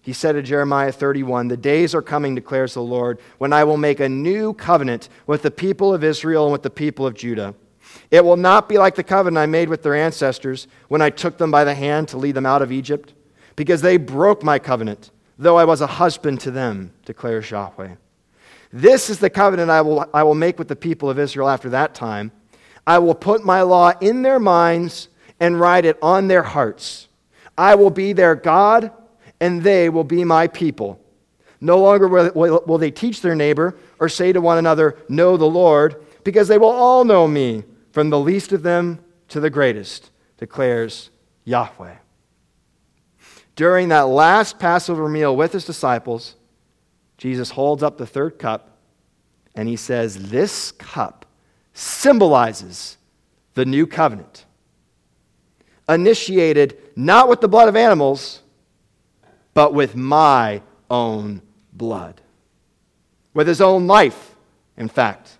He 0.00 0.12
said 0.12 0.32
to 0.32 0.42
Jeremiah 0.42 0.92
31, 0.92 1.48
The 1.48 1.56
days 1.56 1.94
are 1.94 2.02
coming, 2.02 2.34
declares 2.34 2.74
the 2.74 2.82
Lord, 2.82 3.20
when 3.38 3.52
I 3.52 3.64
will 3.64 3.76
make 3.76 4.00
a 4.00 4.08
new 4.08 4.52
covenant 4.52 5.08
with 5.26 5.42
the 5.42 5.50
people 5.50 5.92
of 5.94 6.04
Israel 6.04 6.44
and 6.44 6.52
with 6.52 6.62
the 6.62 6.70
people 6.70 7.06
of 7.06 7.14
Judah. 7.14 7.54
It 8.10 8.24
will 8.24 8.36
not 8.36 8.68
be 8.68 8.78
like 8.78 8.94
the 8.94 9.02
covenant 9.02 9.38
I 9.38 9.46
made 9.46 9.68
with 9.68 9.82
their 9.82 9.94
ancestors 9.94 10.68
when 10.88 11.02
I 11.02 11.10
took 11.10 11.38
them 11.38 11.50
by 11.50 11.64
the 11.64 11.74
hand 11.74 12.08
to 12.08 12.18
lead 12.18 12.34
them 12.34 12.46
out 12.46 12.62
of 12.62 12.72
Egypt, 12.72 13.14
because 13.56 13.82
they 13.82 13.96
broke 13.96 14.42
my 14.42 14.58
covenant, 14.58 15.10
though 15.38 15.56
I 15.56 15.64
was 15.64 15.80
a 15.80 15.86
husband 15.86 16.40
to 16.40 16.50
them, 16.50 16.92
declares 17.04 17.50
Yahweh. 17.50 17.96
This 18.72 19.10
is 19.10 19.18
the 19.18 19.30
covenant 19.30 19.70
I 19.70 19.82
will, 19.82 20.08
I 20.14 20.22
will 20.22 20.34
make 20.34 20.58
with 20.58 20.68
the 20.68 20.76
people 20.76 21.10
of 21.10 21.18
Israel 21.18 21.48
after 21.48 21.70
that 21.70 21.94
time. 21.94 22.32
I 22.86 22.98
will 22.98 23.14
put 23.14 23.44
my 23.44 23.62
law 23.62 23.92
in 24.00 24.22
their 24.22 24.38
minds 24.38 25.08
and 25.40 25.60
write 25.60 25.84
it 25.84 25.98
on 26.02 26.28
their 26.28 26.42
hearts. 26.42 27.08
I 27.56 27.74
will 27.74 27.90
be 27.90 28.12
their 28.12 28.34
God, 28.34 28.90
and 29.40 29.62
they 29.62 29.88
will 29.88 30.04
be 30.04 30.24
my 30.24 30.48
people. 30.48 30.98
No 31.60 31.80
longer 31.80 32.08
will, 32.08 32.62
will 32.66 32.78
they 32.78 32.90
teach 32.90 33.20
their 33.20 33.34
neighbor 33.34 33.76
or 34.00 34.08
say 34.08 34.32
to 34.32 34.40
one 34.40 34.58
another, 34.58 34.98
Know 35.08 35.36
the 35.36 35.44
Lord, 35.46 36.04
because 36.24 36.48
they 36.48 36.58
will 36.58 36.70
all 36.70 37.04
know 37.04 37.28
me 37.28 37.64
from 37.92 38.10
the 38.10 38.18
least 38.18 38.52
of 38.52 38.62
them 38.62 38.98
to 39.28 39.38
the 39.38 39.50
greatest, 39.50 40.10
declares 40.38 41.10
Yahweh. 41.44 41.96
During 43.54 43.88
that 43.88 44.08
last 44.08 44.58
Passover 44.58 45.08
meal 45.08 45.36
with 45.36 45.52
his 45.52 45.64
disciples, 45.64 46.34
Jesus 47.18 47.50
holds 47.50 47.82
up 47.82 47.98
the 47.98 48.06
third 48.06 48.38
cup 48.38 48.78
and 49.54 49.68
he 49.68 49.76
says, 49.76 50.30
This 50.30 50.72
cup 50.72 51.26
symbolizes 51.74 52.96
the 53.54 53.66
new 53.66 53.86
covenant. 53.86 54.46
Initiated 55.88 56.78
not 56.96 57.28
with 57.28 57.40
the 57.40 57.48
blood 57.48 57.68
of 57.68 57.76
animals, 57.76 58.40
but 59.52 59.74
with 59.74 59.94
my 59.94 60.62
own 60.90 61.42
blood. 61.72 62.20
With 63.34 63.46
his 63.46 63.60
own 63.60 63.86
life, 63.86 64.34
in 64.76 64.88
fact. 64.88 65.38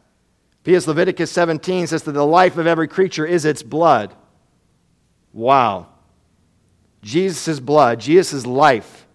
Because 0.62 0.86
Leviticus 0.86 1.30
17 1.30 1.88
says 1.88 2.04
that 2.04 2.12
the 2.12 2.26
life 2.26 2.56
of 2.56 2.66
every 2.66 2.88
creature 2.88 3.26
is 3.26 3.44
its 3.44 3.62
blood. 3.62 4.14
Wow. 5.32 5.88
Jesus' 7.02 7.58
blood, 7.58 7.98
Jesus' 7.98 8.46
life, 8.46 9.06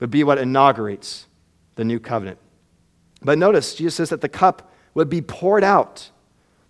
would 0.00 0.10
be 0.10 0.24
what 0.24 0.38
inaugurates 0.38 1.26
the 1.76 1.84
new 1.84 2.00
covenant. 2.00 2.38
But 3.22 3.38
notice, 3.38 3.74
Jesus 3.74 3.94
says 3.94 4.10
that 4.10 4.20
the 4.20 4.28
cup 4.28 4.72
would 4.94 5.08
be 5.08 5.22
poured 5.22 5.64
out. 5.64 6.10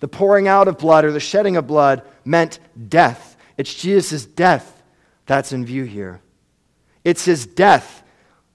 The 0.01 0.09
pouring 0.09 0.47
out 0.47 0.69
of 0.69 0.79
blood 0.79 1.05
or 1.05 1.13
the 1.13 1.21
shedding 1.21 1.57
of 1.57 1.67
blood 1.67 2.03
meant 2.25 2.59
death. 2.89 3.37
It's 3.57 3.73
Jesus' 3.73 4.27
death 4.27 4.83
that's 5.25 5.53
in 5.53 5.65
view 5.65 5.85
here. 5.85 6.21
It's 7.05 7.25
his 7.25 7.47
death 7.47 8.03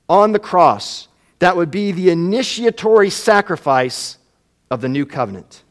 on 0.08 0.32
the 0.32 0.40
cross 0.40 1.08
that 1.40 1.56
would 1.56 1.72
be 1.72 1.92
the 1.92 2.10
initiatory 2.10 3.10
sacrifice 3.10 4.19
of 4.70 4.82
the 4.82 4.90
new 4.90 5.06
covenant. 5.06 5.64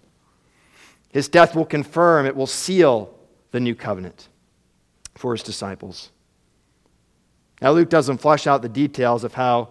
His 1.11 1.29
death 1.29 1.55
will 1.55 1.65
confirm, 1.65 2.27
it 2.27 2.37
will 2.37 2.47
seal 2.47 3.15
the 3.51 3.61
new 3.61 3.75
covenant 3.75 4.29
for 5.15 5.33
his 5.33 5.43
disciples. 5.43 6.11
Now, 7.61 7.73
Luke 7.73 7.89
doesn't 7.89 8.19
flesh 8.19 8.47
out 8.47 8.63
the 8.63 8.69
details 8.69 9.25
of 9.25 9.35
how 9.35 9.71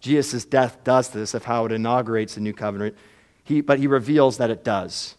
Jesus' 0.00 0.44
death 0.44 0.82
does 0.84 1.10
this, 1.10 1.34
of 1.34 1.44
how 1.44 1.66
it 1.66 1.72
inaugurates 1.72 2.34
the 2.34 2.40
new 2.40 2.52
covenant, 2.52 2.96
he, 3.44 3.60
but 3.60 3.78
he 3.78 3.86
reveals 3.86 4.38
that 4.38 4.50
it 4.50 4.64
does. 4.64 5.16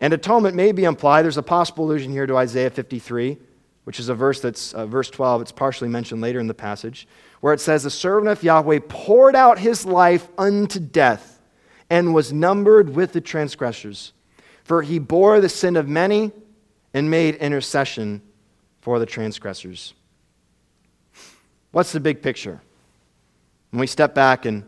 And 0.00 0.12
atonement 0.12 0.56
may 0.56 0.72
be 0.72 0.84
implied. 0.84 1.22
There's 1.22 1.36
a 1.36 1.42
possible 1.42 1.84
allusion 1.84 2.12
here 2.12 2.26
to 2.26 2.36
Isaiah 2.36 2.70
53, 2.70 3.38
which 3.84 4.00
is 4.00 4.08
a 4.08 4.14
verse 4.14 4.40
that's 4.40 4.74
uh, 4.74 4.86
verse 4.86 5.08
12. 5.10 5.42
It's 5.42 5.52
partially 5.52 5.88
mentioned 5.88 6.20
later 6.20 6.40
in 6.40 6.46
the 6.46 6.54
passage, 6.54 7.06
where 7.40 7.54
it 7.54 7.60
says, 7.60 7.84
The 7.84 7.90
servant 7.90 8.28
of 8.28 8.42
Yahweh 8.42 8.80
poured 8.88 9.36
out 9.36 9.58
his 9.58 9.86
life 9.86 10.28
unto 10.36 10.80
death 10.80 11.33
and 11.90 12.14
was 12.14 12.32
numbered 12.32 12.94
with 12.94 13.12
the 13.12 13.20
transgressors. 13.20 14.12
For 14.64 14.82
he 14.82 14.98
bore 14.98 15.40
the 15.40 15.48
sin 15.48 15.76
of 15.76 15.88
many 15.88 16.32
and 16.92 17.10
made 17.10 17.34
intercession 17.36 18.22
for 18.80 18.98
the 18.98 19.06
transgressors. 19.06 19.94
What's 21.72 21.92
the 21.92 22.00
big 22.00 22.22
picture? 22.22 22.60
When 23.70 23.80
we 23.80 23.86
step 23.86 24.14
back 24.14 24.46
and 24.46 24.62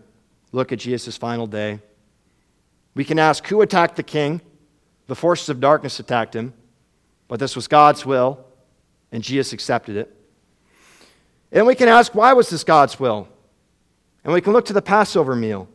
look 0.52 0.72
at 0.72 0.78
Jesus' 0.78 1.16
final 1.16 1.46
day, 1.46 1.80
we 2.94 3.04
can 3.04 3.18
ask 3.18 3.46
who 3.46 3.60
attacked 3.60 3.96
the 3.96 4.02
king? 4.02 4.40
The 5.06 5.14
forces 5.14 5.48
of 5.48 5.60
darkness 5.60 6.00
attacked 6.00 6.34
him, 6.34 6.52
but 7.28 7.38
this 7.38 7.54
was 7.54 7.68
God's 7.68 8.04
will, 8.04 8.44
and 9.12 9.22
Jesus 9.22 9.52
accepted 9.52 9.96
it. 9.96 10.12
And 11.52 11.66
we 11.66 11.76
can 11.76 11.88
ask 11.88 12.14
why 12.14 12.32
was 12.32 12.50
this 12.50 12.64
God's 12.64 12.98
will? 12.98 13.28
And 14.24 14.32
we 14.32 14.40
can 14.40 14.52
look 14.52 14.64
to 14.64 14.72
the 14.72 14.82
Passover 14.82 15.36
meal. 15.36 15.68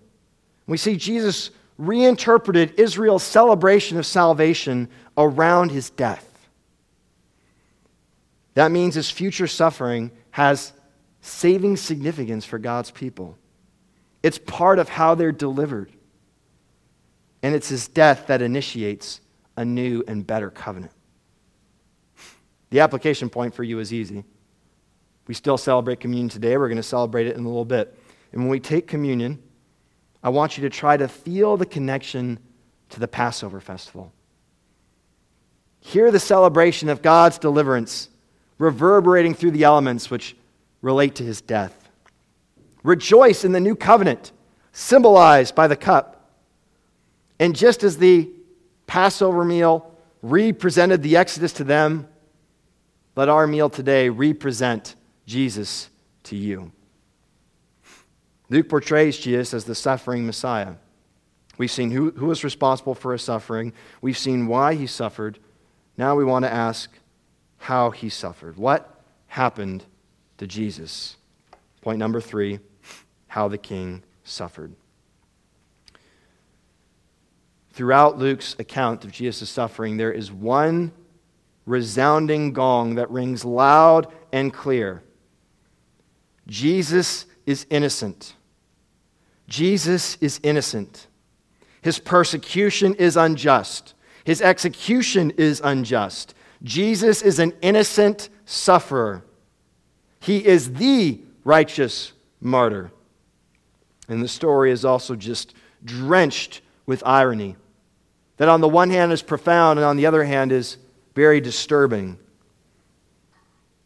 We 0.71 0.77
see 0.77 0.95
Jesus 0.95 1.51
reinterpreted 1.77 2.79
Israel's 2.79 3.23
celebration 3.23 3.97
of 3.97 4.05
salvation 4.05 4.87
around 5.17 5.69
his 5.69 5.89
death. 5.89 6.25
That 8.53 8.71
means 8.71 8.95
his 8.95 9.11
future 9.11 9.47
suffering 9.47 10.11
has 10.29 10.71
saving 11.19 11.75
significance 11.75 12.45
for 12.45 12.57
God's 12.57 12.89
people. 12.89 13.37
It's 14.23 14.37
part 14.37 14.79
of 14.79 14.87
how 14.87 15.13
they're 15.13 15.33
delivered. 15.33 15.91
And 17.43 17.53
it's 17.53 17.67
his 17.67 17.89
death 17.89 18.27
that 18.27 18.41
initiates 18.41 19.19
a 19.57 19.65
new 19.65 20.05
and 20.07 20.25
better 20.25 20.49
covenant. 20.49 20.93
The 22.69 22.79
application 22.79 23.29
point 23.29 23.53
for 23.53 23.65
you 23.65 23.79
is 23.79 23.91
easy. 23.91 24.23
We 25.27 25.33
still 25.33 25.57
celebrate 25.57 25.99
communion 25.99 26.29
today. 26.29 26.55
We're 26.55 26.69
going 26.69 26.77
to 26.77 26.81
celebrate 26.81 27.27
it 27.27 27.35
in 27.35 27.43
a 27.43 27.47
little 27.49 27.65
bit. 27.65 27.99
And 28.31 28.43
when 28.43 28.49
we 28.49 28.61
take 28.61 28.87
communion, 28.87 29.43
I 30.23 30.29
want 30.29 30.57
you 30.57 30.61
to 30.63 30.69
try 30.69 30.97
to 30.97 31.07
feel 31.07 31.57
the 31.57 31.65
connection 31.65 32.39
to 32.89 32.99
the 32.99 33.07
Passover 33.07 33.59
festival. 33.59 34.11
Hear 35.79 36.11
the 36.11 36.19
celebration 36.19 36.89
of 36.89 37.01
God's 37.01 37.39
deliverance 37.39 38.09
reverberating 38.57 39.33
through 39.33 39.51
the 39.51 39.63
elements 39.63 40.11
which 40.11 40.35
relate 40.81 41.15
to 41.15 41.23
his 41.23 41.41
death. 41.41 41.89
Rejoice 42.83 43.43
in 43.43 43.51
the 43.51 43.59
new 43.59 43.75
covenant, 43.75 44.31
symbolized 44.71 45.55
by 45.55 45.67
the 45.67 45.75
cup. 45.75 46.29
And 47.39 47.55
just 47.55 47.83
as 47.83 47.97
the 47.97 48.29
Passover 48.85 49.43
meal 49.43 49.91
represented 50.21 51.01
the 51.01 51.17
Exodus 51.17 51.53
to 51.53 51.63
them, 51.63 52.07
let 53.15 53.29
our 53.29 53.47
meal 53.47 53.69
today 53.69 54.09
represent 54.09 54.95
Jesus 55.25 55.89
to 56.23 56.35
you. 56.35 56.71
Luke 58.51 58.67
portrays 58.67 59.17
Jesus 59.17 59.53
as 59.53 59.63
the 59.63 59.73
suffering 59.73 60.25
Messiah. 60.25 60.73
We've 61.57 61.71
seen 61.71 61.89
who, 61.89 62.11
who 62.11 62.25
was 62.25 62.43
responsible 62.43 62.95
for 62.95 63.13
his 63.13 63.21
suffering, 63.21 63.71
we've 64.01 64.17
seen 64.17 64.45
why 64.45 64.75
he 64.75 64.87
suffered. 64.87 65.39
Now 65.97 66.17
we 66.17 66.25
want 66.25 66.43
to 66.43 66.53
ask 66.53 66.91
how 67.59 67.91
he 67.91 68.09
suffered. 68.09 68.57
What 68.57 69.03
happened 69.27 69.85
to 70.37 70.47
Jesus. 70.47 71.15
Point 71.81 71.97
number 71.97 72.19
three 72.19 72.59
how 73.27 73.47
the 73.47 73.57
king 73.57 74.03
suffered. 74.25 74.73
Throughout 77.71 78.17
Luke's 78.17 78.57
account 78.59 79.05
of 79.05 79.13
Jesus' 79.13 79.49
suffering, 79.49 79.95
there 79.95 80.11
is 80.11 80.29
one 80.29 80.91
resounding 81.65 82.51
gong 82.51 82.95
that 82.95 83.09
rings 83.09 83.45
loud 83.45 84.07
and 84.33 84.53
clear 84.53 85.03
Jesus 86.47 87.25
is 87.45 87.65
innocent. 87.69 88.33
Jesus 89.51 90.17
is 90.21 90.39
innocent. 90.43 91.07
His 91.81 91.99
persecution 91.99 92.93
is 92.93 93.17
unjust. 93.17 93.95
His 94.23 94.41
execution 94.41 95.31
is 95.31 95.59
unjust. 95.61 96.33
Jesus 96.63 97.21
is 97.21 97.37
an 97.37 97.51
innocent 97.61 98.29
sufferer. 98.45 99.25
He 100.21 100.45
is 100.45 100.71
the 100.75 101.19
righteous 101.43 102.13
martyr. 102.39 102.93
And 104.07 104.23
the 104.23 104.29
story 104.29 104.71
is 104.71 104.85
also 104.85 105.17
just 105.17 105.53
drenched 105.83 106.61
with 106.85 107.03
irony. 107.05 107.57
That 108.37 108.47
on 108.47 108.61
the 108.61 108.69
one 108.69 108.89
hand 108.89 109.11
is 109.11 109.21
profound, 109.21 109.79
and 109.79 109.85
on 109.85 109.97
the 109.97 110.05
other 110.05 110.23
hand 110.23 110.53
is 110.53 110.77
very 111.13 111.41
disturbing. 111.41 112.17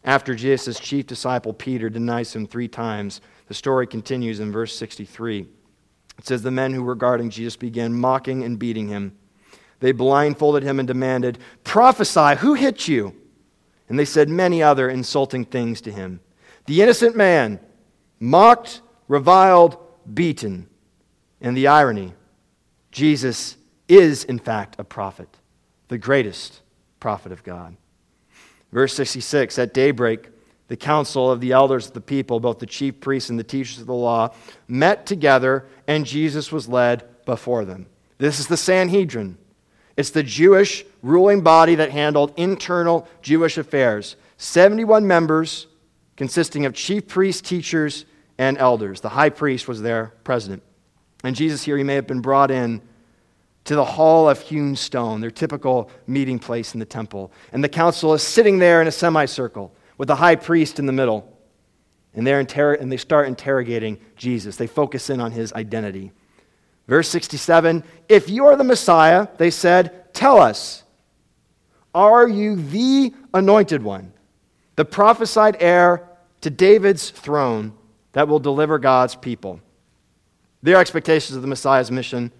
After 0.03 0.35
Jesus' 0.35 0.79
chief 0.79 1.07
disciple 1.07 1.53
Peter 1.53 1.89
denies 1.89 2.35
him 2.35 2.45
three 2.45 2.67
times, 2.67 3.19
the 3.47 3.55
story 3.55 3.87
continues 3.87 4.39
in 4.39 4.51
verse 4.51 4.77
63. 4.77 5.47
It 6.17 6.25
says, 6.25 6.41
The 6.41 6.51
men 6.51 6.73
who 6.73 6.83
were 6.83 6.95
guarding 6.95 7.29
Jesus 7.29 7.55
began 7.55 7.93
mocking 7.93 8.43
and 8.43 8.59
beating 8.59 8.87
him. 8.87 9.17
They 9.79 9.91
blindfolded 9.91 10.63
him 10.63 10.79
and 10.79 10.87
demanded, 10.87 11.37
Prophesy, 11.63 12.35
who 12.37 12.53
hit 12.53 12.87
you? 12.87 13.15
And 13.87 13.99
they 13.99 14.05
said 14.05 14.29
many 14.29 14.63
other 14.63 14.89
insulting 14.89 15.45
things 15.45 15.81
to 15.81 15.91
him. 15.91 16.21
The 16.65 16.81
innocent 16.81 17.15
man, 17.15 17.59
mocked, 18.19 18.81
reviled, 19.07 19.77
beaten. 20.11 20.67
And 21.41 21.55
the 21.55 21.67
irony 21.67 22.13
Jesus 22.91 23.57
is, 23.87 24.23
in 24.23 24.39
fact, 24.39 24.75
a 24.79 24.83
prophet, 24.83 25.29
the 25.89 25.97
greatest 25.97 26.61
prophet 26.99 27.31
of 27.31 27.43
God. 27.43 27.75
Verse 28.71 28.93
66 28.93 29.59
At 29.59 29.73
daybreak, 29.73 30.29
the 30.67 30.77
council 30.77 31.31
of 31.31 31.41
the 31.41 31.51
elders 31.51 31.87
of 31.87 31.93
the 31.93 32.01
people, 32.01 32.39
both 32.39 32.59
the 32.59 32.65
chief 32.65 32.99
priests 32.99 33.29
and 33.29 33.37
the 33.37 33.43
teachers 33.43 33.79
of 33.79 33.87
the 33.87 33.93
law, 33.93 34.33
met 34.67 35.05
together, 35.05 35.65
and 35.87 36.05
Jesus 36.05 36.51
was 36.51 36.67
led 36.67 37.03
before 37.25 37.65
them. 37.65 37.85
This 38.17 38.39
is 38.39 38.47
the 38.47 38.57
Sanhedrin. 38.57 39.37
It's 39.97 40.09
the 40.09 40.23
Jewish 40.23 40.85
ruling 41.01 41.41
body 41.41 41.75
that 41.75 41.91
handled 41.91 42.33
internal 42.37 43.07
Jewish 43.21 43.57
affairs. 43.57 44.15
71 44.37 45.07
members 45.07 45.67
consisting 46.17 46.65
of 46.65 46.73
chief 46.73 47.07
priests, 47.07 47.41
teachers, 47.41 48.05
and 48.37 48.57
elders. 48.57 49.01
The 49.01 49.09
high 49.09 49.29
priest 49.29 49.67
was 49.67 49.81
their 49.81 50.13
president. 50.23 50.63
And 51.23 51.35
Jesus 51.35 51.63
here, 51.63 51.77
he 51.77 51.83
may 51.83 51.95
have 51.95 52.07
been 52.07 52.21
brought 52.21 52.51
in 52.51 52.81
to 53.65 53.75
the 53.75 53.85
hall 53.85 54.29
of 54.29 54.39
hewn 54.41 54.75
stone, 54.75 55.21
their 55.21 55.31
typical 55.31 55.89
meeting 56.07 56.37
place 56.37 56.73
in 56.73 56.79
the 56.79 56.85
temple. 56.85 57.31
And 57.51 57.63
the 57.63 57.69
council 57.69 58.13
is 58.13 58.21
sitting 58.21 58.59
there 58.59 58.81
in 58.81 58.87
a 58.87 58.91
semicircle 58.91 59.73
with 59.97 60.07
the 60.07 60.15
high 60.15 60.35
priest 60.35 60.79
in 60.79 60.85
the 60.85 60.93
middle. 60.93 61.31
And, 62.13 62.25
they're 62.25 62.39
inter- 62.39 62.75
and 62.75 62.91
they 62.91 62.97
start 62.97 63.27
interrogating 63.27 63.99
Jesus. 64.15 64.55
They 64.55 64.67
focus 64.67 65.09
in 65.09 65.19
on 65.19 65.31
his 65.31 65.51
identity. 65.53 66.11
Verse 66.87 67.09
67 67.09 67.83
If 68.07 68.29
you 68.29 68.45
are 68.45 68.55
the 68.55 68.63
Messiah, 68.63 69.27
they 69.37 69.51
said, 69.51 70.13
tell 70.13 70.39
us, 70.39 70.83
are 71.93 72.27
you 72.27 72.55
the 72.55 73.13
anointed 73.33 73.83
one? 73.83 74.13
the 74.75 74.85
prophesied 74.85 75.57
heir 75.59 76.07
to 76.41 76.49
David's 76.49 77.09
throne 77.09 77.73
that 78.11 78.27
will 78.27 78.39
deliver 78.39 78.77
God's 78.79 79.15
people. 79.15 79.59
Their 80.61 80.77
expectations 80.77 81.35
of 81.35 81.41
the 81.41 81.47
Messiah's 81.47 81.91
mission 81.91 82.31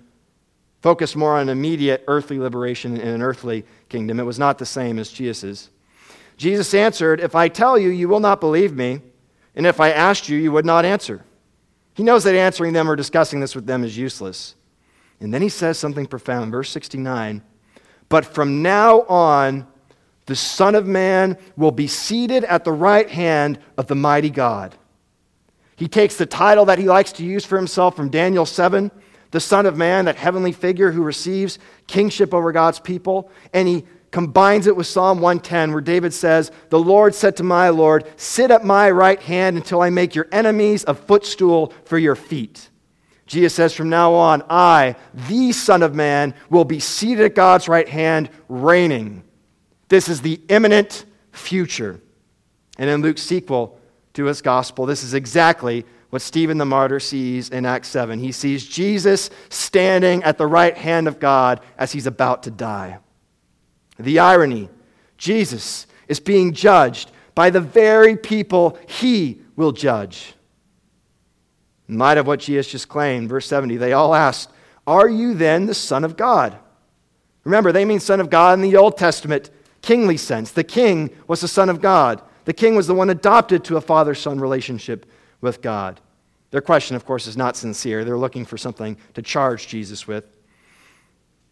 focused 0.82 1.16
more 1.16 1.38
on 1.38 1.50
immediate 1.50 2.04
earthly 2.08 2.40
liberation 2.40 2.98
in 2.98 3.08
an 3.08 3.22
earthly 3.22 3.66
kingdom. 3.90 4.20
It 4.20 4.24
was 4.24 4.40
not 4.40 4.58
the 4.58 4.66
same 4.66 5.00
as 5.00 5.10
Jesus's. 5.10 5.70
Jesus 6.38 6.74
answered, 6.74 7.20
If 7.20 7.36
I 7.36 7.48
tell 7.48 7.78
you, 7.78 7.90
you 7.90 8.08
will 8.08 8.20
not 8.20 8.40
believe 8.40 8.74
me, 8.74 9.02
and 9.56 9.66
if 9.66 9.80
I 9.80 9.92
asked 9.92 10.28
you, 10.28 10.38
you 10.38 10.52
would 10.52 10.66
not 10.66 10.86
answer. 10.86 11.24
He 11.94 12.04
knows 12.04 12.26
that 12.26 12.36
answering 12.36 12.74
them 12.74 12.90
or 12.90 12.96
discussing 12.96 13.40
this 13.40 13.56
with 13.56 13.66
them 13.66 13.84
is 13.84 13.98
useless. 13.98 14.56
And 15.22 15.34
then 15.34 15.42
he 15.42 15.50
says 15.50 15.80
something 15.80 16.06
profound. 16.06 16.52
Verse 16.52 16.70
69 16.70 17.42
But 18.10 18.26
from 18.26 18.62
now 18.62 19.02
on, 19.04 19.66
the 20.26 20.36
Son 20.36 20.76
of 20.76 20.86
Man 20.88 21.38
will 21.56 21.72
be 21.72 21.88
seated 21.88 22.44
at 22.44 22.64
the 22.64 22.72
right 22.72 23.10
hand 23.10 23.60
of 23.78 23.88
the 23.88 23.96
mighty 23.96 24.30
God. 24.30 24.76
He 25.76 25.88
takes 25.88 26.18
the 26.18 26.26
title 26.26 26.66
that 26.66 26.80
he 26.80 26.86
likes 26.86 27.12
to 27.14 27.26
use 27.26 27.46
for 27.46 27.58
himself 27.58 27.96
from 27.96 28.10
Daniel 28.10 28.46
7, 28.46 28.92
the 29.32 29.40
Son 29.40 29.66
of 29.66 29.78
Man, 29.78 30.06
that 30.06 30.16
heavenly 30.16 30.52
figure 30.52 30.92
who 30.92 31.02
receives 31.02 31.60
kingship 31.88 32.34
over 32.34 32.52
God's 32.52 32.80
people, 32.80 33.30
and 33.54 33.68
he 33.68 33.86
combines 34.16 34.66
it 34.66 34.78
with 34.78 34.88
Psalm 34.88 35.20
110, 35.20 35.74
where 35.74 35.82
David 35.82 36.14
says, 36.14 36.50
The 36.70 36.80
Lord 36.80 37.14
said 37.14 37.36
to 37.36 37.44
my 37.44 37.68
Lord, 37.68 38.06
Sit 38.16 38.50
at 38.50 38.64
my 38.64 38.90
right 38.90 39.22
hand 39.22 39.58
until 39.58 39.82
I 39.82 39.90
make 39.90 40.16
your 40.16 40.30
enemies 40.32 40.86
a 40.88 40.94
footstool 40.94 41.74
for 41.84 41.98
your 41.98 42.16
feet. 42.16 42.70
Jesus 43.28 43.54
says, 43.54 43.74
From 43.74 43.90
now 43.90 44.14
on, 44.14 44.42
I, 44.50 44.96
the 45.28 45.52
Son 45.52 45.84
of 45.84 45.94
Man, 45.94 46.34
will 46.50 46.64
be 46.64 46.80
seated 46.80 47.26
at 47.26 47.36
God's 47.36 47.68
right 47.68 47.90
hand, 47.90 48.30
reigning. 48.48 49.22
This 49.90 50.08
is 50.08 50.22
the 50.22 50.40
imminent 50.48 51.04
future. 51.34 52.00
And 52.78 52.90
in 52.90 53.02
Luke's 53.02 53.22
sequel 53.22 53.78
to 54.14 54.24
his 54.24 54.42
gospel, 54.42 54.86
this 54.86 55.04
is 55.04 55.14
exactly 55.14 55.86
what 56.10 56.22
Stephen 56.22 56.58
the 56.58 56.64
martyr 56.64 57.02
sees 57.02 57.50
in 57.50 57.66
Acts 57.66 57.90
7. 57.90 58.18
He 58.20 58.32
sees 58.32 58.66
Jesus 58.66 59.30
standing 59.50 60.24
at 60.24 60.38
the 60.38 60.48
right 60.48 60.78
hand 60.78 61.10
of 61.10 61.20
God 61.20 61.60
as 61.78 61.92
he's 61.92 62.08
about 62.08 62.44
to 62.44 62.52
die. 62.52 63.00
The 63.98 64.20
irony 64.20 64.70
Jesus 65.18 65.88
is 66.08 66.20
being 66.20 66.54
judged 66.54 67.12
by 67.34 67.50
the 67.50 67.62
very 67.62 68.16
people 68.16 68.78
he 68.88 69.42
will 69.56 69.72
judge. 69.72 70.34
In 71.88 71.98
light 71.98 72.18
of 72.18 72.28
what 72.28 72.40
Jesus 72.40 72.68
just 72.68 72.90
claimed, 72.90 73.30
verse 73.30 73.48
70, 73.48 73.78
they 73.78 73.94
all 73.94 74.16
asked, 74.16 74.50
Are 74.88 75.08
you 75.08 75.34
then 75.34 75.66
the 75.66 75.74
Son 75.74 76.04
of 76.04 76.18
God? 76.18 76.58
Remember, 77.44 77.72
they 77.72 77.86
mean 77.86 78.00
Son 78.00 78.20
of 78.20 78.30
God 78.30 78.58
in 78.58 78.62
the 78.62 78.76
Old 78.76 78.98
Testament 78.98 79.52
kingly 79.82 80.18
sense. 80.18 80.52
The 80.52 80.64
king 80.64 81.12
was 81.28 81.42
the 81.42 81.48
Son 81.48 81.70
of 81.70 81.82
God, 81.82 82.22
the 82.46 82.54
king 82.54 82.76
was 82.76 82.88
the 82.88 82.94
one 82.94 83.10
adopted 83.10 83.64
to 83.66 83.78
a 83.78 83.82
father 83.82 84.16
son 84.16 84.40
relationship 84.40 85.06
with 85.42 85.62
God. 85.62 86.00
Their 86.52 86.62
question, 86.62 86.96
of 86.96 87.06
course, 87.06 87.28
is 87.28 87.36
not 87.36 87.58
sincere. 87.58 88.06
They're 88.06 88.18
looking 88.18 88.46
for 88.46 88.58
something 88.58 88.98
to 89.16 89.22
charge 89.22 89.68
Jesus 89.68 90.08
with. 90.08 90.26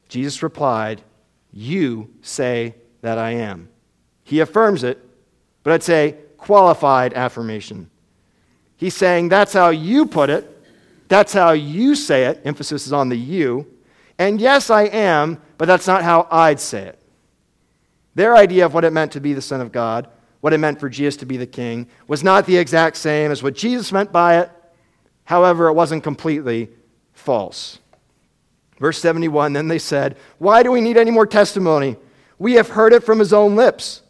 Jesus 0.07 0.43
replied, 0.43 1.01
you 1.53 2.09
say 2.21 2.75
that 3.01 3.17
I 3.17 3.31
am. 3.31 3.69
He 4.23 4.39
affirms 4.39 4.83
it, 4.83 4.99
but 5.61 5.73
I'd 5.73 5.83
say 5.83 6.17
qualified 6.37 7.13
affirmation. 7.13 7.89
He's 8.77 8.95
saying, 8.95 9.29
That's 9.29 9.53
how 9.53 9.69
you 9.69 10.05
put 10.05 10.29
it. 10.29 10.49
That's 11.07 11.33
how 11.33 11.51
you 11.51 11.95
say 11.95 12.25
it. 12.25 12.41
Emphasis 12.43 12.87
is 12.87 12.93
on 12.93 13.09
the 13.09 13.17
you. 13.17 13.67
And 14.17 14.41
yes, 14.41 14.69
I 14.69 14.83
am, 14.83 15.41
but 15.57 15.65
that's 15.65 15.87
not 15.87 16.03
how 16.03 16.27
I'd 16.31 16.59
say 16.59 16.87
it. 16.87 16.99
Their 18.15 18.35
idea 18.35 18.65
of 18.65 18.73
what 18.73 18.85
it 18.85 18.93
meant 18.93 19.11
to 19.13 19.19
be 19.19 19.33
the 19.33 19.41
Son 19.41 19.61
of 19.61 19.71
God, 19.71 20.07
what 20.41 20.53
it 20.53 20.59
meant 20.59 20.79
for 20.79 20.89
Jesus 20.89 21.17
to 21.17 21.25
be 21.25 21.37
the 21.37 21.47
King, 21.47 21.87
was 22.07 22.23
not 22.23 22.45
the 22.45 22.57
exact 22.57 22.97
same 22.97 23.31
as 23.31 23.41
what 23.41 23.55
Jesus 23.55 23.91
meant 23.91 24.11
by 24.11 24.39
it. 24.39 24.51
However, 25.25 25.67
it 25.67 25.73
wasn't 25.73 26.03
completely 26.03 26.69
false. 27.13 27.79
Verse 28.79 28.99
71 28.99 29.53
Then 29.53 29.67
they 29.67 29.79
said, 29.79 30.17
Why 30.37 30.63
do 30.63 30.71
we 30.71 30.81
need 30.81 30.97
any 30.97 31.11
more 31.11 31.27
testimony? 31.27 31.97
We 32.39 32.53
have 32.53 32.69
heard 32.69 32.93
it 32.93 33.03
from 33.03 33.19
his 33.19 33.33
own 33.33 33.55
lips. 33.55 34.01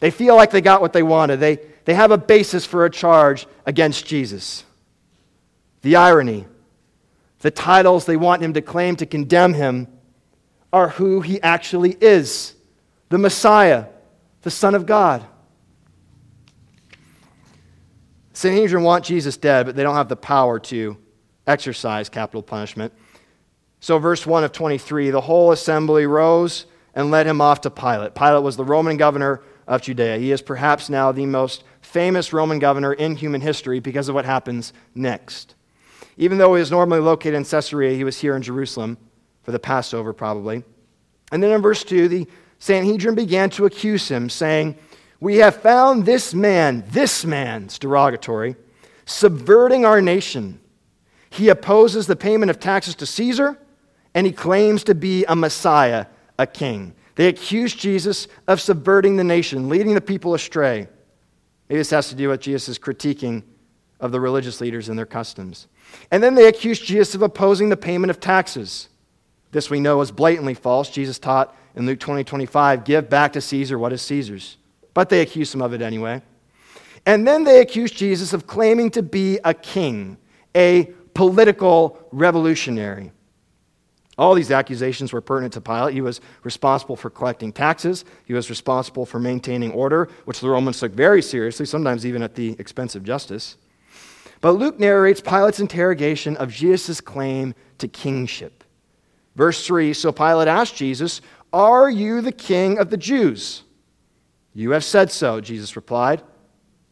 They 0.00 0.10
feel 0.10 0.36
like 0.36 0.50
they 0.50 0.60
got 0.60 0.80
what 0.80 0.92
they 0.92 1.02
wanted. 1.02 1.40
They, 1.40 1.58
they 1.84 1.94
have 1.94 2.10
a 2.10 2.18
basis 2.18 2.64
for 2.64 2.84
a 2.84 2.90
charge 2.90 3.46
against 3.64 4.06
Jesus. 4.06 4.64
The 5.82 5.96
irony, 5.96 6.46
the 7.40 7.50
titles 7.50 8.06
they 8.06 8.16
want 8.16 8.42
him 8.42 8.52
to 8.54 8.62
claim 8.62 8.96
to 8.96 9.06
condemn 9.06 9.54
him 9.54 9.88
are 10.72 10.90
who 10.90 11.20
he 11.20 11.40
actually 11.42 11.96
is 12.00 12.54
the 13.08 13.18
Messiah, 13.18 13.86
the 14.42 14.50
Son 14.50 14.74
of 14.74 14.84
God. 14.84 15.24
Sanhedrin 18.32 18.82
want 18.82 19.04
Jesus 19.04 19.36
dead, 19.36 19.64
but 19.64 19.76
they 19.76 19.82
don't 19.82 19.94
have 19.94 20.08
the 20.08 20.16
power 20.16 20.58
to 20.60 20.96
exercise 21.46 22.08
capital 22.08 22.42
punishment. 22.42 22.92
So, 23.80 23.98
verse 23.98 24.26
1 24.26 24.44
of 24.44 24.52
23 24.52 25.10
the 25.10 25.20
whole 25.20 25.52
assembly 25.52 26.06
rose 26.06 26.66
and 26.94 27.10
led 27.10 27.26
him 27.26 27.40
off 27.40 27.60
to 27.60 27.70
Pilate. 27.70 28.14
Pilate 28.14 28.42
was 28.42 28.56
the 28.56 28.64
Roman 28.64 28.96
governor 28.96 29.42
of 29.66 29.82
Judea. 29.82 30.18
He 30.18 30.32
is 30.32 30.42
perhaps 30.42 30.88
now 30.88 31.12
the 31.12 31.26
most 31.26 31.64
famous 31.82 32.32
Roman 32.32 32.58
governor 32.58 32.92
in 32.94 33.16
human 33.16 33.40
history 33.40 33.80
because 33.80 34.08
of 34.08 34.14
what 34.14 34.24
happens 34.24 34.72
next. 34.94 35.54
Even 36.16 36.38
though 36.38 36.54
he 36.54 36.60
was 36.60 36.70
normally 36.70 37.00
located 37.00 37.34
in 37.34 37.44
Caesarea, 37.44 37.94
he 37.94 38.04
was 38.04 38.18
here 38.18 38.34
in 38.34 38.42
Jerusalem 38.42 38.96
for 39.42 39.52
the 39.52 39.58
Passover, 39.58 40.12
probably. 40.12 40.64
And 41.30 41.42
then 41.42 41.52
in 41.52 41.60
verse 41.60 41.84
2, 41.84 42.08
the 42.08 42.26
Sanhedrin 42.58 43.14
began 43.14 43.50
to 43.50 43.66
accuse 43.66 44.08
him, 44.08 44.30
saying, 44.30 44.76
We 45.20 45.36
have 45.36 45.56
found 45.56 46.06
this 46.06 46.32
man, 46.32 46.84
this 46.88 47.24
man's 47.24 47.78
derogatory, 47.78 48.56
subverting 49.04 49.84
our 49.84 50.00
nation. 50.00 50.60
He 51.28 51.50
opposes 51.50 52.06
the 52.06 52.16
payment 52.16 52.50
of 52.50 52.58
taxes 52.58 52.94
to 52.96 53.06
Caesar 53.06 53.58
and 54.16 54.26
he 54.26 54.32
claims 54.32 54.82
to 54.84 54.94
be 54.94 55.26
a 55.26 55.36
Messiah, 55.36 56.06
a 56.38 56.46
king. 56.46 56.94
They 57.16 57.28
accuse 57.28 57.74
Jesus 57.74 58.28
of 58.48 58.62
subverting 58.62 59.16
the 59.16 59.24
nation, 59.24 59.68
leading 59.68 59.94
the 59.94 60.00
people 60.00 60.32
astray. 60.32 60.88
Maybe 61.68 61.78
this 61.78 61.90
has 61.90 62.08
to 62.08 62.14
do 62.14 62.30
with 62.30 62.40
Jesus' 62.40 62.78
critiquing 62.78 63.42
of 64.00 64.12
the 64.12 64.20
religious 64.20 64.58
leaders 64.62 64.88
and 64.88 64.98
their 64.98 65.04
customs. 65.04 65.68
And 66.10 66.22
then 66.22 66.34
they 66.34 66.48
accuse 66.48 66.80
Jesus 66.80 67.14
of 67.14 67.20
opposing 67.20 67.68
the 67.68 67.76
payment 67.76 68.10
of 68.10 68.18
taxes. 68.18 68.88
This 69.52 69.68
we 69.68 69.80
know 69.80 70.00
is 70.00 70.10
blatantly 70.10 70.54
false. 70.54 70.88
Jesus 70.88 71.18
taught 71.18 71.54
in 71.74 71.84
Luke 71.84 72.00
20 72.00 72.24
25, 72.24 72.84
give 72.84 73.10
back 73.10 73.34
to 73.34 73.42
Caesar 73.42 73.78
what 73.78 73.92
is 73.92 74.00
Caesar's. 74.00 74.56
But 74.94 75.10
they 75.10 75.20
accuse 75.20 75.54
him 75.54 75.60
of 75.60 75.74
it 75.74 75.82
anyway. 75.82 76.22
And 77.04 77.28
then 77.28 77.44
they 77.44 77.60
accuse 77.60 77.90
Jesus 77.90 78.32
of 78.32 78.46
claiming 78.46 78.90
to 78.92 79.02
be 79.02 79.38
a 79.44 79.52
king, 79.52 80.16
a 80.54 80.84
political 81.12 81.98
revolutionary. 82.12 83.12
All 84.18 84.34
these 84.34 84.50
accusations 84.50 85.12
were 85.12 85.20
pertinent 85.20 85.52
to 85.54 85.60
Pilate. 85.60 85.92
He 85.92 86.00
was 86.00 86.20
responsible 86.42 86.96
for 86.96 87.10
collecting 87.10 87.52
taxes. 87.52 88.04
He 88.24 88.32
was 88.32 88.48
responsible 88.48 89.04
for 89.04 89.18
maintaining 89.18 89.72
order, 89.72 90.08
which 90.24 90.40
the 90.40 90.48
Romans 90.48 90.80
took 90.80 90.92
very 90.92 91.20
seriously, 91.20 91.66
sometimes 91.66 92.06
even 92.06 92.22
at 92.22 92.34
the 92.34 92.56
expense 92.58 92.94
of 92.94 93.04
justice. 93.04 93.56
But 94.40 94.52
Luke 94.52 94.78
narrates 94.78 95.20
Pilate's 95.20 95.60
interrogation 95.60 96.36
of 96.36 96.50
Jesus' 96.50 97.00
claim 97.00 97.54
to 97.78 97.88
kingship. 97.88 98.64
Verse 99.34 99.66
3 99.66 99.92
So 99.92 100.12
Pilate 100.12 100.48
asked 100.48 100.76
Jesus, 100.76 101.20
Are 101.52 101.90
you 101.90 102.22
the 102.22 102.32
king 102.32 102.78
of 102.78 102.88
the 102.88 102.96
Jews? 102.96 103.64
You 104.54 104.70
have 104.70 104.84
said 104.84 105.10
so, 105.10 105.42
Jesus 105.42 105.76
replied. 105.76 106.22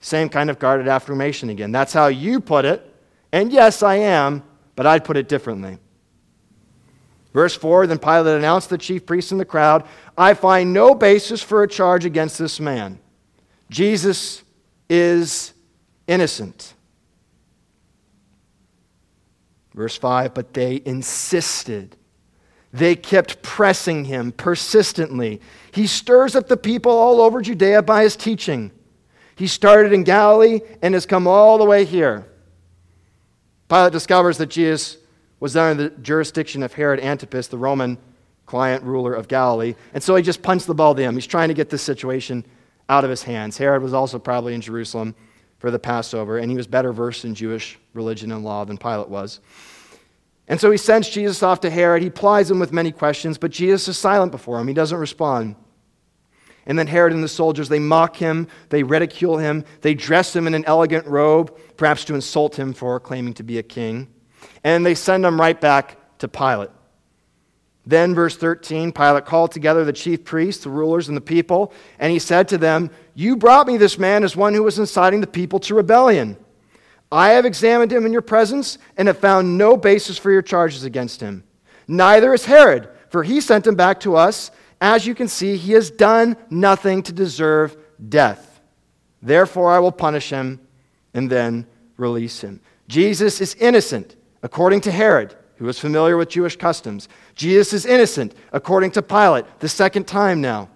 Same 0.01 0.29
kind 0.29 0.51
of 0.51 0.59
guarded 0.59 0.87
affirmation 0.87 1.49
again. 1.49 1.73
That's 1.73 1.95
how 1.95 2.09
you 2.09 2.39
put 2.39 2.67
it. 2.67 2.85
And 3.33 3.51
yes, 3.51 3.83
I 3.83 3.97
am, 3.97 4.43
but 4.77 4.87
I'd 4.87 5.05
put 5.05 5.17
it 5.17 5.29
differently. 5.29 5.79
Verse 7.35 7.55
4 7.55 7.87
Then 7.87 7.99
Pilate 7.99 8.39
announced 8.39 8.71
to 8.71 8.77
the 8.77 8.83
chief 8.83 9.05
priests 9.05 9.31
and 9.31 9.41
the 9.41 9.45
crowd, 9.45 9.85
I 10.17 10.33
find 10.33 10.73
no 10.73 10.95
basis 10.95 11.43
for 11.43 11.63
a 11.63 11.69
charge 11.69 12.07
against 12.07 12.39
this 12.39 12.59
man. 12.59 12.99
Jesus 13.69 14.43
is 14.89 15.53
innocent. 16.07 16.73
Verse 19.75 19.99
5 19.99 20.33
But 20.33 20.55
they 20.55 20.81
insisted. 20.87 21.97
They 22.73 22.97
kept 22.97 23.43
pressing 23.43 24.05
him 24.07 24.33
persistently. 24.33 25.41
He 25.73 25.87
stirs 25.87 26.35
up 26.35 26.49
the 26.49 26.57
people 26.57 26.91
all 26.91 27.21
over 27.21 27.41
Judea 27.41 27.83
by 27.83 28.03
his 28.03 28.17
teaching. 28.17 28.73
He 29.37 29.47
started 29.47 29.93
in 29.93 30.03
Galilee 30.03 30.61
and 30.83 30.95
has 30.95 31.07
come 31.07 31.27
all 31.27 31.59
the 31.59 31.65
way 31.65 31.85
here. 31.85 32.27
Pilate 33.69 33.93
discovers 33.93 34.39
that 34.39 34.51
Jesus 34.51 34.99
was 35.45 35.55
under 35.57 35.91
the 35.91 35.97
jurisdiction 35.99 36.63
of 36.63 36.73
Herod 36.73 37.01
Antipas, 37.01 37.49
the 37.49 37.59
Roman 37.59 37.99
client 38.47 38.83
ruler 38.83 39.13
of 39.13 39.29
Galilee. 39.29 39.75
And 39.93 40.03
so 40.03 40.17
he 40.17 40.23
just 40.23 40.41
punched 40.41 40.67
the 40.67 40.75
ball 40.75 40.95
to 40.95 41.03
him. 41.03 41.15
He's 41.17 41.27
trying 41.27 41.49
to 41.49 41.55
get 41.55 41.69
this 41.69 41.83
situation 41.83 42.47
out 42.89 43.05
of 43.05 43.11
his 43.11 43.23
hands. 43.23 43.59
Herod 43.59 43.83
was 43.83 43.93
also 43.93 44.19
probably 44.19 44.55
in 44.55 44.63
Jerusalem 44.63 45.15
for 45.59 45.71
the 45.71 45.79
Passover, 45.79 46.39
and 46.39 46.51
he 46.51 46.57
was 46.57 46.67
better 46.67 46.95
versed 46.95 47.27
in 47.27 47.35
Jewish 47.35 47.79
religion 47.93 48.33
and 48.33 48.43
law 48.43 48.65
than 48.65 48.79
Pilate 48.79 49.11
was. 49.11 49.41
And 50.49 50.59
so 50.59 50.71
he 50.71 50.79
sends 50.79 51.11
Jesus 51.11 51.43
off 51.43 51.61
to 51.61 51.69
Herod. 51.69 52.03
He 52.03 52.09
plies 52.09 52.51
him 52.51 52.59
with 52.59 52.73
many 52.73 52.91
questions, 52.91 53.37
but 53.37 53.51
Jesus 53.51 53.87
is 53.87 53.99
silent 53.99 54.33
before 54.33 54.59
him. 54.59 54.67
He 54.67 54.73
doesn't 54.73 54.97
respond. 54.97 55.57
And 56.65 56.79
then 56.79 56.87
Herod 56.87 57.13
and 57.13 57.23
the 57.23 57.29
soldiers, 57.29 57.69
they 57.69 57.81
mock 57.81 58.17
him, 58.17 58.49
they 58.71 58.83
ridicule 58.83 59.37
him, 59.37 59.67
they 59.83 59.93
dress 59.93 60.35
him 60.35 60.47
in 60.47 60.55
an 60.55 60.65
elegant 60.65 61.07
robe, 61.07 61.55
perhaps 61.77 62.07
to 62.07 62.15
insult 62.15 62.59
him 62.59 62.73
for 62.73 62.99
claiming 62.99 63.35
to 63.35 63.43
be 63.43 63.59
a 63.59 63.63
king 63.63 64.09
and 64.65 64.85
they 64.85 64.95
send 64.95 65.25
him 65.25 65.41
right 65.41 65.61
back 65.61 65.97
to 66.19 66.27
Pilate. 66.27 66.71
Then, 67.87 68.15
verse 68.15 68.37
13, 68.37 68.93
Pilate 68.93 69.27
called 69.27 69.53
together 69.53 69.85
the 69.85 69.93
chief 69.93 70.25
priests, 70.25 70.65
the 70.65 70.71
rulers, 70.71 71.09
and 71.09 71.17
the 71.17 71.21
people, 71.21 71.73
and 71.99 72.11
he 72.11 72.19
said 72.19 72.49
to 72.49 72.59
them, 72.59 72.91
You 73.15 73.37
brought 73.37 73.67
me 73.67 73.77
this 73.77 73.99
man 73.99 74.25
as 74.25 74.35
one 74.35 74.55
who 74.55 74.63
was 74.63 74.79
inciting 74.79 75.21
the 75.21 75.27
people 75.27 75.61
to 75.61 75.75
rebellion. 75.75 76.39
I 77.13 77.31
have 77.31 77.45
examined 77.45 77.93
him 77.93 78.07
in 78.07 78.13
your 78.13 78.23
presence 78.23 78.79
and 78.97 79.07
have 79.07 79.19
found 79.19 79.59
no 79.59 79.77
basis 79.77 80.17
for 80.17 80.31
your 80.31 80.43
charges 80.43 80.85
against 80.85 81.21
him. 81.21 81.45
Neither 81.87 82.33
is 82.33 82.47
Herod, 82.47 82.89
for 83.11 83.23
he 83.23 83.41
sent 83.41 83.67
him 83.67 83.75
back 83.75 84.01
to 84.01 84.17
us. 84.17 84.51
As 84.81 85.07
you 85.07 85.15
can 85.15 85.29
see, 85.29 85.57
he 85.57 85.73
has 85.73 85.91
done 85.91 86.37
nothing 86.49 87.03
to 87.05 87.13
deserve 87.13 87.77
death. 88.09 88.61
Therefore, 89.23 89.71
I 89.71 89.79
will 89.79 89.93
punish 89.93 90.31
him 90.31 90.61
and 91.13 91.31
then 91.31 91.67
release 91.97 92.41
him. 92.41 92.61
Jesus 92.89 93.41
is 93.41 93.55
innocent, 93.57 94.17
according 94.45 94.83
to 94.83 94.93
Herod 94.93 95.35
who 95.57 95.65
was 95.65 95.79
familiar 95.79 96.17
with 96.17 96.29
Jewish 96.29 96.57
customs. 96.57 97.09
Jesus 97.35 97.73
is 97.73 97.87
innocent, 97.87 98.35
according 98.53 98.91
to 98.93 99.03
Pilate, 99.03 99.47
the 99.61 99.69
second 99.69 100.07
time 100.07 100.41
now. 100.41 100.69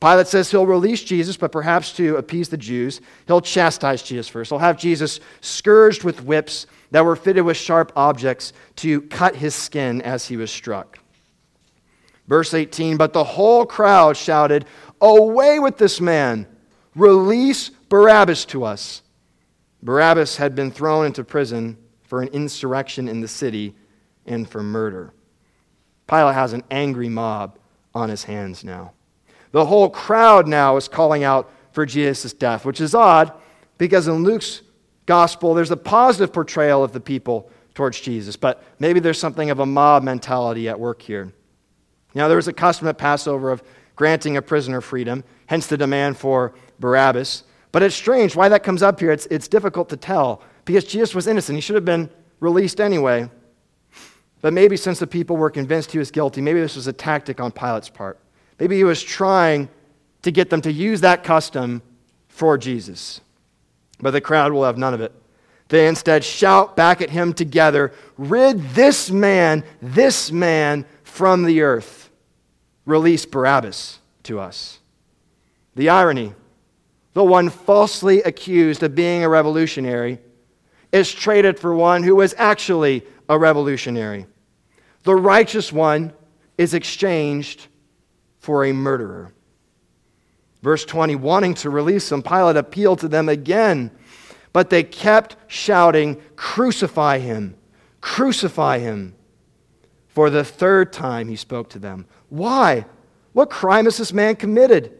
Pilate 0.00 0.26
says 0.26 0.50
he'll 0.50 0.66
release 0.66 1.02
Jesus, 1.02 1.36
but 1.36 1.52
perhaps 1.52 1.92
to 1.92 2.16
appease 2.16 2.48
the 2.48 2.56
Jews, 2.56 3.00
he'll 3.26 3.40
chastise 3.40 4.02
Jesus 4.02 4.28
first. 4.28 4.50
He'll 4.50 4.58
have 4.58 4.76
Jesus 4.76 5.20
scourged 5.40 6.04
with 6.04 6.24
whips 6.24 6.66
that 6.90 7.04
were 7.04 7.16
fitted 7.16 7.44
with 7.44 7.56
sharp 7.56 7.92
objects 7.96 8.52
to 8.76 9.02
cut 9.02 9.36
his 9.36 9.54
skin 9.54 10.02
as 10.02 10.26
he 10.26 10.36
was 10.36 10.50
struck. 10.50 10.98
Verse 12.26 12.52
18 12.52 12.96
But 12.96 13.12
the 13.12 13.24
whole 13.24 13.64
crowd 13.64 14.16
shouted, 14.16 14.66
Away 15.00 15.58
with 15.58 15.78
this 15.78 16.00
man! 16.00 16.46
Release 16.94 17.70
Barabbas 17.88 18.44
to 18.46 18.64
us. 18.64 19.02
Barabbas 19.82 20.36
had 20.36 20.54
been 20.54 20.70
thrown 20.70 21.06
into 21.06 21.24
prison 21.24 21.76
for 22.14 22.22
an 22.22 22.28
insurrection 22.28 23.08
in 23.08 23.20
the 23.20 23.26
city 23.26 23.74
and 24.24 24.48
for 24.48 24.62
murder. 24.62 25.12
Pilate 26.06 26.36
has 26.36 26.52
an 26.52 26.62
angry 26.70 27.08
mob 27.08 27.58
on 27.92 28.08
his 28.08 28.22
hands 28.22 28.62
now. 28.62 28.92
The 29.50 29.66
whole 29.66 29.90
crowd 29.90 30.46
now 30.46 30.76
is 30.76 30.86
calling 30.86 31.24
out 31.24 31.50
for 31.72 31.84
Jesus' 31.84 32.32
death, 32.32 32.64
which 32.64 32.80
is 32.80 32.94
odd 32.94 33.32
because 33.78 34.06
in 34.06 34.22
Luke's 34.22 34.62
gospel, 35.06 35.54
there's 35.54 35.72
a 35.72 35.76
positive 35.76 36.32
portrayal 36.32 36.84
of 36.84 36.92
the 36.92 37.00
people 37.00 37.50
towards 37.74 38.00
Jesus, 38.00 38.36
but 38.36 38.62
maybe 38.78 39.00
there's 39.00 39.18
something 39.18 39.50
of 39.50 39.58
a 39.58 39.66
mob 39.66 40.04
mentality 40.04 40.68
at 40.68 40.78
work 40.78 41.02
here. 41.02 41.32
Now, 42.14 42.28
there 42.28 42.36
was 42.36 42.46
a 42.46 42.52
custom 42.52 42.86
at 42.86 42.96
Passover 42.96 43.50
of 43.50 43.60
granting 43.96 44.36
a 44.36 44.42
prisoner 44.42 44.80
freedom, 44.80 45.24
hence 45.46 45.66
the 45.66 45.76
demand 45.76 46.16
for 46.16 46.54
Barabbas. 46.78 47.42
But 47.72 47.82
it's 47.82 47.96
strange 47.96 48.36
why 48.36 48.50
that 48.50 48.62
comes 48.62 48.84
up 48.84 49.00
here. 49.00 49.10
It's, 49.10 49.26
it's 49.32 49.48
difficult 49.48 49.88
to 49.88 49.96
tell 49.96 50.42
because 50.64 50.84
Jesus 50.84 51.14
was 51.14 51.26
innocent. 51.26 51.56
He 51.56 51.60
should 51.60 51.74
have 51.74 51.84
been 51.84 52.10
released 52.40 52.80
anyway. 52.80 53.30
But 54.40 54.52
maybe 54.52 54.76
since 54.76 54.98
the 54.98 55.06
people 55.06 55.36
were 55.36 55.50
convinced 55.50 55.92
he 55.92 55.98
was 55.98 56.10
guilty, 56.10 56.40
maybe 56.40 56.60
this 56.60 56.76
was 56.76 56.86
a 56.86 56.92
tactic 56.92 57.40
on 57.40 57.50
Pilate's 57.50 57.88
part. 57.88 58.18
Maybe 58.58 58.76
he 58.76 58.84
was 58.84 59.02
trying 59.02 59.68
to 60.22 60.30
get 60.30 60.50
them 60.50 60.60
to 60.62 60.72
use 60.72 61.00
that 61.00 61.24
custom 61.24 61.82
for 62.28 62.58
Jesus. 62.58 63.20
But 64.00 64.10
the 64.10 64.20
crowd 64.20 64.52
will 64.52 64.64
have 64.64 64.76
none 64.76 64.94
of 64.94 65.00
it. 65.00 65.12
They 65.68 65.88
instead 65.88 66.24
shout 66.24 66.76
back 66.76 67.00
at 67.00 67.10
him 67.10 67.32
together 67.32 67.92
Rid 68.18 68.60
this 68.70 69.10
man, 69.10 69.64
this 69.80 70.30
man 70.30 70.84
from 71.02 71.44
the 71.44 71.62
earth. 71.62 72.10
Release 72.84 73.24
Barabbas 73.24 73.98
to 74.24 74.38
us. 74.38 74.78
The 75.74 75.88
irony 75.88 76.34
the 77.14 77.24
one 77.24 77.48
falsely 77.48 78.20
accused 78.22 78.82
of 78.82 78.94
being 78.94 79.24
a 79.24 79.28
revolutionary 79.28 80.18
is 80.94 81.12
traded 81.12 81.58
for 81.58 81.74
one 81.74 82.04
who 82.04 82.14
was 82.14 82.36
actually 82.38 83.04
a 83.28 83.36
revolutionary. 83.36 84.26
The 85.02 85.16
righteous 85.16 85.72
one 85.72 86.12
is 86.56 86.72
exchanged 86.72 87.66
for 88.38 88.64
a 88.64 88.72
murderer. 88.72 89.32
Verse 90.62 90.84
20, 90.84 91.16
wanting 91.16 91.54
to 91.54 91.68
release 91.68 92.08
them, 92.08 92.22
Pilate 92.22 92.56
appealed 92.56 93.00
to 93.00 93.08
them 93.08 93.28
again, 93.28 93.90
but 94.52 94.70
they 94.70 94.84
kept 94.84 95.36
shouting, 95.48 96.22
Crucify 96.36 97.18
him! 97.18 97.56
Crucify 98.00 98.78
him! 98.78 99.16
For 100.06 100.30
the 100.30 100.44
third 100.44 100.92
time 100.92 101.26
he 101.26 101.34
spoke 101.34 101.70
to 101.70 101.80
them. 101.80 102.06
Why? 102.28 102.86
What 103.32 103.50
crime 103.50 103.86
has 103.86 103.96
this 103.96 104.12
man 104.12 104.36
committed? 104.36 104.96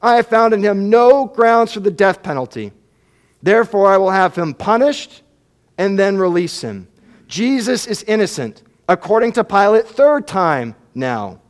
I 0.00 0.16
have 0.16 0.26
found 0.26 0.54
in 0.54 0.62
him 0.62 0.88
no 0.88 1.26
grounds 1.26 1.74
for 1.74 1.80
the 1.80 1.90
death 1.90 2.22
penalty. 2.22 2.72
Therefore, 3.42 3.92
I 3.92 3.98
will 3.98 4.10
have 4.10 4.34
him 4.34 4.54
punished 4.54 5.20
and 5.78 5.98
then 5.98 6.16
release 6.16 6.60
him. 6.60 6.88
Jesus 7.26 7.86
is 7.86 8.02
innocent 8.04 8.62
according 8.88 9.32
to 9.32 9.44
Pilate, 9.44 9.86
third 9.86 10.26
time 10.26 10.74
now. 10.94 11.40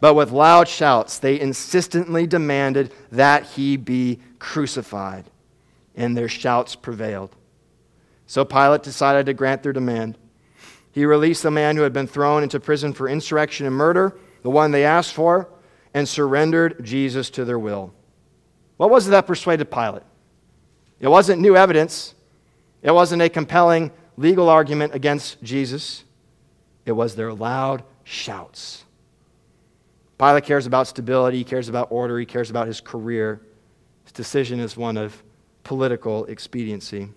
But 0.00 0.14
with 0.14 0.30
loud 0.30 0.66
shouts, 0.68 1.18
they 1.18 1.38
insistently 1.38 2.26
demanded 2.26 2.92
that 3.12 3.44
he 3.44 3.76
be 3.76 4.18
crucified, 4.38 5.30
and 5.94 6.16
their 6.16 6.28
shouts 6.28 6.74
prevailed. 6.74 7.36
So 8.26 8.44
Pilate 8.44 8.82
decided 8.82 9.26
to 9.26 9.34
grant 9.34 9.62
their 9.62 9.72
demand. 9.72 10.16
He 10.92 11.04
released 11.04 11.42
the 11.42 11.50
man 11.50 11.76
who 11.76 11.82
had 11.82 11.92
been 11.92 12.06
thrown 12.06 12.42
into 12.42 12.60
prison 12.60 12.92
for 12.92 13.08
insurrection 13.08 13.66
and 13.66 13.74
murder, 13.74 14.16
the 14.42 14.50
one 14.50 14.70
they 14.70 14.84
asked 14.84 15.12
for, 15.12 15.48
and 15.92 16.08
surrendered 16.08 16.84
Jesus 16.84 17.28
to 17.30 17.44
their 17.44 17.58
will. 17.58 17.92
What 18.76 18.90
was 18.90 19.06
it 19.06 19.10
that 19.10 19.26
persuaded 19.26 19.70
Pilate? 19.70 20.04
It 21.00 21.08
wasn't 21.08 21.42
new 21.42 21.56
evidence, 21.56 22.14
it 22.82 22.92
wasn't 22.92 23.22
a 23.22 23.28
compelling 23.28 23.90
legal 24.16 24.48
argument 24.48 24.94
against 24.94 25.42
Jesus, 25.42 26.04
it 26.86 26.92
was 26.92 27.14
their 27.14 27.32
loud 27.32 27.82
shouts. 28.04 28.84
Pilate 30.18 30.44
cares 30.44 30.66
about 30.66 30.86
stability, 30.86 31.38
he 31.38 31.44
cares 31.44 31.68
about 31.68 31.90
order, 31.90 32.18
he 32.18 32.26
cares 32.26 32.50
about 32.50 32.66
his 32.66 32.80
career. 32.80 33.40
His 34.04 34.12
decision 34.12 34.60
is 34.60 34.76
one 34.76 34.98
of 34.98 35.22
political 35.64 36.26
expediency. 36.26 37.08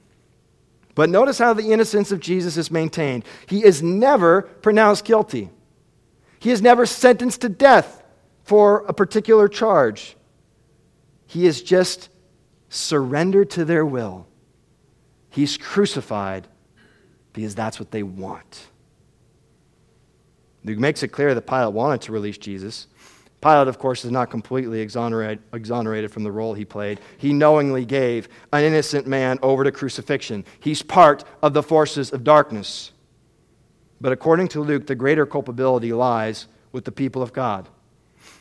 But 0.95 1.09
notice 1.09 1.37
how 1.37 1.53
the 1.53 1.71
innocence 1.71 2.11
of 2.11 2.19
Jesus 2.19 2.55
is 2.55 2.69
maintained. 2.71 3.25
He 3.47 3.65
is 3.65 3.81
never 3.81 4.43
pronounced 4.43 5.05
guilty, 5.05 5.49
he 6.39 6.51
is 6.51 6.61
never 6.61 6.85
sentenced 6.85 7.41
to 7.41 7.49
death 7.49 8.03
for 8.43 8.85
a 8.87 8.93
particular 8.93 9.47
charge. 9.47 10.15
He 11.25 11.47
is 11.47 11.63
just 11.63 12.09
surrendered 12.69 13.49
to 13.51 13.65
their 13.65 13.85
will. 13.85 14.27
He's 15.33 15.57
crucified 15.57 16.47
because 17.33 17.55
that's 17.55 17.79
what 17.79 17.89
they 17.89 18.03
want. 18.03 18.67
Luke 20.63 20.77
makes 20.77 21.01
it 21.01 21.07
clear 21.07 21.33
that 21.33 21.47
Pilate 21.47 21.73
wanted 21.73 22.01
to 22.01 22.11
release 22.11 22.37
Jesus. 22.37 22.85
Pilate, 23.41 23.67
of 23.67 23.79
course, 23.79 24.05
is 24.05 24.11
not 24.11 24.29
completely 24.29 24.79
exonerated 24.79 26.11
from 26.11 26.23
the 26.23 26.31
role 26.31 26.53
he 26.53 26.65
played. 26.65 26.99
He 27.17 27.33
knowingly 27.33 27.83
gave 27.83 28.29
an 28.53 28.63
innocent 28.63 29.07
man 29.07 29.39
over 29.41 29.63
to 29.63 29.71
crucifixion. 29.71 30.45
He's 30.59 30.83
part 30.83 31.23
of 31.41 31.55
the 31.55 31.63
forces 31.63 32.13
of 32.13 32.23
darkness. 32.23 32.91
But 33.99 34.11
according 34.11 34.49
to 34.49 34.61
Luke, 34.61 34.85
the 34.85 34.93
greater 34.93 35.25
culpability 35.25 35.93
lies 35.93 36.47
with 36.71 36.85
the 36.85 36.91
people 36.91 37.23
of 37.23 37.33
God. 37.33 37.67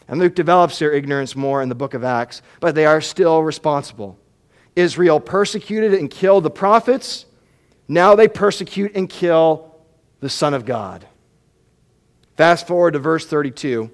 And 0.09 0.21
Luke 0.21 0.35
develops 0.35 0.79
their 0.79 0.93
ignorance 0.93 1.35
more 1.35 1.63
in 1.63 1.71
the 1.71 1.75
book 1.75 1.95
of 1.95 2.05
Acts, 2.05 2.43
but 2.61 2.75
they 2.75 2.85
are 2.85 3.01
still 3.01 3.43
responsible. 3.43 4.19
Israel 4.75 5.21
persecuted 5.21 5.95
and 5.95 6.11
killed 6.11 6.45
the 6.45 6.51
prophets 6.51 7.27
now 7.89 8.15
they 8.15 8.27
persecute 8.29 8.93
and 8.95 9.09
kill 9.09 9.75
the 10.21 10.31
Son 10.31 10.55
of 10.55 10.65
God. 10.65 11.07
Fast 12.37 12.67
forward 12.67 12.93
to 12.93 12.99
verse 12.99 13.27
32. 13.27 13.91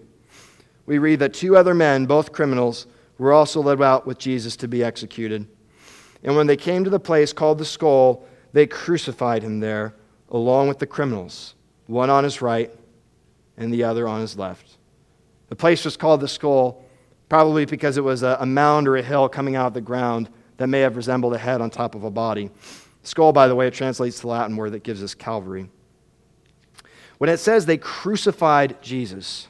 We 0.87 0.99
read 0.99 1.19
that 1.19 1.35
two 1.35 1.57
other 1.57 1.75
men, 1.75 2.07
both 2.07 2.33
criminals, 2.33 2.87
were 3.19 3.33
also 3.33 3.61
led 3.61 3.83
out 3.83 4.07
with 4.07 4.19
Jesus 4.19 4.57
to 4.59 4.69
be 4.69 4.85
executed. 4.85 5.49
And 6.23 6.37
when 6.37 6.47
they 6.47 6.57
came 6.57 6.85
to 6.85 6.91
the 6.91 7.01
place 7.01 7.33
called 7.33 7.59
the 7.59 7.65
skull, 7.65 8.25
they 8.53 8.67
crucified 8.67 9.43
him 9.43 9.61
there 9.61 9.95
along 10.31 10.69
with 10.69 10.79
the 10.79 10.87
criminals, 10.87 11.55
one 11.87 12.11
on 12.11 12.23
his 12.23 12.41
right 12.41 12.71
and 13.57 13.73
the 13.73 13.83
other 13.83 14.07
on 14.07 14.21
his 14.21 14.39
left. 14.39 14.79
The 15.49 15.57
place 15.57 15.85
was 15.85 15.97
called 15.97 16.21
the 16.21 16.29
skull 16.29 16.85
probably 17.29 17.65
because 17.65 17.97
it 17.97 18.05
was 18.05 18.23
a, 18.23 18.47
mound 18.47 18.87
or 18.87 18.97
a 18.97 19.03
hill 19.03 19.29
coming 19.29 19.57
out 19.57 19.67
of 19.67 19.75
the 19.75 19.81
ground 19.81 20.29
that 20.59 20.69
may 20.69 20.81
have 20.81 20.97
resembled 20.97 21.35
a 21.35 21.39
head 21.39 21.61
on 21.61 21.71
top 21.71 21.95
of 21.95 22.05
a 22.05 22.11
body. 22.11 22.51
Skull, 23.03 23.33
by 23.33 23.49
the 23.49 23.55
way, 23.55 23.67
it 23.67 23.75
translates 23.75 24.17
to 24.17 24.23
the 24.23 24.29
Latin 24.29 24.57
word 24.57 24.73
that 24.73 24.83
gives 24.83 25.03
us 25.03 25.15
Calvary. 25.15 25.71
When 27.17 27.31
it 27.31 27.39
says 27.39 27.65
they 27.65 27.79
crucified 27.79 28.81
Jesus, 28.83 29.49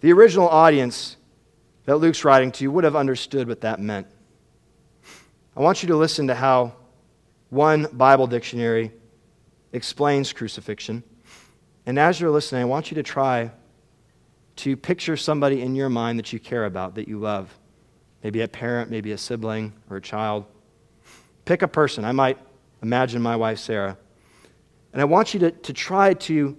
the 0.00 0.12
original 0.12 0.48
audience 0.48 1.16
that 1.86 1.96
Luke's 1.96 2.24
writing 2.24 2.52
to 2.52 2.68
would 2.68 2.84
have 2.84 2.94
understood 2.94 3.48
what 3.48 3.62
that 3.62 3.80
meant. 3.80 4.06
I 5.56 5.60
want 5.60 5.82
you 5.82 5.88
to 5.88 5.96
listen 5.96 6.26
to 6.28 6.34
how 6.34 6.74
one 7.50 7.88
Bible 7.92 8.26
dictionary 8.26 8.92
explains 9.72 10.32
crucifixion. 10.32 11.02
And 11.86 11.98
as 11.98 12.20
you're 12.20 12.30
listening, 12.30 12.62
I 12.62 12.66
want 12.66 12.90
you 12.90 12.96
to 12.96 13.02
try 13.02 13.50
to 14.56 14.76
picture 14.76 15.16
somebody 15.16 15.62
in 15.62 15.74
your 15.74 15.88
mind 15.88 16.18
that 16.18 16.32
you 16.32 16.38
care 16.38 16.64
about, 16.64 16.94
that 16.96 17.08
you 17.08 17.18
love. 17.18 17.56
Maybe 18.22 18.40
a 18.40 18.48
parent, 18.48 18.90
maybe 18.90 19.12
a 19.12 19.18
sibling, 19.18 19.72
or 19.90 19.98
a 19.98 20.02
child. 20.02 20.44
Pick 21.44 21.62
a 21.62 21.68
person. 21.68 22.04
I 22.04 22.12
might 22.12 22.38
Imagine 22.82 23.20
my 23.20 23.36
wife, 23.36 23.58
Sarah. 23.58 23.96
And 24.92 25.02
I 25.02 25.04
want 25.04 25.34
you 25.34 25.40
to, 25.40 25.50
to 25.50 25.72
try 25.72 26.14
to 26.14 26.56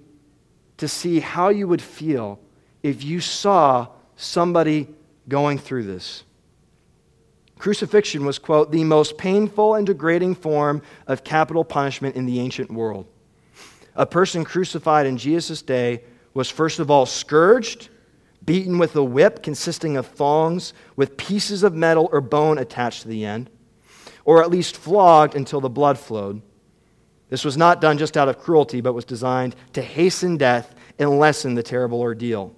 to 0.77 0.87
see 0.87 1.19
how 1.19 1.49
you 1.49 1.67
would 1.67 1.81
feel 1.81 2.39
if 2.83 3.03
you 3.03 3.19
saw 3.19 3.87
somebody 4.15 4.87
going 5.27 5.57
through 5.57 5.83
this. 5.83 6.23
Crucifixion 7.57 8.25
was, 8.25 8.39
quote, 8.39 8.71
the 8.71 8.85
most 8.85 9.17
painful 9.17 9.75
and 9.75 9.85
degrading 9.85 10.35
form 10.35 10.81
of 11.05 11.25
capital 11.25 11.65
punishment 11.65 12.15
in 12.15 12.25
the 12.25 12.39
ancient 12.39 12.71
world. 12.71 13.05
A 13.95 14.05
person 14.05 14.45
crucified 14.45 15.05
in 15.05 15.17
Jesus' 15.17 15.61
day 15.61 16.01
was 16.33 16.49
first 16.49 16.79
of 16.79 16.89
all 16.89 17.05
scourged, 17.05 17.89
beaten 18.49 18.79
with 18.79 18.95
a 18.95 19.03
whip 19.03 19.43
consisting 19.43 19.95
of 19.95 20.07
thongs 20.07 20.73
with 20.95 21.17
pieces 21.17 21.61
of 21.61 21.75
metal 21.75 22.09
or 22.11 22.19
bone 22.19 22.57
attached 22.57 23.03
to 23.03 23.07
the 23.07 23.23
end, 23.23 23.47
or 24.25 24.41
at 24.41 24.49
least 24.49 24.75
flogged 24.75 25.35
until 25.35 25.61
the 25.61 25.69
blood 25.69 25.99
flowed. 25.99 26.41
This 27.29 27.45
was 27.45 27.55
not 27.55 27.79
done 27.79 27.99
just 27.99 28.17
out 28.17 28.27
of 28.27 28.39
cruelty, 28.39 28.81
but 28.81 28.93
was 28.93 29.05
designed 29.05 29.55
to 29.73 29.83
hasten 29.83 30.35
death 30.35 30.73
and 30.97 31.19
lessen 31.19 31.53
the 31.53 31.61
terrible 31.61 31.99
ordeal. 31.99 32.55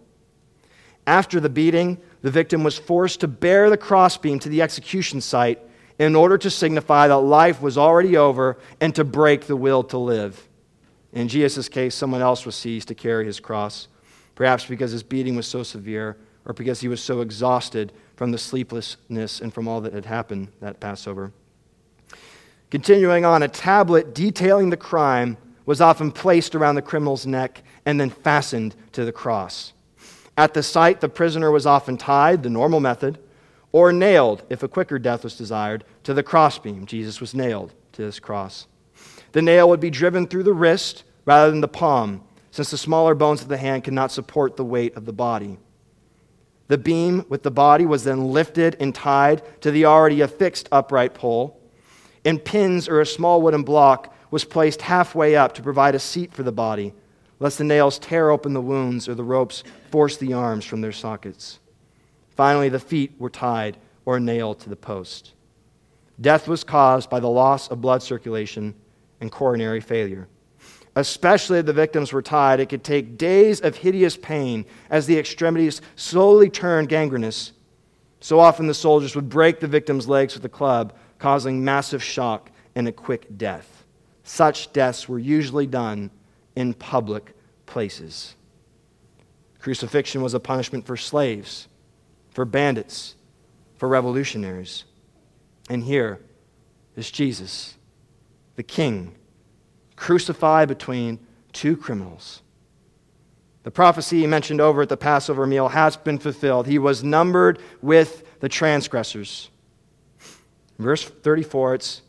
After 1.05 1.41
the 1.41 1.49
beating, 1.49 1.97
the 2.21 2.31
victim 2.31 2.63
was 2.63 2.77
forced 2.77 3.19
to 3.19 3.27
bear 3.27 3.69
the 3.69 3.75
crossbeam 3.75 4.39
to 4.39 4.47
the 4.47 4.61
execution 4.61 5.19
site 5.19 5.59
in 5.99 6.15
order 6.15 6.37
to 6.37 6.49
signify 6.49 7.09
that 7.09 7.17
life 7.17 7.61
was 7.61 7.77
already 7.77 8.15
over 8.15 8.57
and 8.79 8.95
to 8.95 9.03
break 9.03 9.41
the 9.41 9.57
will 9.57 9.83
to 9.83 9.97
live. 9.97 10.47
In 11.11 11.27
Jesus' 11.27 11.67
case, 11.67 11.95
someone 11.95 12.21
else 12.21 12.45
was 12.45 12.55
seized 12.55 12.87
to 12.87 12.95
carry 12.95 13.25
his 13.25 13.41
cross, 13.41 13.89
perhaps 14.35 14.65
because 14.65 14.91
his 14.91 15.03
beating 15.03 15.35
was 15.35 15.47
so 15.47 15.63
severe 15.63 16.17
or 16.45 16.53
because 16.53 16.81
he 16.81 16.87
was 16.87 17.01
so 17.01 17.21
exhausted 17.21 17.93
from 18.15 18.31
the 18.31 18.37
sleeplessness 18.37 19.41
and 19.41 19.53
from 19.53 19.67
all 19.67 19.81
that 19.81 19.93
had 19.93 20.05
happened 20.05 20.49
that 20.59 20.79
Passover. 20.79 21.31
Continuing 22.69 23.25
on, 23.25 23.43
a 23.43 23.47
tablet 23.47 24.15
detailing 24.15 24.69
the 24.69 24.77
crime 24.77 25.37
was 25.65 25.81
often 25.81 26.11
placed 26.11 26.55
around 26.55 26.75
the 26.75 26.81
criminal's 26.81 27.25
neck 27.25 27.63
and 27.85 27.99
then 27.99 28.09
fastened 28.09 28.75
to 28.93 29.05
the 29.05 29.11
cross. 29.11 29.73
At 30.37 30.53
the 30.53 30.63
site, 30.63 31.01
the 31.01 31.09
prisoner 31.09 31.51
was 31.51 31.65
often 31.65 31.97
tied, 31.97 32.43
the 32.43 32.49
normal 32.49 32.79
method, 32.79 33.19
or 33.71 33.93
nailed, 33.93 34.43
if 34.49 34.63
a 34.63 34.67
quicker 34.67 34.99
death 34.99 35.23
was 35.23 35.37
desired, 35.37 35.83
to 36.03 36.13
the 36.13 36.23
crossbeam. 36.23 36.85
Jesus 36.85 37.21
was 37.21 37.33
nailed 37.33 37.73
to 37.93 38.01
this 38.01 38.19
cross. 38.19 38.67
The 39.33 39.41
nail 39.41 39.69
would 39.69 39.79
be 39.79 39.89
driven 39.89 40.27
through 40.27 40.43
the 40.43 40.53
wrist 40.53 41.03
rather 41.25 41.51
than 41.51 41.61
the 41.61 41.67
palm, 41.67 42.23
since 42.51 42.69
the 42.69 42.77
smaller 42.77 43.15
bones 43.15 43.41
of 43.41 43.47
the 43.47 43.57
hand 43.57 43.83
could 43.83 43.93
not 43.93 44.11
support 44.11 44.55
the 44.55 44.65
weight 44.65 44.95
of 44.95 45.05
the 45.05 45.13
body. 45.13 45.57
The 46.67 46.77
beam 46.77 47.25
with 47.27 47.43
the 47.43 47.51
body 47.51 47.85
was 47.85 48.03
then 48.03 48.25
lifted 48.25 48.77
and 48.79 48.93
tied 48.93 49.41
to 49.61 49.71
the 49.71 49.85
already 49.85 50.21
affixed 50.21 50.69
upright 50.71 51.13
pole, 51.13 51.59
and 52.23 52.43
pins 52.43 52.87
or 52.87 53.01
a 53.01 53.05
small 53.05 53.41
wooden 53.41 53.63
block 53.63 54.15
was 54.29 54.45
placed 54.45 54.83
halfway 54.83 55.35
up 55.35 55.53
to 55.55 55.63
provide 55.63 55.95
a 55.95 55.99
seat 55.99 56.33
for 56.33 56.43
the 56.43 56.51
body 56.51 56.93
lest 57.41 57.57
the 57.57 57.63
nails 57.63 57.97
tear 57.97 58.29
open 58.29 58.53
the 58.53 58.61
wounds 58.61 59.09
or 59.09 59.15
the 59.15 59.23
ropes 59.23 59.63
force 59.89 60.15
the 60.15 60.31
arms 60.31 60.63
from 60.63 60.79
their 60.79 60.91
sockets. 60.91 61.59
Finally, 62.29 62.69
the 62.69 62.79
feet 62.79 63.13
were 63.17 63.31
tied 63.31 63.75
or 64.05 64.19
nailed 64.19 64.59
to 64.59 64.69
the 64.69 64.75
post. 64.75 65.33
Death 66.21 66.47
was 66.47 66.63
caused 66.63 67.09
by 67.09 67.19
the 67.19 67.27
loss 67.27 67.67
of 67.69 67.81
blood 67.81 68.03
circulation 68.03 68.75
and 69.19 69.31
coronary 69.31 69.81
failure. 69.81 70.27
Especially 70.95 71.59
if 71.59 71.65
the 71.65 71.73
victims 71.73 72.11
were 72.11 72.21
tied, 72.21 72.59
it 72.59 72.67
could 72.67 72.83
take 72.83 73.17
days 73.17 73.61
of 73.61 73.77
hideous 73.77 74.17
pain 74.17 74.65
as 74.89 75.05
the 75.05 75.17
extremities 75.17 75.81
slowly 75.95 76.49
turned 76.49 76.89
gangrenous. 76.89 77.53
So 78.19 78.39
often 78.39 78.67
the 78.67 78.73
soldiers 78.73 79.15
would 79.15 79.29
break 79.29 79.59
the 79.59 79.67
victim's 79.67 80.07
legs 80.07 80.33
with 80.33 80.43
a 80.43 80.49
club, 80.49 80.93
causing 81.17 81.63
massive 81.63 82.03
shock 82.03 82.51
and 82.75 82.87
a 82.87 82.91
quick 82.91 83.37
death. 83.37 83.85
Such 84.23 84.73
deaths 84.73 85.07
were 85.07 85.19
usually 85.19 85.65
done 85.65 86.11
in 86.55 86.73
public 86.73 87.33
places. 87.65 88.35
Crucifixion 89.59 90.21
was 90.21 90.33
a 90.33 90.39
punishment 90.39 90.85
for 90.85 90.97
slaves, 90.97 91.67
for 92.31 92.45
bandits, 92.45 93.15
for 93.77 93.87
revolutionaries. 93.87 94.83
And 95.69 95.83
here 95.83 96.19
is 96.95 97.09
Jesus, 97.09 97.75
the 98.55 98.63
King, 98.63 99.15
crucified 100.01 100.67
between 100.67 101.19
two 101.53 101.77
criminals. 101.77 102.41
The 103.61 103.69
prophecy 103.69 104.21
he 104.21 104.25
mentioned 104.25 104.59
over 104.59 104.81
at 104.81 104.89
the 104.89 104.97
Passover 104.97 105.45
meal 105.45 105.67
has 105.67 105.95
been 105.95 106.17
fulfilled. 106.17 106.65
He 106.65 106.79
was 106.79 107.03
numbered 107.03 107.59
with 107.83 108.39
the 108.39 108.49
transgressors. 108.49 109.51
Verse 110.79 111.03
34, 111.03 111.75
it's 111.75 112.01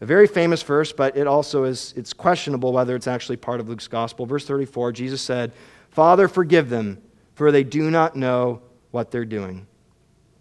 a 0.00 0.06
very 0.06 0.26
famous 0.26 0.62
verse, 0.62 0.90
but 0.90 1.14
it 1.14 1.26
also 1.26 1.64
is 1.64 1.92
it's 1.98 2.14
questionable 2.14 2.72
whether 2.72 2.96
it's 2.96 3.06
actually 3.06 3.36
part 3.36 3.60
of 3.60 3.68
Luke's 3.68 3.88
gospel. 3.88 4.24
Verse 4.24 4.46
34, 4.46 4.92
Jesus 4.92 5.20
said, 5.20 5.52
"Father, 5.90 6.28
forgive 6.28 6.70
them, 6.70 6.96
for 7.34 7.52
they 7.52 7.62
do 7.62 7.90
not 7.90 8.16
know 8.16 8.62
what 8.90 9.10
they're 9.10 9.26
doing." 9.26 9.66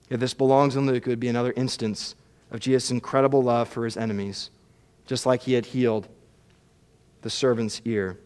If 0.10 0.22
this 0.22 0.34
belongs 0.34 0.78
in 0.78 0.86
Luke, 0.86 1.06
it 1.06 1.10
would 1.10 1.20
be 1.20 1.28
another 1.28 1.54
instance 1.58 2.16
of 2.50 2.62
Jesus' 2.62 2.92
incredible 2.92 3.44
love 3.44 3.68
for 3.68 3.84
his 3.84 3.98
enemies, 3.98 4.52
just 5.06 5.26
like 5.26 5.42
he 5.42 5.52
had 5.52 5.66
healed 5.66 6.08
the 7.22 7.30
servant's 7.30 7.82
ear. 7.86 8.18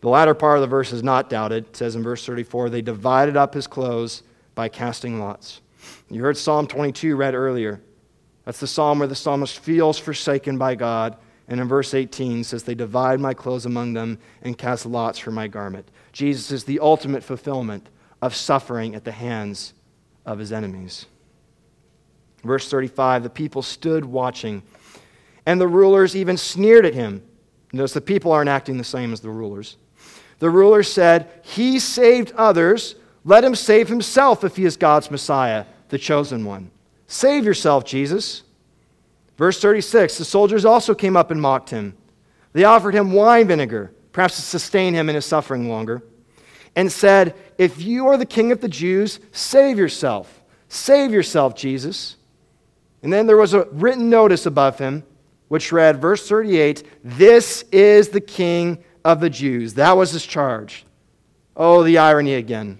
The 0.00 0.08
latter 0.08 0.34
part 0.34 0.58
of 0.58 0.62
the 0.62 0.68
verse 0.68 0.92
is 0.92 1.02
not 1.02 1.28
doubted. 1.28 1.66
It 1.66 1.76
says 1.76 1.96
in 1.96 2.02
verse 2.02 2.24
34, 2.24 2.70
they 2.70 2.82
divided 2.82 3.36
up 3.36 3.54
his 3.54 3.66
clothes 3.66 4.22
by 4.54 4.68
casting 4.68 5.18
lots. 5.18 5.60
You 6.08 6.22
heard 6.22 6.36
Psalm 6.36 6.66
22 6.66 7.16
read 7.16 7.34
earlier. 7.34 7.80
That's 8.44 8.60
the 8.60 8.66
psalm 8.66 8.98
where 8.98 9.08
the 9.08 9.14
psalmist 9.14 9.58
feels 9.58 9.98
forsaken 9.98 10.56
by 10.56 10.74
God. 10.74 11.16
And 11.48 11.60
in 11.60 11.68
verse 11.68 11.94
18 11.94 12.44
says, 12.44 12.62
They 12.62 12.74
divide 12.74 13.20
my 13.20 13.34
clothes 13.34 13.66
among 13.66 13.94
them 13.94 14.18
and 14.42 14.56
cast 14.56 14.86
lots 14.86 15.18
for 15.18 15.30
my 15.30 15.48
garment. 15.48 15.90
Jesus 16.12 16.50
is 16.50 16.64
the 16.64 16.80
ultimate 16.80 17.24
fulfillment 17.24 17.88
of 18.22 18.34
suffering 18.34 18.94
at 18.94 19.04
the 19.04 19.12
hands 19.12 19.74
of 20.24 20.38
his 20.38 20.52
enemies. 20.52 21.06
Verse 22.42 22.70
35 22.70 23.22
The 23.22 23.30
people 23.30 23.62
stood 23.62 24.04
watching, 24.04 24.62
and 25.46 25.60
the 25.60 25.68
rulers 25.68 26.14
even 26.14 26.36
sneered 26.36 26.86
at 26.86 26.94
him. 26.94 27.22
Notice 27.72 27.92
the 27.92 28.00
people 28.00 28.32
aren't 28.32 28.48
acting 28.48 28.78
the 28.78 28.84
same 28.84 29.12
as 29.12 29.20
the 29.20 29.30
rulers. 29.30 29.76
The 30.38 30.50
ruler 30.50 30.82
said, 30.82 31.30
He 31.42 31.78
saved 31.78 32.32
others. 32.36 32.94
Let 33.24 33.44
him 33.44 33.54
save 33.54 33.88
himself 33.88 34.44
if 34.44 34.56
he 34.56 34.64
is 34.64 34.76
God's 34.76 35.10
Messiah, 35.10 35.66
the 35.88 35.98
chosen 35.98 36.44
one. 36.44 36.70
Save 37.06 37.44
yourself, 37.44 37.84
Jesus. 37.84 38.42
Verse 39.36 39.60
36 39.60 40.18
The 40.18 40.24
soldiers 40.24 40.64
also 40.64 40.94
came 40.94 41.16
up 41.16 41.30
and 41.30 41.40
mocked 41.40 41.70
him. 41.70 41.96
They 42.52 42.64
offered 42.64 42.94
him 42.94 43.12
wine 43.12 43.46
vinegar, 43.46 43.92
perhaps 44.12 44.36
to 44.36 44.42
sustain 44.42 44.94
him 44.94 45.08
in 45.08 45.14
his 45.14 45.26
suffering 45.26 45.68
longer, 45.68 46.02
and 46.74 46.90
said, 46.90 47.34
If 47.58 47.80
you 47.82 48.06
are 48.08 48.16
the 48.16 48.26
king 48.26 48.52
of 48.52 48.60
the 48.60 48.68
Jews, 48.68 49.20
save 49.32 49.78
yourself. 49.78 50.42
Save 50.68 51.12
yourself, 51.12 51.54
Jesus. 51.54 52.16
And 53.02 53.12
then 53.12 53.26
there 53.26 53.36
was 53.36 53.54
a 53.54 53.64
written 53.72 54.10
notice 54.10 54.44
above 54.46 54.78
him, 54.78 55.04
which 55.48 55.72
read, 55.72 56.00
verse 56.00 56.28
38 56.28 56.84
This 57.02 57.64
is 57.72 58.10
the 58.10 58.20
king 58.20 58.84
of 59.04 59.20
the 59.20 59.30
Jews. 59.30 59.74
That 59.74 59.96
was 59.96 60.12
his 60.12 60.24
charge. 60.24 60.84
Oh, 61.56 61.82
the 61.82 61.98
irony 61.98 62.34
again. 62.34 62.78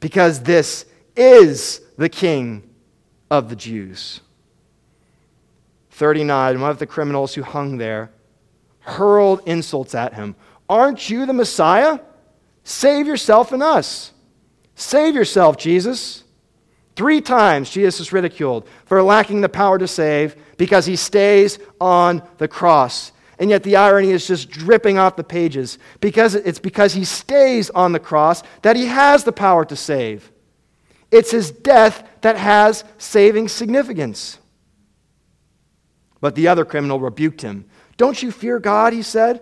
Because 0.00 0.42
this 0.42 0.86
is 1.16 1.80
the 1.96 2.08
king 2.08 2.68
of 3.30 3.48
the 3.48 3.56
Jews. 3.56 4.20
39, 5.90 6.60
one 6.60 6.70
of 6.70 6.78
the 6.78 6.86
criminals 6.86 7.34
who 7.34 7.42
hung 7.42 7.78
there 7.78 8.10
hurled 8.80 9.42
insults 9.46 9.94
at 9.94 10.14
him. 10.14 10.34
Aren't 10.68 11.10
you 11.10 11.26
the 11.26 11.32
Messiah? 11.32 12.00
Save 12.64 13.06
yourself 13.06 13.52
and 13.52 13.62
us. 13.62 14.12
Save 14.74 15.14
yourself, 15.14 15.56
Jesus. 15.56 16.24
Three 16.96 17.20
times 17.20 17.70
Jesus 17.70 18.00
is 18.00 18.12
ridiculed 18.12 18.66
for 18.84 19.02
lacking 19.02 19.40
the 19.40 19.48
power 19.48 19.78
to 19.78 19.88
save 19.88 20.36
because 20.60 20.84
he 20.84 20.94
stays 20.94 21.58
on 21.80 22.22
the 22.36 22.46
cross. 22.46 23.12
And 23.38 23.48
yet 23.48 23.62
the 23.62 23.76
irony 23.76 24.10
is 24.10 24.26
just 24.26 24.50
dripping 24.50 24.98
off 24.98 25.16
the 25.16 25.24
pages 25.24 25.78
because 26.02 26.34
it's 26.34 26.58
because 26.58 26.92
he 26.92 27.06
stays 27.06 27.70
on 27.70 27.92
the 27.92 27.98
cross 27.98 28.42
that 28.60 28.76
he 28.76 28.84
has 28.84 29.24
the 29.24 29.32
power 29.32 29.64
to 29.64 29.74
save. 29.74 30.30
It's 31.10 31.30
his 31.30 31.50
death 31.50 32.06
that 32.20 32.36
has 32.36 32.84
saving 32.98 33.48
significance. 33.48 34.38
But 36.20 36.34
the 36.34 36.48
other 36.48 36.66
criminal 36.66 37.00
rebuked 37.00 37.40
him. 37.40 37.64
Don't 37.96 38.22
you 38.22 38.30
fear 38.30 38.58
God, 38.58 38.92
he 38.92 39.00
said, 39.00 39.40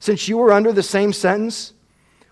since 0.00 0.28
you 0.28 0.36
were 0.36 0.52
under 0.52 0.70
the 0.70 0.82
same 0.82 1.14
sentence? 1.14 1.72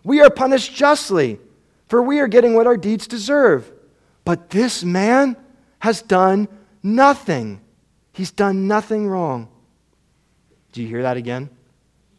We 0.05 0.21
are 0.21 0.29
punished 0.29 0.75
justly, 0.75 1.41
for 1.89 2.03
we 2.03 2.21
are 2.21 2.29
getting 2.29 2.53
what 2.53 2.67
our 2.67 2.77
deeds 2.77 3.07
deserve. 3.07 3.73
But 4.27 4.51
this 4.51 4.85
man 4.85 5.39
has 5.79 6.03
done 6.03 6.49
nothing. 6.83 7.63
He's 8.17 8.31
done 8.31 8.67
nothing 8.67 9.07
wrong. 9.07 9.49
Do 10.73 10.81
you 10.81 10.89
hear 10.89 11.03
that 11.03 11.19
again? 11.19 11.51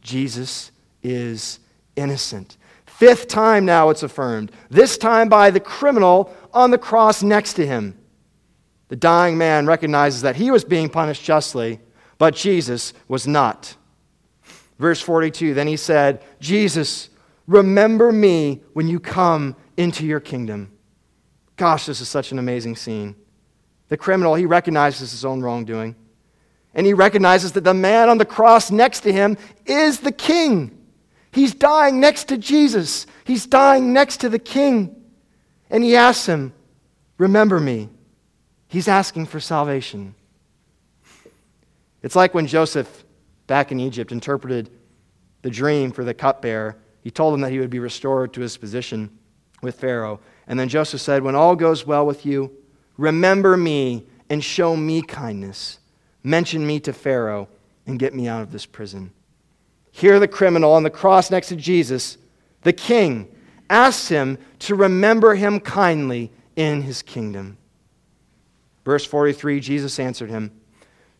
Jesus 0.01 0.71
is 1.01 1.59
innocent. 1.95 2.57
Fifth 2.85 3.27
time 3.27 3.65
now 3.65 3.89
it's 3.89 4.03
affirmed, 4.03 4.51
this 4.69 4.95
time 4.95 5.27
by 5.27 5.49
the 5.49 5.59
criminal 5.59 6.31
on 6.53 6.69
the 6.69 6.77
cross 6.77 7.23
next 7.23 7.53
to 7.55 7.65
him. 7.65 7.97
The 8.89 8.95
dying 8.95 9.39
man 9.39 9.65
recognizes 9.65 10.21
that 10.21 10.35
he 10.35 10.51
was 10.51 10.63
being 10.63 10.87
punished 10.87 11.23
justly, 11.23 11.79
but 12.19 12.35
Jesus 12.35 12.93
was 13.07 13.25
not. 13.25 13.75
Verse 14.77 15.01
42 15.01 15.55
Then 15.55 15.65
he 15.65 15.77
said, 15.77 16.23
Jesus, 16.39 17.09
Remember 17.47 18.11
me 18.11 18.61
when 18.73 18.87
you 18.87 18.99
come 18.99 19.55
into 19.77 20.05
your 20.05 20.19
kingdom. 20.19 20.71
Gosh, 21.55 21.87
this 21.87 22.01
is 22.01 22.07
such 22.07 22.31
an 22.31 22.37
amazing 22.37 22.75
scene. 22.75 23.15
The 23.89 23.97
criminal, 23.97 24.35
he 24.35 24.45
recognizes 24.45 25.11
his 25.11 25.23
own 25.23 25.41
wrongdoing. 25.41 25.95
And 26.73 26.85
he 26.85 26.93
recognizes 26.93 27.53
that 27.53 27.63
the 27.63 27.73
man 27.73 28.09
on 28.09 28.17
the 28.17 28.25
cross 28.25 28.69
next 28.69 29.01
to 29.01 29.11
him 29.11 29.37
is 29.65 29.99
the 29.99 30.11
king. 30.11 30.77
He's 31.31 31.53
dying 31.53 31.99
next 31.99 32.25
to 32.25 32.37
Jesus, 32.37 33.05
he's 33.23 33.45
dying 33.45 33.93
next 33.93 34.17
to 34.21 34.29
the 34.29 34.39
king. 34.39 34.93
And 35.69 35.83
he 35.83 35.95
asks 35.95 36.25
him, 36.25 36.53
Remember 37.17 37.59
me. 37.59 37.89
He's 38.67 38.87
asking 38.87 39.27
for 39.27 39.39
salvation. 39.39 40.13
It's 42.03 42.15
like 42.15 42.33
when 42.33 42.47
Joseph, 42.47 43.05
back 43.47 43.71
in 43.71 43.79
Egypt, 43.79 44.11
interpreted 44.11 44.69
the 45.41 45.49
dream 45.49 45.91
for 45.91 46.03
the 46.03 46.13
cupbearer. 46.13 46.77
He 47.01 47.11
told 47.11 47.33
him 47.33 47.41
that 47.41 47.51
he 47.51 47.59
would 47.59 47.69
be 47.69 47.79
restored 47.79 48.33
to 48.33 48.41
his 48.41 48.57
position 48.57 49.17
with 49.61 49.75
Pharaoh. 49.79 50.19
And 50.47 50.59
then 50.59 50.69
Joseph 50.69 51.01
said, 51.01 51.23
When 51.23 51.35
all 51.35 51.55
goes 51.55 51.85
well 51.85 52.05
with 52.05 52.25
you, 52.25 52.51
remember 52.97 53.57
me 53.57 54.05
and 54.29 54.43
show 54.43 54.75
me 54.75 55.01
kindness. 55.01 55.79
Mention 56.23 56.65
me 56.65 56.79
to 56.81 56.93
Pharaoh 56.93 57.47
and 57.85 57.99
get 57.99 58.13
me 58.13 58.27
out 58.27 58.41
of 58.41 58.51
this 58.51 58.65
prison. 58.65 59.11
Here, 59.91 60.19
the 60.19 60.27
criminal 60.27 60.73
on 60.73 60.83
the 60.83 60.89
cross 60.89 61.31
next 61.31 61.47
to 61.47 61.55
Jesus, 61.55 62.17
the 62.61 62.73
king, 62.73 63.33
asks 63.69 64.09
him 64.09 64.37
to 64.59 64.75
remember 64.75 65.35
him 65.35 65.59
kindly 65.59 66.31
in 66.55 66.81
his 66.81 67.01
kingdom. 67.01 67.57
Verse 68.85 69.05
43 69.05 69.59
Jesus 69.59 69.99
answered 69.99 70.29
him, 70.29 70.51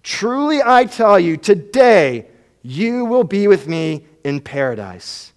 Truly 0.04 0.62
I 0.64 0.86
tell 0.86 1.20
you, 1.20 1.38
today 1.38 2.28
you 2.62 3.06
will 3.06 3.24
be 3.24 3.48
with 3.48 3.68
me 3.68 4.06
in 4.24 4.40
paradise. 4.40 5.34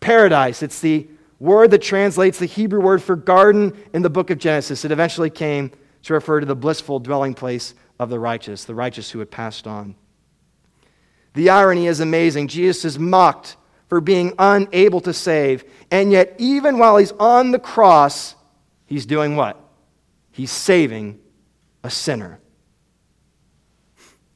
Paradise, 0.00 0.62
it's 0.62 0.80
the 0.80 1.08
word 1.40 1.70
that 1.72 1.82
translates 1.82 2.38
the 2.38 2.46
Hebrew 2.46 2.80
word 2.80 3.02
for 3.02 3.16
garden 3.16 3.76
in 3.92 4.02
the 4.02 4.10
book 4.10 4.30
of 4.30 4.38
Genesis. 4.38 4.84
It 4.84 4.92
eventually 4.92 5.30
came 5.30 5.72
to 6.02 6.14
refer 6.14 6.38
to 6.38 6.46
the 6.46 6.54
blissful 6.54 7.00
dwelling 7.00 7.34
place 7.34 7.74
of 7.98 8.10
the 8.10 8.20
righteous, 8.20 8.64
the 8.64 8.74
righteous 8.74 9.10
who 9.10 9.18
had 9.18 9.30
passed 9.30 9.66
on. 9.66 9.96
The 11.34 11.50
irony 11.50 11.86
is 11.86 12.00
amazing. 12.00 12.48
Jesus 12.48 12.84
is 12.84 12.98
mocked 12.98 13.56
for 13.88 14.00
being 14.00 14.34
unable 14.38 15.00
to 15.00 15.12
save, 15.12 15.64
and 15.90 16.12
yet, 16.12 16.36
even 16.38 16.78
while 16.78 16.96
he's 16.96 17.12
on 17.12 17.50
the 17.50 17.58
cross, 17.58 18.36
he's 18.86 19.04
doing 19.04 19.34
what? 19.34 19.58
He's 20.30 20.52
saving 20.52 21.18
a 21.82 21.90
sinner. 21.90 22.38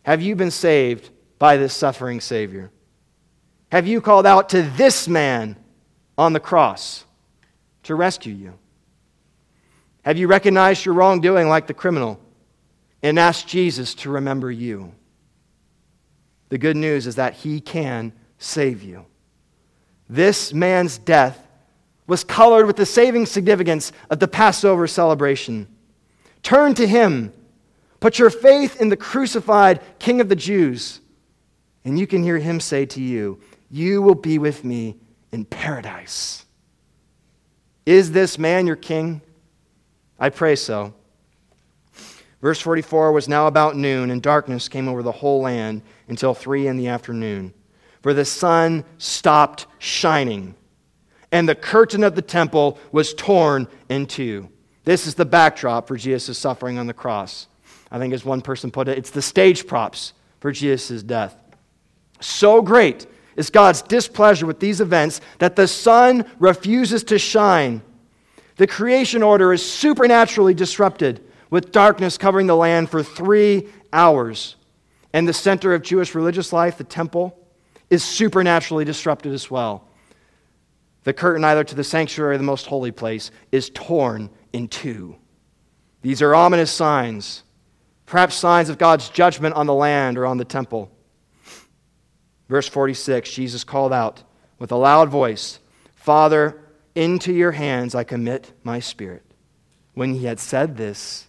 Have 0.03 0.23
you 0.23 0.35
been 0.35 0.51
saved 0.51 1.11
by 1.39 1.57
this 1.57 1.73
suffering 1.73 2.21
Savior? 2.21 2.71
Have 3.71 3.87
you 3.87 4.01
called 4.01 4.27
out 4.27 4.49
to 4.51 4.63
this 4.63 5.07
man 5.07 5.57
on 6.17 6.33
the 6.33 6.41
cross 6.41 7.05
to 7.85 7.95
rescue 7.95 8.35
you? 8.35 8.55
Have 10.05 10.19
you 10.19 10.27
recognized 10.27 10.85
your 10.85 10.95
wrongdoing 10.95 11.49
like 11.49 11.67
the 11.67 11.75
criminal 11.75 12.21
and 13.03 13.19
asked 13.19 13.49
Jesus 13.49 13.95
to 13.97 14.11
remember 14.11 14.51
you? 14.51 14.95
The 16.51 16.59
good 16.59 16.77
news 16.77 17.07
is 17.07 17.17
that 17.17 17.35
he 17.35 17.61
can 17.61 18.13
save 18.39 18.83
you. 18.83 19.07
This 20.09 20.53
man's 20.53 20.99
death 20.99 21.41
was 22.07 22.23
colored 22.23 22.67
with 22.67 22.77
the 22.77 22.87
saving 22.87 23.27
significance 23.27 23.93
of 24.11 24.21
the 24.21 24.29
Passover 24.29 24.87
celebration. 24.87 25.67
Turn 26.43 26.75
to 26.75 26.87
him. 26.87 27.33
Put 28.01 28.19
your 28.19 28.29
faith 28.29 28.81
in 28.81 28.91
the 28.91 28.97
crucified 28.97 29.81
King 29.99 30.21
of 30.21 30.29
the 30.29 30.37
Jews. 30.37 31.01
And 31.85 31.99
you 31.99 32.07
can 32.07 32.23
hear 32.23 32.39
him 32.39 32.61
say 32.61 32.85
to 32.87 33.01
you, 33.01 33.41
You 33.71 34.03
will 34.03 34.15
be 34.15 34.39
with 34.39 34.65
me 34.65 34.97
in 35.35 35.45
paradise. 35.45 36.47
Is 37.85 38.13
this 38.13 38.39
man 38.39 38.69
your 38.69 38.77
king? 38.77 39.21
I 40.19 40.31
pray 40.31 40.55
so. 40.55 40.95
Verse 42.41 42.61
44 42.61 43.11
was 43.11 43.29
now 43.29 43.49
about 43.49 43.77
noon, 43.77 44.11
and 44.11 44.23
darkness 44.23 44.69
came 44.69 44.87
over 44.87 45.03
the 45.03 45.11
whole 45.11 45.41
land 45.41 45.83
until 46.09 46.35
three 46.35 46.69
in 46.69 46.77
the 46.77 46.87
afternoon. 46.87 47.53
For 48.01 48.15
the 48.15 48.25
sun 48.25 48.85
stopped 48.99 49.67
shining, 49.79 50.55
and 51.33 51.49
the 51.49 51.55
curtain 51.57 52.05
of 52.05 52.15
the 52.15 52.23
temple 52.23 52.79
was 52.93 53.13
torn 53.13 53.67
in 53.89 54.07
two. 54.07 54.49
This 54.85 55.07
is 55.07 55.17
the 55.17 55.25
backdrop 55.25 55.89
for 55.89 55.97
Jesus' 55.97 56.39
suffering 56.39 56.79
on 56.79 56.87
the 56.87 56.95
cross. 56.95 57.49
I 57.91 57.99
think, 57.99 58.15
as 58.15 58.25
one 58.25 58.41
person 58.41 58.71
put 58.71 58.87
it, 58.87 58.99
it's 58.99 59.11
the 59.11 59.23
stage 59.23 59.67
props 59.67 60.13
for 60.39 60.53
Jesus' 60.53 61.03
death. 61.03 61.37
So 62.21 62.63
great 62.63 63.07
is 63.37 63.51
God's 63.51 63.83
displeasure 63.83 64.47
with 64.47 64.61
these 64.61 64.81
events 64.81 65.21
that 65.39 65.57
the 65.57 65.69
sun 65.69 66.25
refuses 66.39 67.05
to 67.05 67.19
shine. 67.19 67.83
The 68.57 68.67
creation 68.67 69.23
order 69.23 69.53
is 69.53 69.69
supernaturally 69.69 70.55
disrupted, 70.55 71.25
with 71.51 71.73
darkness 71.73 72.19
covering 72.19 72.47
the 72.47 72.57
land 72.57 72.91
for 72.91 73.03
three 73.03 73.69
hours. 73.93 74.57
And 75.13 75.29
the 75.29 75.33
center 75.33 75.75
of 75.75 75.83
Jewish 75.83 76.15
religious 76.15 76.53
life, 76.53 76.79
the 76.79 76.85
temple, 76.85 77.39
is 77.91 78.03
supernaturally 78.03 78.85
disrupted 78.85 79.33
as 79.33 79.51
well. 79.51 79.89
The 81.05 81.13
curtain, 81.13 81.45
either 81.45 81.65
to 81.65 81.75
the 81.75 81.85
sanctuary 81.85 82.35
or 82.35 82.39
the 82.39 82.45
most 82.45 82.67
holy 82.67 82.91
place, 82.91 83.31
is 83.53 83.71
torn 83.71 84.31
in 84.53 84.69
two. 84.69 85.17
These 86.03 86.23
are 86.23 86.35
ominous 86.35 86.71
signs, 86.71 87.45
perhaps 88.07 88.35
signs 88.35 88.69
of 88.69 88.79
God's 88.79 89.09
judgment 89.09 89.55
on 89.55 89.67
the 89.67 89.75
land 89.75 90.19
or 90.19 90.27
on 90.27 90.39
the 90.39 90.45
temple. 90.45 90.91
Verse 92.49 92.69
46 92.69 93.31
Jesus 93.33 93.65
called 93.65 93.93
out 93.93 94.23
with 94.59 94.73
a 94.73 94.77
loud 94.77 95.09
voice, 95.09 95.61
Father, 95.95 96.61
into 96.95 97.33
your 97.33 97.53
hands 97.53 97.95
I 97.95 98.05
commit 98.05 98.53
my 98.63 98.81
spirit. 98.81 99.25
When 99.95 100.15
he 100.15 100.25
had 100.25 100.41
said 100.41 100.77
this, 100.77 101.27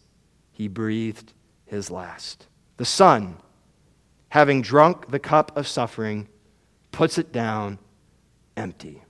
he 0.51 0.67
breathed 0.67 1.33
his 1.65 1.91
last. 1.91 2.47
The 2.77 2.85
Son, 2.85 3.37
having 4.29 4.61
drunk 4.61 5.09
the 5.09 5.19
cup 5.19 5.55
of 5.57 5.67
suffering, 5.67 6.27
puts 6.91 7.17
it 7.17 7.31
down 7.31 7.79
empty. 8.57 9.03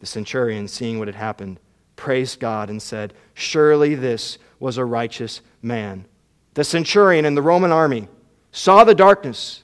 The 0.00 0.06
centurion, 0.06 0.68
seeing 0.68 0.98
what 0.98 1.08
had 1.08 1.14
happened, 1.14 1.58
praised 1.96 2.40
God 2.40 2.70
and 2.70 2.80
said, 2.80 3.14
Surely 3.34 3.94
this 3.94 4.38
was 4.60 4.76
a 4.76 4.84
righteous 4.84 5.40
man. 5.60 6.06
The 6.54 6.64
centurion 6.64 7.24
in 7.24 7.34
the 7.34 7.42
Roman 7.42 7.72
army 7.72 8.08
saw 8.52 8.84
the 8.84 8.94
darkness. 8.94 9.62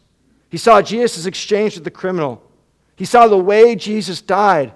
He 0.55 0.59
saw 0.59 0.81
Jesus' 0.81 1.27
exchange 1.27 1.75
with 1.75 1.83
the 1.83 1.91
criminal. 1.91 2.41
He 2.95 3.05
saw 3.05 3.27
the 3.27 3.37
way 3.37 3.75
Jesus 3.75 4.21
died. 4.21 4.73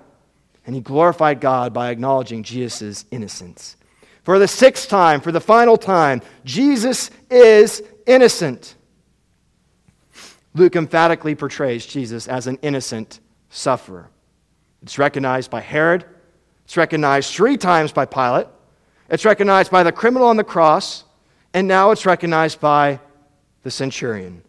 And 0.67 0.75
he 0.75 0.81
glorified 0.81 1.41
God 1.41 1.73
by 1.73 1.91
acknowledging 1.91 2.43
Jesus' 2.43 3.05
innocence. 3.13 3.77
For 4.25 4.41
the 4.41 4.49
sixth 4.49 4.89
time, 4.89 5.21
for 5.21 5.31
the 5.31 5.41
final 5.41 5.77
time, 5.77 6.21
Jesus 6.45 7.13
is 7.31 7.81
innocent. 8.09 8.75
Luke 10.53 10.75
emphatically 10.75 11.37
portrays 11.37 11.87
Jesus 11.87 12.27
as 12.27 12.49
an 12.49 12.59
innocent 12.63 13.21
sufferer. 13.49 14.11
It's 14.83 14.99
recognized 14.99 15.49
by 15.49 15.61
Herod, 15.61 16.05
it's 16.65 16.77
recognized 16.77 17.33
three 17.33 17.57
times 17.57 17.93
by 17.93 18.05
Pilate. 18.05 18.49
It's 19.09 19.25
recognized 19.25 19.71
by 19.71 19.85
the 19.85 19.93
criminal 19.93 20.27
on 20.27 20.39
the 20.39 20.43
cross. 20.43 21.05
And 21.55 21.69
now 21.69 21.93
it's 21.93 22.05
recognized 22.05 22.61
by 22.61 22.99
the 23.63 23.71
centurion. 23.71 24.43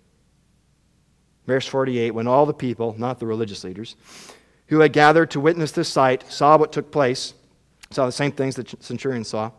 Verse 1.50 1.66
48 1.66 2.12
When 2.12 2.28
all 2.28 2.46
the 2.46 2.54
people, 2.54 2.94
not 3.00 3.18
the 3.18 3.26
religious 3.26 3.64
leaders, 3.64 3.96
who 4.68 4.82
had 4.82 4.94
gathered 4.94 5.32
to 5.32 5.40
witness 5.40 5.72
this 5.72 5.90
sight 5.90 6.32
saw 6.32 6.60
what 6.60 6.72
took 6.72 6.92
place, 6.92 7.34
saw 7.90 8.06
the 8.06 8.12
same 8.12 8.32
things 8.32 8.54
the 8.54 8.78
centurion 8.82 9.24
saw, 9.24 9.50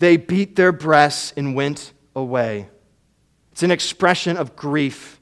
they 0.00 0.16
beat 0.16 0.56
their 0.56 0.72
breasts 0.72 1.32
and 1.36 1.54
went 1.54 1.92
away. 2.16 2.68
It's 3.52 3.62
an 3.62 3.70
expression 3.70 4.36
of 4.36 4.56
grief, 4.56 5.20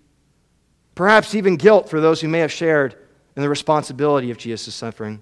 perhaps 0.95 1.35
even 1.35 1.57
guilt 1.57 1.91
for 1.91 2.01
those 2.01 2.23
who 2.23 2.29
may 2.29 2.39
have 2.39 2.53
shared 2.53 2.97
in 3.37 3.43
the 3.43 3.49
responsibility 3.51 4.31
of 4.31 4.39
Jesus' 4.39 4.75
suffering. 4.75 5.21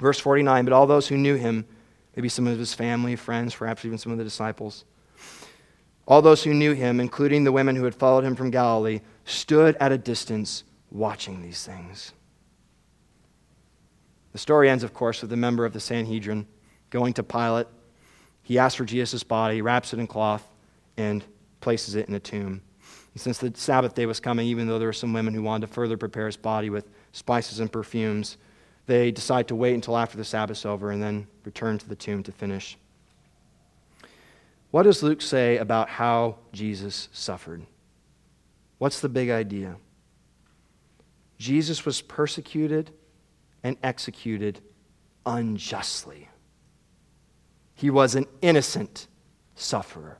Verse 0.00 0.18
49 0.18 0.64
But 0.64 0.72
all 0.72 0.86
those 0.86 1.06
who 1.06 1.18
knew 1.18 1.34
him, 1.34 1.66
maybe 2.16 2.30
some 2.30 2.46
of 2.46 2.58
his 2.58 2.72
family, 2.72 3.14
friends, 3.14 3.54
perhaps 3.54 3.84
even 3.84 3.98
some 3.98 4.10
of 4.10 4.16
the 4.16 4.24
disciples, 4.24 4.86
all 6.06 6.20
those 6.20 6.44
who 6.44 6.52
knew 6.52 6.72
him, 6.72 7.00
including 7.00 7.44
the 7.44 7.52
women 7.52 7.76
who 7.76 7.84
had 7.84 7.94
followed 7.94 8.24
him 8.24 8.36
from 8.36 8.50
Galilee, 8.50 9.00
stood 9.24 9.76
at 9.76 9.92
a 9.92 9.98
distance 9.98 10.64
watching 10.90 11.40
these 11.42 11.64
things. 11.64 12.12
The 14.32 14.38
story 14.38 14.68
ends, 14.68 14.84
of 14.84 14.92
course, 14.92 15.22
with 15.22 15.32
a 15.32 15.36
member 15.36 15.64
of 15.64 15.72
the 15.72 15.80
Sanhedrin 15.80 16.46
going 16.90 17.14
to 17.14 17.22
Pilate. 17.22 17.66
He 18.42 18.58
asks 18.58 18.76
for 18.76 18.84
Jesus' 18.84 19.22
body, 19.22 19.62
wraps 19.62 19.92
it 19.92 19.98
in 19.98 20.06
cloth, 20.06 20.46
and 20.96 21.24
places 21.60 21.94
it 21.94 22.08
in 22.08 22.14
a 22.14 22.20
tomb. 22.20 22.60
And 23.14 23.20
since 23.20 23.38
the 23.38 23.52
Sabbath 23.54 23.94
day 23.94 24.06
was 24.06 24.20
coming, 24.20 24.46
even 24.48 24.66
though 24.66 24.78
there 24.78 24.88
were 24.88 24.92
some 24.92 25.12
women 25.12 25.34
who 25.34 25.42
wanted 25.42 25.68
to 25.68 25.72
further 25.72 25.96
prepare 25.96 26.26
his 26.26 26.36
body 26.36 26.68
with 26.68 26.90
spices 27.12 27.60
and 27.60 27.72
perfumes, 27.72 28.36
they 28.86 29.10
decide 29.10 29.48
to 29.48 29.54
wait 29.54 29.74
until 29.74 29.96
after 29.96 30.18
the 30.18 30.24
Sabbath's 30.24 30.66
over 30.66 30.90
and 30.90 31.02
then 31.02 31.26
return 31.44 31.78
to 31.78 31.88
the 31.88 31.96
tomb 31.96 32.22
to 32.24 32.32
finish. 32.32 32.76
What 34.74 34.82
does 34.82 35.04
Luke 35.04 35.22
say 35.22 35.58
about 35.58 35.88
how 35.88 36.38
Jesus 36.52 37.08
suffered? 37.12 37.62
What's 38.78 38.98
the 38.98 39.08
big 39.08 39.30
idea? 39.30 39.76
Jesus 41.38 41.86
was 41.86 42.02
persecuted 42.02 42.90
and 43.62 43.76
executed 43.84 44.60
unjustly. 45.24 46.28
He 47.76 47.88
was 47.88 48.16
an 48.16 48.26
innocent 48.42 49.06
sufferer. 49.54 50.18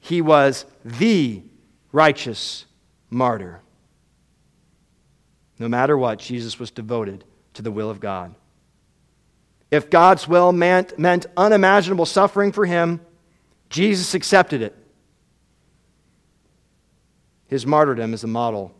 He 0.00 0.20
was 0.20 0.64
the 0.84 1.44
righteous 1.92 2.66
martyr. 3.08 3.60
No 5.60 5.68
matter 5.68 5.96
what, 5.96 6.18
Jesus 6.18 6.58
was 6.58 6.72
devoted 6.72 7.22
to 7.54 7.62
the 7.62 7.70
will 7.70 7.88
of 7.88 8.00
God. 8.00 8.34
If 9.76 9.90
God's 9.90 10.26
will 10.26 10.52
meant, 10.52 10.98
meant 10.98 11.26
unimaginable 11.36 12.06
suffering 12.06 12.50
for 12.50 12.64
him, 12.64 12.98
Jesus 13.68 14.14
accepted 14.14 14.62
it. 14.62 14.74
His 17.46 17.66
martyrdom 17.66 18.14
is 18.14 18.24
a 18.24 18.26
model 18.26 18.74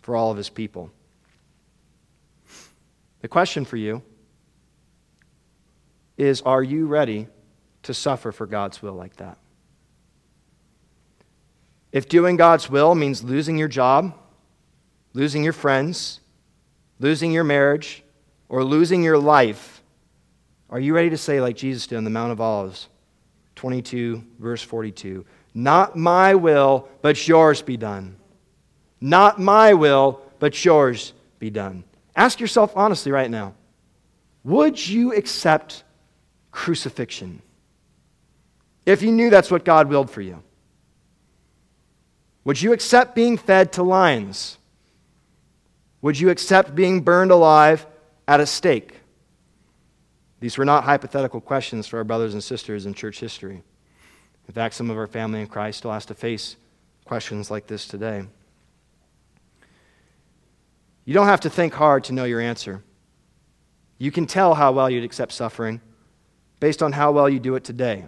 for 0.00 0.16
all 0.16 0.32
of 0.32 0.36
his 0.36 0.50
people. 0.50 0.90
The 3.20 3.28
question 3.28 3.64
for 3.64 3.76
you 3.76 4.02
is 6.18 6.42
Are 6.42 6.62
you 6.62 6.86
ready 6.86 7.28
to 7.84 7.94
suffer 7.94 8.32
for 8.32 8.48
God's 8.48 8.82
will 8.82 8.94
like 8.94 9.14
that? 9.18 9.38
If 11.92 12.08
doing 12.08 12.34
God's 12.34 12.68
will 12.68 12.96
means 12.96 13.22
losing 13.22 13.58
your 13.58 13.68
job, 13.68 14.12
losing 15.12 15.44
your 15.44 15.52
friends, 15.52 16.18
losing 16.98 17.30
your 17.30 17.44
marriage, 17.44 18.02
or 18.48 18.64
losing 18.64 19.04
your 19.04 19.18
life, 19.18 19.81
are 20.72 20.80
you 20.80 20.94
ready 20.94 21.10
to 21.10 21.18
say, 21.18 21.38
like 21.38 21.54
Jesus 21.54 21.86
did 21.86 21.98
on 21.98 22.04
the 22.04 22.10
Mount 22.10 22.32
of 22.32 22.40
Olives, 22.40 22.88
22, 23.56 24.24
verse 24.38 24.62
42, 24.62 25.26
Not 25.52 25.96
my 25.96 26.34
will, 26.34 26.88
but 27.02 27.28
yours 27.28 27.60
be 27.60 27.76
done? 27.76 28.16
Not 28.98 29.38
my 29.38 29.74
will, 29.74 30.22
but 30.38 30.64
yours 30.64 31.12
be 31.38 31.50
done. 31.50 31.84
Ask 32.16 32.40
yourself 32.40 32.72
honestly 32.74 33.12
right 33.12 33.30
now 33.30 33.54
would 34.44 34.88
you 34.88 35.12
accept 35.14 35.84
crucifixion 36.50 37.42
if 38.84 39.02
you 39.02 39.12
knew 39.12 39.30
that's 39.30 39.50
what 39.50 39.64
God 39.64 39.88
willed 39.88 40.10
for 40.10 40.22
you? 40.22 40.42
Would 42.44 42.60
you 42.60 42.72
accept 42.72 43.14
being 43.14 43.36
fed 43.36 43.74
to 43.74 43.82
lions? 43.82 44.58
Would 46.00 46.18
you 46.18 46.30
accept 46.30 46.74
being 46.74 47.02
burned 47.02 47.30
alive 47.30 47.86
at 48.26 48.40
a 48.40 48.46
stake? 48.46 49.01
These 50.42 50.58
were 50.58 50.64
not 50.64 50.82
hypothetical 50.82 51.40
questions 51.40 51.86
for 51.86 51.98
our 51.98 52.04
brothers 52.04 52.34
and 52.34 52.42
sisters 52.42 52.84
in 52.84 52.94
church 52.94 53.20
history. 53.20 53.62
In 54.48 54.52
fact, 54.52 54.74
some 54.74 54.90
of 54.90 54.96
our 54.98 55.06
family 55.06 55.40
in 55.40 55.46
Christ 55.46 55.78
still 55.78 55.92
has 55.92 56.04
to 56.06 56.14
face 56.14 56.56
questions 57.04 57.48
like 57.48 57.68
this 57.68 57.86
today. 57.86 58.24
You 61.04 61.14
don't 61.14 61.28
have 61.28 61.42
to 61.42 61.50
think 61.50 61.74
hard 61.74 62.02
to 62.04 62.12
know 62.12 62.24
your 62.24 62.40
answer. 62.40 62.82
You 63.98 64.10
can 64.10 64.26
tell 64.26 64.54
how 64.54 64.72
well 64.72 64.90
you'd 64.90 65.04
accept 65.04 65.30
suffering 65.30 65.80
based 66.58 66.82
on 66.82 66.90
how 66.90 67.12
well 67.12 67.28
you 67.28 67.38
do 67.38 67.54
it 67.54 67.62
today. 67.62 68.06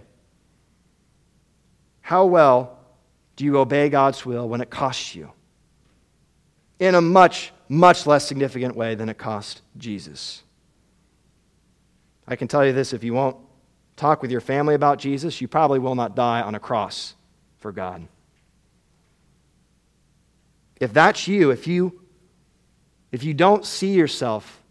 How 2.01 2.25
well 2.25 2.79
do 3.37 3.45
you 3.45 3.57
obey 3.59 3.87
God's 3.87 4.25
will 4.25 4.49
when 4.49 4.59
it 4.59 4.69
costs 4.69 5.15
you? 5.15 5.31
In 6.79 6.95
a 6.95 7.01
much, 7.01 7.53
much 7.69 8.05
less 8.05 8.27
significant 8.27 8.75
way 8.75 8.93
than 8.93 9.07
it 9.07 9.17
cost 9.17 9.61
Jesus. 9.77 10.43
I 12.27 12.35
can 12.35 12.47
tell 12.47 12.65
you 12.65 12.73
this 12.73 12.93
if 12.93 13.03
you 13.03 13.13
won't 13.13 13.37
talk 13.95 14.21
with 14.21 14.31
your 14.31 14.41
family 14.41 14.75
about 14.75 14.99
Jesus, 14.99 15.41
you 15.41 15.47
probably 15.47 15.79
will 15.79 15.95
not 15.95 16.15
die 16.15 16.41
on 16.41 16.55
a 16.55 16.59
cross 16.59 17.15
for 17.59 17.71
God. 17.71 18.07
If 20.79 20.93
that's 20.93 21.27
you, 21.27 21.51
if 21.51 21.67
you 21.67 22.01
if 23.11 23.23
you 23.23 23.33
don't 23.33 23.65
see 23.65 23.93
yourself 23.93 24.61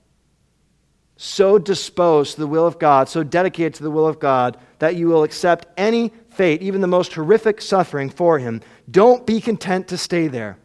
so 1.16 1.58
disposed 1.58 2.34
to 2.34 2.40
the 2.40 2.46
will 2.46 2.66
of 2.66 2.78
God, 2.78 3.08
so 3.08 3.22
dedicated 3.22 3.74
to 3.74 3.82
the 3.82 3.90
will 3.90 4.06
of 4.06 4.18
God, 4.18 4.58
that 4.80 4.96
you 4.96 5.06
will 5.06 5.22
accept 5.22 5.66
any 5.78 6.12
fate, 6.30 6.60
even 6.60 6.80
the 6.80 6.86
most 6.86 7.14
horrific 7.14 7.62
suffering 7.62 8.10
for 8.10 8.38
Him, 8.38 8.60
don't 8.90 9.24
be 9.24 9.40
content 9.40 9.88
to 9.88 9.96
stay 9.96 10.28
there. 10.28 10.58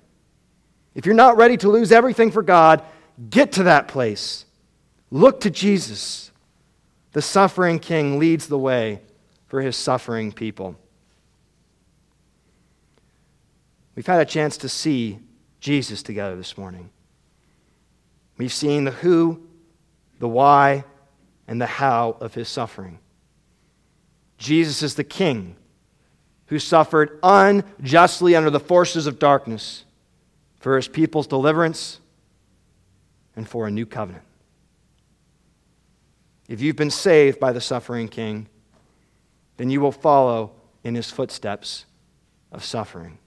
If 0.93 1.05
you're 1.05 1.15
not 1.15 1.37
ready 1.37 1.55
to 1.57 1.69
lose 1.69 1.91
everything 1.91 2.31
for 2.31 2.43
God, 2.43 2.83
get 3.29 3.53
to 3.53 3.63
that 3.63 3.87
place. 3.87 4.45
Look 5.11 5.41
to 5.41 5.49
Jesus. 5.49 6.28
The 7.11 7.21
suffering 7.21 7.79
King 7.79 8.19
leads 8.19 8.47
the 8.47 8.57
way 8.57 9.01
for 9.47 9.61
His 9.61 9.75
suffering 9.75 10.31
people. 10.31 10.75
We've 13.95 14.07
had 14.07 14.21
a 14.21 14.25
chance 14.25 14.57
to 14.57 14.69
see 14.69 15.19
Jesus 15.59 16.01
together 16.03 16.35
this 16.35 16.57
morning. 16.57 16.89
We've 18.37 18.53
seen 18.53 18.85
the 18.85 18.91
who, 18.91 19.41
the 20.19 20.27
why, 20.27 20.85
and 21.49 21.59
the 21.59 21.65
how 21.65 22.15
of 22.21 22.33
his 22.33 22.47
suffering. 22.47 22.99
Jesus 24.37 24.81
is 24.81 24.95
the 24.95 25.03
king 25.03 25.57
who 26.45 26.59
suffered 26.59 27.19
unjustly 27.21 28.35
under 28.35 28.49
the 28.49 28.59
forces 28.59 29.07
of 29.07 29.19
darkness 29.19 29.83
for 30.59 30.77
his 30.77 30.87
people's 30.87 31.27
deliverance 31.27 31.99
and 33.35 33.49
for 33.49 33.67
a 33.67 33.71
new 33.71 33.85
covenant. 33.85 34.23
If 36.49 36.61
you've 36.61 36.75
been 36.75 36.89
saved 36.89 37.39
by 37.39 37.51
the 37.51 37.61
suffering 37.61 38.07
king, 38.09 38.47
then 39.57 39.69
you 39.69 39.79
will 39.79 39.91
follow 39.91 40.51
in 40.83 40.95
his 40.95 41.11
footsteps 41.11 41.85
of 42.51 42.65
suffering. 42.65 43.19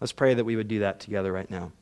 Let's 0.00 0.12
pray 0.12 0.32
that 0.32 0.44
we 0.44 0.56
would 0.56 0.66
do 0.66 0.78
that 0.78 0.98
together 0.98 1.30
right 1.30 1.50
now. 1.50 1.72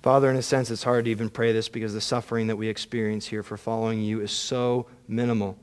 Father, 0.00 0.30
in 0.30 0.36
a 0.36 0.42
sense, 0.42 0.70
it's 0.70 0.84
hard 0.84 1.04
to 1.04 1.10
even 1.10 1.28
pray 1.28 1.52
this 1.52 1.68
because 1.68 1.92
the 1.92 2.00
suffering 2.00 2.46
that 2.46 2.56
we 2.56 2.68
experience 2.68 3.26
here 3.26 3.42
for 3.42 3.58
following 3.58 4.00
you 4.00 4.22
is 4.22 4.30
so 4.30 4.86
minimal. 5.06 5.58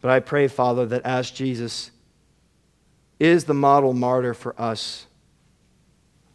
But 0.00 0.12
I 0.12 0.20
pray, 0.20 0.46
Father, 0.46 0.86
that 0.86 1.02
as 1.02 1.32
Jesus 1.32 1.90
is 3.18 3.46
the 3.46 3.54
model 3.54 3.94
martyr 3.94 4.32
for 4.32 4.54
us, 4.60 5.07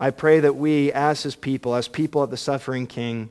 I 0.04 0.12
pray 0.12 0.42
that 0.42 0.58
we, 0.58 0.92
as 0.92 1.24
his 1.24 1.38
people, 1.38 1.76
as 1.76 1.88
people 1.88 2.22
of 2.22 2.30
the 2.30 2.36
suffering 2.36 2.88
King, 2.88 3.30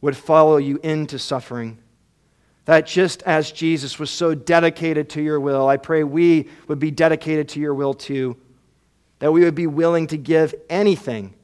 would 0.00 0.16
follow 0.16 0.56
you 0.56 0.80
into 0.82 1.18
suffering. 1.18 1.76
That 2.64 2.86
just 2.86 3.22
as 3.24 3.52
Jesus 3.52 3.98
was 3.98 4.08
so 4.08 4.34
dedicated 4.34 5.10
to 5.10 5.20
your 5.20 5.38
will, 5.38 5.68
I 5.68 5.76
pray 5.76 6.04
we 6.04 6.48
would 6.68 6.78
be 6.78 6.90
dedicated 6.90 7.50
to 7.50 7.60
your 7.60 7.74
will 7.74 7.92
too. 7.92 8.34
That 9.18 9.30
we 9.30 9.44
would 9.44 9.54
be 9.54 9.66
willing 9.66 10.06
to 10.06 10.16
give 10.16 10.54
anything 10.70 11.34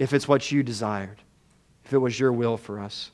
if 0.00 0.12
it's 0.12 0.26
what 0.26 0.50
you 0.50 0.64
desired, 0.64 1.22
if 1.84 1.92
it 1.92 1.98
was 1.98 2.18
your 2.18 2.32
will 2.32 2.56
for 2.56 2.80
us. 2.80 3.12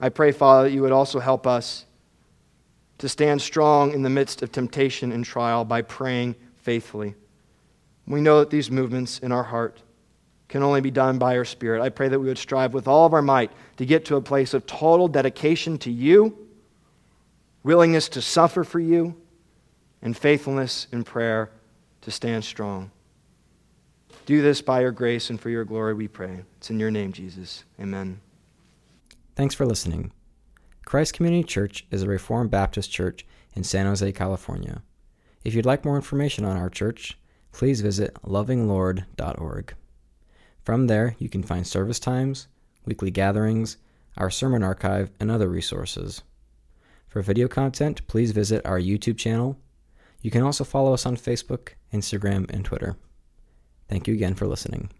I 0.00 0.08
pray, 0.08 0.32
Father, 0.32 0.70
that 0.70 0.74
you 0.74 0.80
would 0.80 0.92
also 0.92 1.18
help 1.18 1.46
us 1.46 1.84
to 2.96 3.08
stand 3.10 3.42
strong 3.42 3.92
in 3.92 4.00
the 4.00 4.08
midst 4.08 4.40
of 4.40 4.50
temptation 4.50 5.12
and 5.12 5.26
trial 5.26 5.66
by 5.66 5.82
praying 5.82 6.36
faithfully. 6.56 7.16
We 8.10 8.20
know 8.20 8.40
that 8.40 8.50
these 8.50 8.72
movements 8.72 9.20
in 9.20 9.30
our 9.30 9.44
heart 9.44 9.82
can 10.48 10.64
only 10.64 10.80
be 10.80 10.90
done 10.90 11.16
by 11.16 11.34
your 11.34 11.44
Spirit. 11.44 11.80
I 11.80 11.90
pray 11.90 12.08
that 12.08 12.18
we 12.18 12.26
would 12.26 12.38
strive 12.38 12.74
with 12.74 12.88
all 12.88 13.06
of 13.06 13.14
our 13.14 13.22
might 13.22 13.52
to 13.76 13.86
get 13.86 14.04
to 14.06 14.16
a 14.16 14.20
place 14.20 14.52
of 14.52 14.66
total 14.66 15.06
dedication 15.06 15.78
to 15.78 15.92
you, 15.92 16.36
willingness 17.62 18.08
to 18.08 18.20
suffer 18.20 18.64
for 18.64 18.80
you, 18.80 19.14
and 20.02 20.16
faithfulness 20.16 20.88
in 20.90 21.04
prayer 21.04 21.50
to 22.00 22.10
stand 22.10 22.44
strong. 22.44 22.90
Do 24.26 24.42
this 24.42 24.60
by 24.60 24.80
your 24.80 24.90
grace 24.90 25.30
and 25.30 25.40
for 25.40 25.48
your 25.48 25.64
glory, 25.64 25.94
we 25.94 26.08
pray. 26.08 26.40
It's 26.56 26.68
in 26.68 26.80
your 26.80 26.90
name, 26.90 27.12
Jesus. 27.12 27.62
Amen. 27.80 28.20
Thanks 29.36 29.54
for 29.54 29.64
listening. 29.64 30.10
Christ 30.84 31.14
Community 31.14 31.44
Church 31.44 31.86
is 31.92 32.02
a 32.02 32.08
Reformed 32.08 32.50
Baptist 32.50 32.90
church 32.90 33.24
in 33.54 33.62
San 33.62 33.86
Jose, 33.86 34.10
California. 34.10 34.82
If 35.44 35.54
you'd 35.54 35.64
like 35.64 35.84
more 35.84 35.94
information 35.94 36.44
on 36.44 36.56
our 36.56 36.68
church, 36.68 37.16
please 37.52 37.80
visit 37.80 38.14
lovinglord.org. 38.24 39.74
From 40.62 40.86
there, 40.86 41.16
you 41.18 41.28
can 41.28 41.42
find 41.42 41.66
service 41.66 41.98
times, 41.98 42.48
weekly 42.84 43.10
gatherings, 43.10 43.76
our 44.16 44.30
sermon 44.30 44.62
archive, 44.62 45.10
and 45.18 45.30
other 45.30 45.48
resources. 45.48 46.22
For 47.08 47.22
video 47.22 47.48
content, 47.48 48.06
please 48.06 48.32
visit 48.32 48.64
our 48.64 48.78
YouTube 48.78 49.18
channel. 49.18 49.58
You 50.20 50.30
can 50.30 50.42
also 50.42 50.64
follow 50.64 50.92
us 50.92 51.06
on 51.06 51.16
Facebook, 51.16 51.70
Instagram, 51.92 52.48
and 52.50 52.64
Twitter. 52.64 52.96
Thank 53.88 54.06
you 54.06 54.14
again 54.14 54.34
for 54.34 54.46
listening. 54.46 54.90